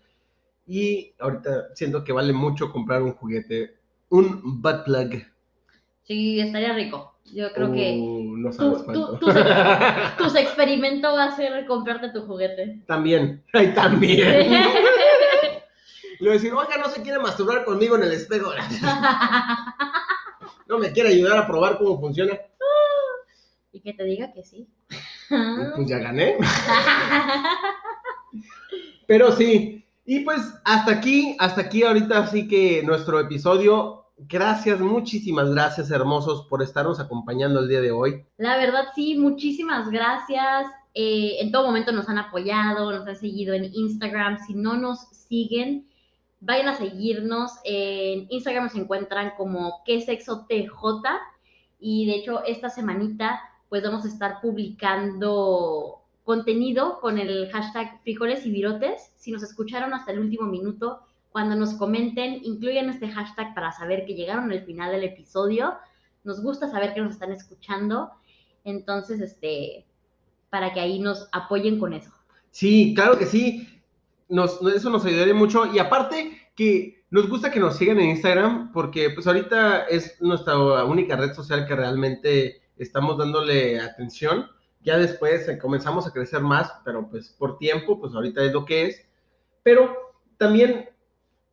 Y 0.67 1.13
ahorita 1.19 1.75
siento 1.75 2.05
que 2.05 2.13
vale 2.13 2.33
mucho 2.33 2.71
comprar 2.71 3.03
un 3.03 3.15
juguete, 3.15 3.77
un 4.11 4.61
butt 4.61 4.85
plug. 4.85 5.23
Sí, 6.05 6.41
estaría 6.41 6.73
rico. 6.75 7.15
Yo 7.33 7.53
creo 7.53 7.73
que 7.73 7.99
Uh, 8.01 8.37
no 8.39 8.53
sabes 8.53 8.83
cuánto. 8.83 9.19
tú- 9.19 9.27
tus 10.19 10.35
experimentos 10.37 11.15
va 11.15 11.25
a 11.25 11.37
ser 11.37 11.67
comprarte 11.67 12.11
tu 12.11 12.23
juguete. 12.23 12.81
también, 12.87 13.43
ay, 13.53 13.73
también. 13.75 14.51
Le 16.21 16.27
voy 16.27 16.31
a 16.31 16.33
decir, 16.33 16.53
oiga, 16.53 16.77
no 16.79 16.89
se 16.89 17.01
quiere 17.03 17.19
masturbar 17.21 17.65
conmigo 17.65 17.97
en 17.97 18.03
el 18.05 18.13
espejo. 18.13 18.51
No 20.67 20.79
me 20.79 20.93
quiere 20.93 21.09
ayudar 21.09 21.39
a 21.39 21.47
probar 21.47 21.79
cómo 21.79 21.99
funciona. 21.99 22.39
y 23.73 23.81
que 23.81 23.95
te 23.95 24.05
diga 24.05 24.31
que 24.35 24.43
sí. 24.45 24.69
Pues 25.31 25.89
ya 25.89 25.97
gané. 25.99 26.37
Pero 29.09 29.33
sí, 29.33 29.87
y 30.05 30.21
pues 30.21 30.43
hasta 30.67 30.93
aquí, 30.93 31.35
hasta 31.39 31.63
aquí 31.63 31.83
ahorita 31.83 32.27
sí 32.27 32.47
que 32.47 32.83
nuestro 32.83 33.19
episodio. 33.19 34.05
Gracias, 34.19 34.81
muchísimas 34.81 35.51
gracias, 35.51 35.91
hermosos, 35.91 36.47
por 36.47 36.63
estarnos 36.63 37.01
acompañando 37.01 37.61
el 37.61 37.69
día 37.69 37.81
de 37.81 37.91
hoy. 37.91 38.27
La 38.37 38.59
verdad, 38.59 38.89
sí, 38.95 39.17
muchísimas 39.17 39.91
gracias. 39.91 40.67
Eh, 40.93 41.37
en 41.41 41.51
todo 41.51 41.65
momento 41.65 41.91
nos 41.91 42.07
han 42.11 42.19
apoyado, 42.19 42.93
nos 42.93 43.09
han 43.09 43.17
seguido 43.17 43.55
en 43.55 43.65
Instagram. 43.73 44.41
Si 44.47 44.53
no 44.53 44.77
nos 44.77 45.09
siguen, 45.09 45.89
vayan 46.41 46.69
a 46.69 46.77
seguirnos. 46.77 47.53
En 47.65 48.27
Instagram 48.29 48.65
nos 48.65 48.75
encuentran 48.75 49.33
como 49.39 49.81
qué 49.87 50.03
sexo 50.03 50.45
TJ. 50.47 51.09
Y 51.81 52.05
de 52.05 52.17
hecho, 52.17 52.45
esta 52.45 52.69
semanita, 52.69 53.41
pues 53.71 53.83
vamos 53.83 54.05
a 54.05 54.09
estar 54.09 54.43
publicando 54.43 56.03
contenido 56.29 57.01
con 57.01 57.17
el 57.17 57.51
hashtag 57.53 58.03
frijoles 58.03 58.45
y 58.45 58.51
virotes. 58.51 59.13
Si 59.17 59.33
nos 59.33 59.43
escucharon 59.43 59.95
hasta 59.95 60.13
el 60.13 60.19
último 60.19 60.47
minuto, 60.47 61.01
cuando 61.31 61.57
nos 61.57 61.73
comenten, 61.73 62.45
incluyan 62.45 62.91
este 62.91 63.09
hashtag 63.09 63.55
para 63.55 63.73
saber 63.73 64.05
que 64.05 64.13
llegaron 64.13 64.53
al 64.53 64.63
final 64.67 64.93
del 64.93 65.05
episodio. 65.05 65.79
Nos 66.25 66.43
gusta 66.43 66.71
saber 66.71 66.93
que 66.93 67.01
nos 67.01 67.13
están 67.13 67.33
escuchando. 67.33 68.11
Entonces, 68.65 69.23
este, 69.23 69.87
para 70.51 70.75
que 70.75 70.81
ahí 70.81 70.99
nos 70.99 71.31
apoyen 71.33 71.79
con 71.79 71.95
eso. 71.95 72.11
Sí, 72.51 72.93
claro 72.95 73.19
que 73.19 73.25
sí. 73.25 73.67
Nos, 74.29 74.61
eso 74.77 74.91
nos 74.91 75.07
ayudaría 75.07 75.33
mucho. 75.33 75.65
Y 75.75 75.79
aparte 75.79 76.37
que 76.55 77.05
Nos 77.09 77.27
gusta 77.27 77.51
que 77.51 77.59
nos 77.59 77.79
sigan 77.79 77.99
en 78.01 78.11
Instagram 78.11 78.71
porque 78.71 79.09
pues 79.09 79.27
ahorita 79.27 79.85
es 79.85 80.21
nuestra 80.21 80.59
única 80.85 81.17
red 81.17 81.33
social 81.33 81.67
que 81.67 81.75
realmente 81.75 82.61
estamos 82.77 83.17
dándole 83.17 83.81
atención. 83.81 84.45
Ya 84.89 84.97
después 84.97 85.47
eh, 85.47 85.59
comenzamos 85.59 86.07
a 86.07 86.11
crecer 86.11 86.41
más, 86.41 86.73
pero 86.83 87.07
pues 87.11 87.29
por 87.29 87.59
tiempo, 87.59 88.01
pues 88.01 88.15
ahorita 88.15 88.43
es 88.43 88.55
lo 88.55 88.65
que 88.65 88.87
es. 88.87 89.07
Pero 89.63 89.95
también, 90.39 90.89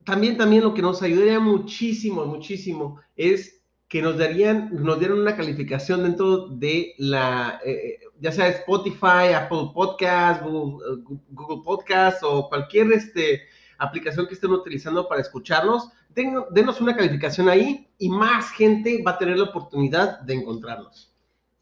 también, 0.05 0.37
también 0.37 0.63
lo 0.63 0.73
que 0.73 0.81
nos 0.81 1.01
ayudaría 1.01 1.41
muchísimo, 1.41 2.25
muchísimo 2.25 3.01
es 3.17 3.61
que 3.89 4.01
nos 4.01 4.17
darían, 4.17 4.69
nos 4.71 4.99
dieran 4.99 5.19
una 5.19 5.35
calificación 5.35 6.03
dentro 6.03 6.47
de 6.47 6.93
la, 6.97 7.59
eh, 7.65 7.99
ya 8.21 8.31
sea 8.31 8.47
Spotify, 8.47 9.33
Apple 9.35 9.71
Podcast, 9.73 10.41
Google, 10.41 11.03
Google 11.31 11.61
Podcast 11.65 12.23
o 12.23 12.47
cualquier 12.47 12.93
este, 12.93 13.41
aplicación 13.79 14.27
que 14.27 14.35
estén 14.35 14.51
utilizando 14.51 15.09
para 15.09 15.19
escucharnos, 15.19 15.89
denos 16.15 16.79
una 16.79 16.95
calificación 16.95 17.49
ahí 17.49 17.89
y 17.97 18.07
más 18.07 18.49
gente 18.51 19.03
va 19.05 19.11
a 19.11 19.17
tener 19.17 19.37
la 19.37 19.49
oportunidad 19.49 20.21
de 20.21 20.35
encontrarnos. 20.35 21.14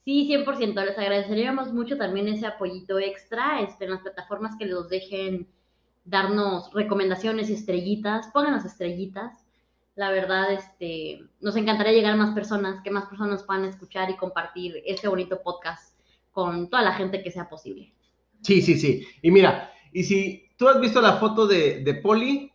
Sí, 0.05 0.27
100%. 0.27 0.85
Les 0.85 0.97
agradeceríamos 0.97 1.73
mucho 1.73 1.97
también 1.97 2.27
ese 2.27 2.45
apoyito 2.45 2.99
extra 2.99 3.61
este, 3.61 3.85
en 3.85 3.91
las 3.91 4.01
plataformas 4.01 4.55
que 4.57 4.65
los 4.65 4.89
dejen 4.89 5.47
darnos 6.03 6.73
recomendaciones 6.73 7.49
y 7.49 7.53
estrellitas. 7.53 8.27
Pongan 8.33 8.53
las 8.53 8.65
estrellitas. 8.65 9.45
La 9.95 10.11
verdad, 10.11 10.51
este, 10.51 11.23
nos 11.39 11.55
encantaría 11.55 11.93
llegar 11.93 12.13
a 12.13 12.17
más 12.17 12.33
personas, 12.33 12.81
que 12.83 12.91
más 12.91 13.05
personas 13.05 13.43
puedan 13.43 13.65
escuchar 13.65 14.09
y 14.09 14.17
compartir 14.17 14.81
este 14.85 15.07
bonito 15.07 15.41
podcast 15.41 15.97
con 16.31 16.69
toda 16.69 16.83
la 16.83 16.93
gente 16.93 17.21
que 17.21 17.31
sea 17.31 17.47
posible. 17.47 17.93
Sí, 18.41 18.61
sí, 18.61 18.77
sí. 18.77 19.07
Y 19.21 19.31
mira, 19.31 19.71
y 19.93 20.03
si 20.03 20.49
tú 20.57 20.67
has 20.67 20.81
visto 20.81 20.99
la 20.99 21.13
foto 21.13 21.47
de, 21.47 21.83
de 21.83 21.93
Poli, 21.93 22.51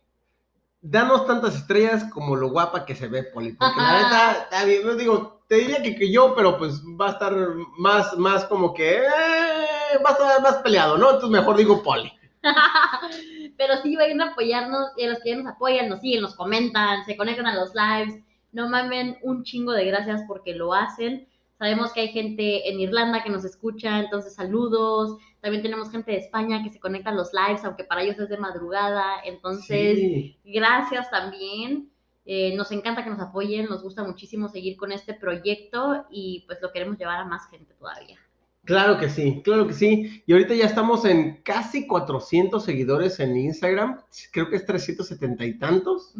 danos 0.81 1.25
tantas 1.25 1.55
estrellas 1.55 2.03
como 2.05 2.35
lo 2.35 2.49
guapa 2.49 2.85
que 2.85 2.95
se 2.95 3.07
ve 3.07 3.23
Poli. 3.23 3.53
Porque 3.53 3.79
la 3.79 4.47
neta, 4.49 4.85
no 4.85 4.95
digo, 4.95 5.38
te 5.49 5.55
diría 5.55 5.81
que, 5.81 5.95
que, 5.95 6.11
yo, 6.11 6.35
pero 6.35 6.59
pues 6.59 6.79
va 6.83 7.07
a 7.07 7.11
estar 7.13 7.35
más, 7.77 8.15
más 8.17 8.45
como 8.45 8.71
que, 8.71 8.97
eh, 8.97 9.97
va 10.05 10.09
a 10.09 10.13
estar 10.13 10.41
más 10.43 10.57
peleado, 10.57 10.95
¿no? 10.95 11.07
Entonces 11.07 11.31
mejor 11.31 11.57
digo 11.57 11.81
Poli. 11.81 12.13
pero 13.57 13.81
sí, 13.81 13.95
vayan 13.95 14.21
a 14.21 14.27
apoyarnos 14.27 14.91
y 14.95 15.05
a 15.05 15.09
los 15.09 15.19
que 15.21 15.31
ya 15.31 15.37
nos 15.37 15.47
apoyan, 15.47 15.89
nos 15.89 16.01
siguen, 16.01 16.21
nos 16.21 16.35
comentan, 16.35 17.03
se 17.03 17.17
conectan 17.17 17.47
a 17.47 17.55
los 17.55 17.71
lives. 17.73 18.23
No 18.51 18.69
mamen 18.69 19.17
un 19.23 19.43
chingo 19.43 19.71
de 19.71 19.85
gracias 19.85 20.21
porque 20.27 20.53
lo 20.53 20.71
hacen. 20.71 21.27
Sabemos 21.57 21.93
que 21.93 22.01
hay 22.01 22.09
gente 22.09 22.69
en 22.69 22.79
Irlanda 22.79 23.23
que 23.23 23.31
nos 23.31 23.43
escucha, 23.43 23.99
entonces 23.99 24.35
saludos. 24.35 25.17
También 25.41 25.63
tenemos 25.63 25.89
gente 25.89 26.11
de 26.11 26.19
España 26.19 26.63
que 26.63 26.69
se 26.69 26.79
conecta 26.79 27.09
a 27.09 27.15
los 27.15 27.31
lives, 27.33 27.65
aunque 27.65 27.83
para 27.83 28.03
ellos 28.03 28.19
es 28.19 28.29
de 28.29 28.37
madrugada. 28.37 29.19
Entonces, 29.25 30.35
gracias 30.43 31.09
también. 31.09 31.91
Eh, 32.31 32.55
nos 32.55 32.71
encanta 32.71 33.03
que 33.03 33.09
nos 33.09 33.19
apoyen, 33.19 33.65
nos 33.65 33.81
gusta 33.81 34.03
muchísimo 34.03 34.49
seguir 34.49 34.77
con 34.77 34.91
este 34.91 35.15
proyecto 35.15 36.05
y 36.11 36.43
pues 36.45 36.59
lo 36.61 36.71
queremos 36.71 36.99
llevar 36.99 37.17
a 37.17 37.25
más 37.25 37.49
gente 37.49 37.73
todavía. 37.73 38.19
Claro 38.65 38.99
que 38.99 39.09
sí, 39.09 39.41
claro 39.43 39.65
que 39.65 39.73
sí. 39.73 40.21
Y 40.27 40.33
ahorita 40.33 40.53
ya 40.53 40.65
estamos 40.65 41.05
en 41.05 41.41
casi 41.41 41.87
400 41.87 42.63
seguidores 42.63 43.19
en 43.19 43.35
Instagram, 43.35 43.99
creo 44.31 44.47
que 44.47 44.57
es 44.57 44.65
370 44.67 45.43
y 45.43 45.57
tantos. 45.57 46.13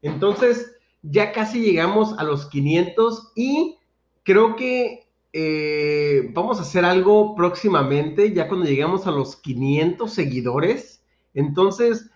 Entonces, 0.00 0.78
ya 1.02 1.30
casi 1.32 1.60
llegamos 1.60 2.18
a 2.18 2.24
los 2.24 2.46
500 2.46 3.32
y 3.36 3.76
creo 4.22 4.56
que 4.56 5.06
eh, 5.34 6.30
vamos 6.32 6.58
a 6.58 6.62
hacer 6.62 6.86
algo 6.86 7.34
próximamente, 7.34 8.32
ya 8.32 8.48
cuando 8.48 8.64
lleguemos 8.64 9.06
a 9.06 9.10
los 9.10 9.36
500 9.36 10.10
seguidores. 10.10 11.04
Entonces, 11.34 12.10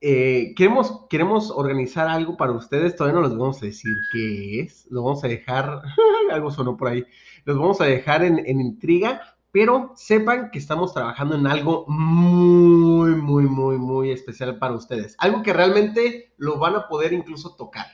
eh, 0.00 0.54
queremos, 0.56 1.06
queremos 1.08 1.50
organizar 1.50 2.08
algo 2.08 2.36
para 2.36 2.52
ustedes, 2.52 2.96
todavía 2.96 3.20
no 3.20 3.26
les 3.26 3.36
vamos 3.36 3.62
a 3.62 3.66
decir 3.66 3.92
qué 4.12 4.60
es, 4.60 4.86
lo 4.90 5.02
vamos 5.02 5.24
a 5.24 5.28
dejar, 5.28 5.82
algo 6.30 6.50
sonó 6.50 6.76
por 6.76 6.88
ahí, 6.88 7.04
los 7.44 7.58
vamos 7.58 7.80
a 7.80 7.86
dejar 7.86 8.24
en, 8.24 8.38
en 8.46 8.60
intriga, 8.60 9.36
pero 9.52 9.92
sepan 9.96 10.50
que 10.50 10.58
estamos 10.58 10.92
trabajando 10.92 11.34
en 11.34 11.46
algo 11.46 11.86
muy, 11.88 13.12
muy, 13.14 13.44
muy, 13.44 13.78
muy 13.78 14.10
especial 14.10 14.58
para 14.58 14.74
ustedes, 14.74 15.16
algo 15.18 15.42
que 15.42 15.52
realmente 15.52 16.32
lo 16.36 16.58
van 16.58 16.76
a 16.76 16.88
poder 16.88 17.12
incluso 17.12 17.54
tocar. 17.56 17.86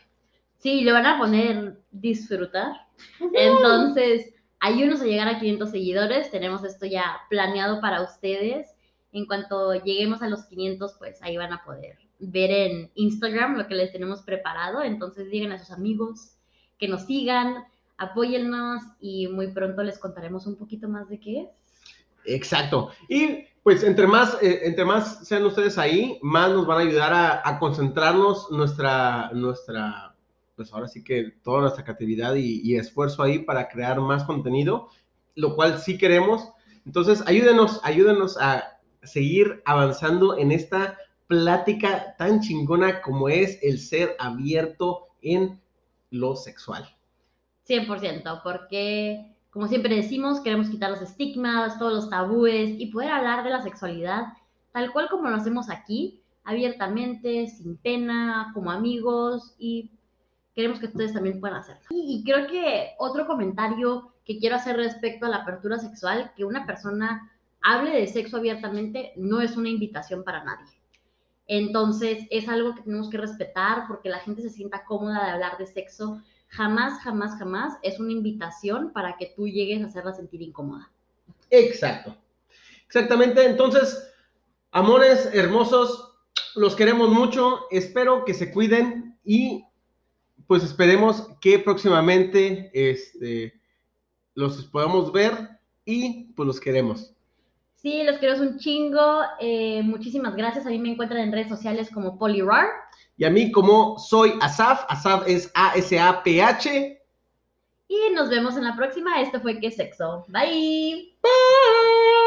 Sí, 0.63 0.83
le 0.83 0.93
van 0.93 1.07
a 1.07 1.19
poner 1.19 1.81
disfrutar. 1.91 2.87
Entonces, 3.35 4.33
ayúdenos 4.61 5.01
a 5.03 5.07
llegar 5.07 5.27
a 5.27 5.41
500 5.41 5.71
seguidores. 5.73 6.31
Tenemos 6.31 6.63
esto 6.63 6.87
ya 6.87 7.17
planeado 7.29 7.81
para 7.81 8.01
ustedes. 8.01 8.69
En 9.13 9.27
cuanto 9.27 9.75
lleguemos 9.75 10.23
a 10.23 10.29
los 10.29 10.45
500, 10.45 10.95
pues 10.99 11.23
ahí 11.23 11.37
van 11.37 11.53
a 11.53 11.63
poder 11.65 11.99
ver 12.19 12.51
en 12.51 12.91
Instagram 12.95 13.57
lo 13.57 13.67
que 13.67 13.75
les 13.75 13.93
tenemos 13.93 14.23
preparado. 14.23 14.83
Entonces, 14.83 15.31
digan 15.31 15.53
a 15.53 15.59
sus 15.59 15.71
amigos 15.71 16.37
que 16.79 16.89
nos 16.89 17.03
sigan, 17.03 17.65
apóyennos 17.99 18.83
y 19.01 19.29
muy 19.29 19.49
pronto 19.49 19.83
les 19.83 19.99
contaremos 19.99 20.47
un 20.47 20.57
poquito 20.57 20.89
más 20.89 21.09
de 21.09 21.21
qué 21.21 21.41
es. 21.43 21.49
Exacto. 22.25 22.91
Y 23.09 23.47
pues 23.63 23.83
entre 23.85 24.07
más, 24.07 24.37
eh, 24.43 24.61
entre 24.65 24.85
más 24.85 25.27
sean 25.27 25.45
ustedes 25.45 25.79
ahí, 25.79 26.19
más 26.23 26.51
nos 26.51 26.67
van 26.67 26.79
a 26.79 26.89
ayudar 26.89 27.13
a, 27.13 27.49
a 27.49 27.59
concentrarnos 27.59 28.51
nuestra, 28.51 29.31
nuestra 29.33 30.13
pues 30.57 30.73
ahora 30.73 30.89
sí 30.89 31.03
que 31.03 31.33
toda 31.43 31.63
nuestra 31.63 31.85
creatividad 31.85 32.35
y, 32.35 32.77
esfuerzo 32.77 33.23
ahí 33.23 33.41
para 33.41 33.69
crear 33.69 34.01
más 34.01 34.25
contenido, 34.25 34.89
lo 35.35 35.55
cual 35.55 35.79
sí 35.79 35.99
queremos. 35.99 36.53
Entonces, 36.85 37.23
ayúdenos, 37.27 37.81
ayúdenos 37.83 38.37
a 38.39 38.72
seguir 39.03 39.63
avanzando 39.65 40.37
en 40.37 40.53
esta 40.53 40.99
plática 41.27 42.15
tan 42.19 42.41
chingona 42.41 43.01
como 43.03 43.29
es 43.29 43.59
el 43.63 43.79
ser 43.79 44.17
abierto 44.19 45.09
en 45.23 45.61
lo 46.11 46.37
sexual. 46.37 46.85
100%, 47.69 48.43
porque 48.43 49.35
como 49.51 49.69
siempre 49.69 49.95
decimos, 49.97 50.41
queremos 50.41 50.69
quitar 50.69 50.91
los 50.91 51.03
estigmas, 51.03 51.79
todos 51.79 51.93
los 51.93 52.11
tabúes 52.11 52.75
y 52.79 52.87
poder 52.87 53.11
hablar 53.11 53.45
de 53.45 53.51
la 53.51 53.63
sexualidad 53.63 54.25
tal 54.73 54.93
cual 54.93 55.09
como 55.09 55.29
lo 55.29 55.37
hacemos 55.37 55.71
aquí, 55.71 56.21
abiertamente, 56.45 57.47
sin 57.47 57.77
pena, 57.77 58.51
como 58.55 58.71
amigos 58.71 59.55
y 59.59 59.93
queremos 60.55 60.81
que 60.81 60.87
ustedes 60.87 61.13
también 61.13 61.41
puedan 61.41 61.59
hacerlo. 61.59 61.83
Y, 61.91 62.25
creo 62.25 62.47
que 62.49 62.93
otro 62.99 63.27
comentario 63.27 64.13
que 64.25 64.39
quiero 64.39 64.57
hacer 64.57 64.77
respecto 64.77 65.27
a 65.27 65.29
la 65.29 65.39
apertura 65.39 65.79
sexual, 65.79 66.33
que 66.37 66.45
una 66.45 66.67
persona 66.67 67.32
hable 67.63 67.91
de 67.93 68.07
sexo 68.07 68.37
abiertamente 68.37 69.13
no 69.17 69.41
es 69.41 69.57
una 69.57 69.69
invitación 69.69 70.25
para 70.25 70.45
nadie. 70.45 70.73
Entonces 71.47 72.27
es 72.31 72.49
algo 72.49 72.75
que 72.75 72.83
tenemos 72.83 73.11
que 73.11 73.19
respetar 73.19 73.87
porque 73.89 74.09
la 74.09 74.21
gente 74.21 74.43
se 74.43 74.51
sienta 74.51 74.85
cómoda 74.85 75.25
de 75.25 75.31
hablar 75.33 75.59
de 75.59 75.67
sexo. 75.67 76.23
Jamás, 76.49 77.03
jamás, 77.03 77.39
jamás 77.39 77.75
es 77.83 77.99
una 77.99 78.13
invitación 78.13 78.93
para 78.93 79.17
que 79.17 79.33
tú 79.35 79.49
llegues 79.49 79.83
a 79.83 79.87
hacerla 79.87 80.13
sentir 80.13 80.43
incómoda. 80.43 80.91
Exacto. 81.51 82.17
Exactamente. 82.87 83.45
Entonces, 83.45 84.11
amores 84.71 85.31
hermosos, 85.33 86.15
los 86.55 86.77
queremos 86.77 87.09
mucho. 87.11 87.67
Espero 87.71 88.25
que 88.25 88.35
se 88.35 88.51
cuiden 88.53 89.19
y 89.25 89.65
pues 90.47 90.65
esperemos 90.65 91.29
que 91.41 91.59
próximamente 91.59 92.71
este, 92.75 93.61
los 94.35 94.65
podamos 94.67 95.13
ver 95.13 95.33
y 95.85 96.25
pues 96.35 96.47
los 96.47 96.61
queremos. 96.61 97.15
Sí, 97.83 98.05
los 98.05 98.19
quiero 98.19 98.41
un 98.41 98.59
chingo. 98.59 99.23
Eh, 99.41 99.83
muchísimas 99.83 100.37
gracias. 100.37 100.65
A 100.65 100.71
mí 100.71 100.79
me 100.79 100.93
encuentran 100.93 101.21
en 101.21 101.33
redes 101.33 101.49
sociales 101.49 101.91
como 101.93 102.17
Polirar. 102.17 102.69
Y 103.17 103.25
a 103.25 103.31
mí 103.31 103.51
como 103.51 103.99
soy 103.99 104.35
Asaf. 104.41 104.85
Asaf 104.89 105.27
es 105.27 105.51
A-S-A-P-H. 105.55 107.03
Y 107.89 108.15
nos 108.15 108.31
vemos 108.31 108.57
en 108.57 108.65
la 108.65 108.77
próxima. 108.77 109.21
Esto 109.21 109.41
fue 109.41 109.59
Qué 109.59 109.71
Sexo. 109.73 110.25
Bye. 110.29 111.17
Bye. 111.21 112.22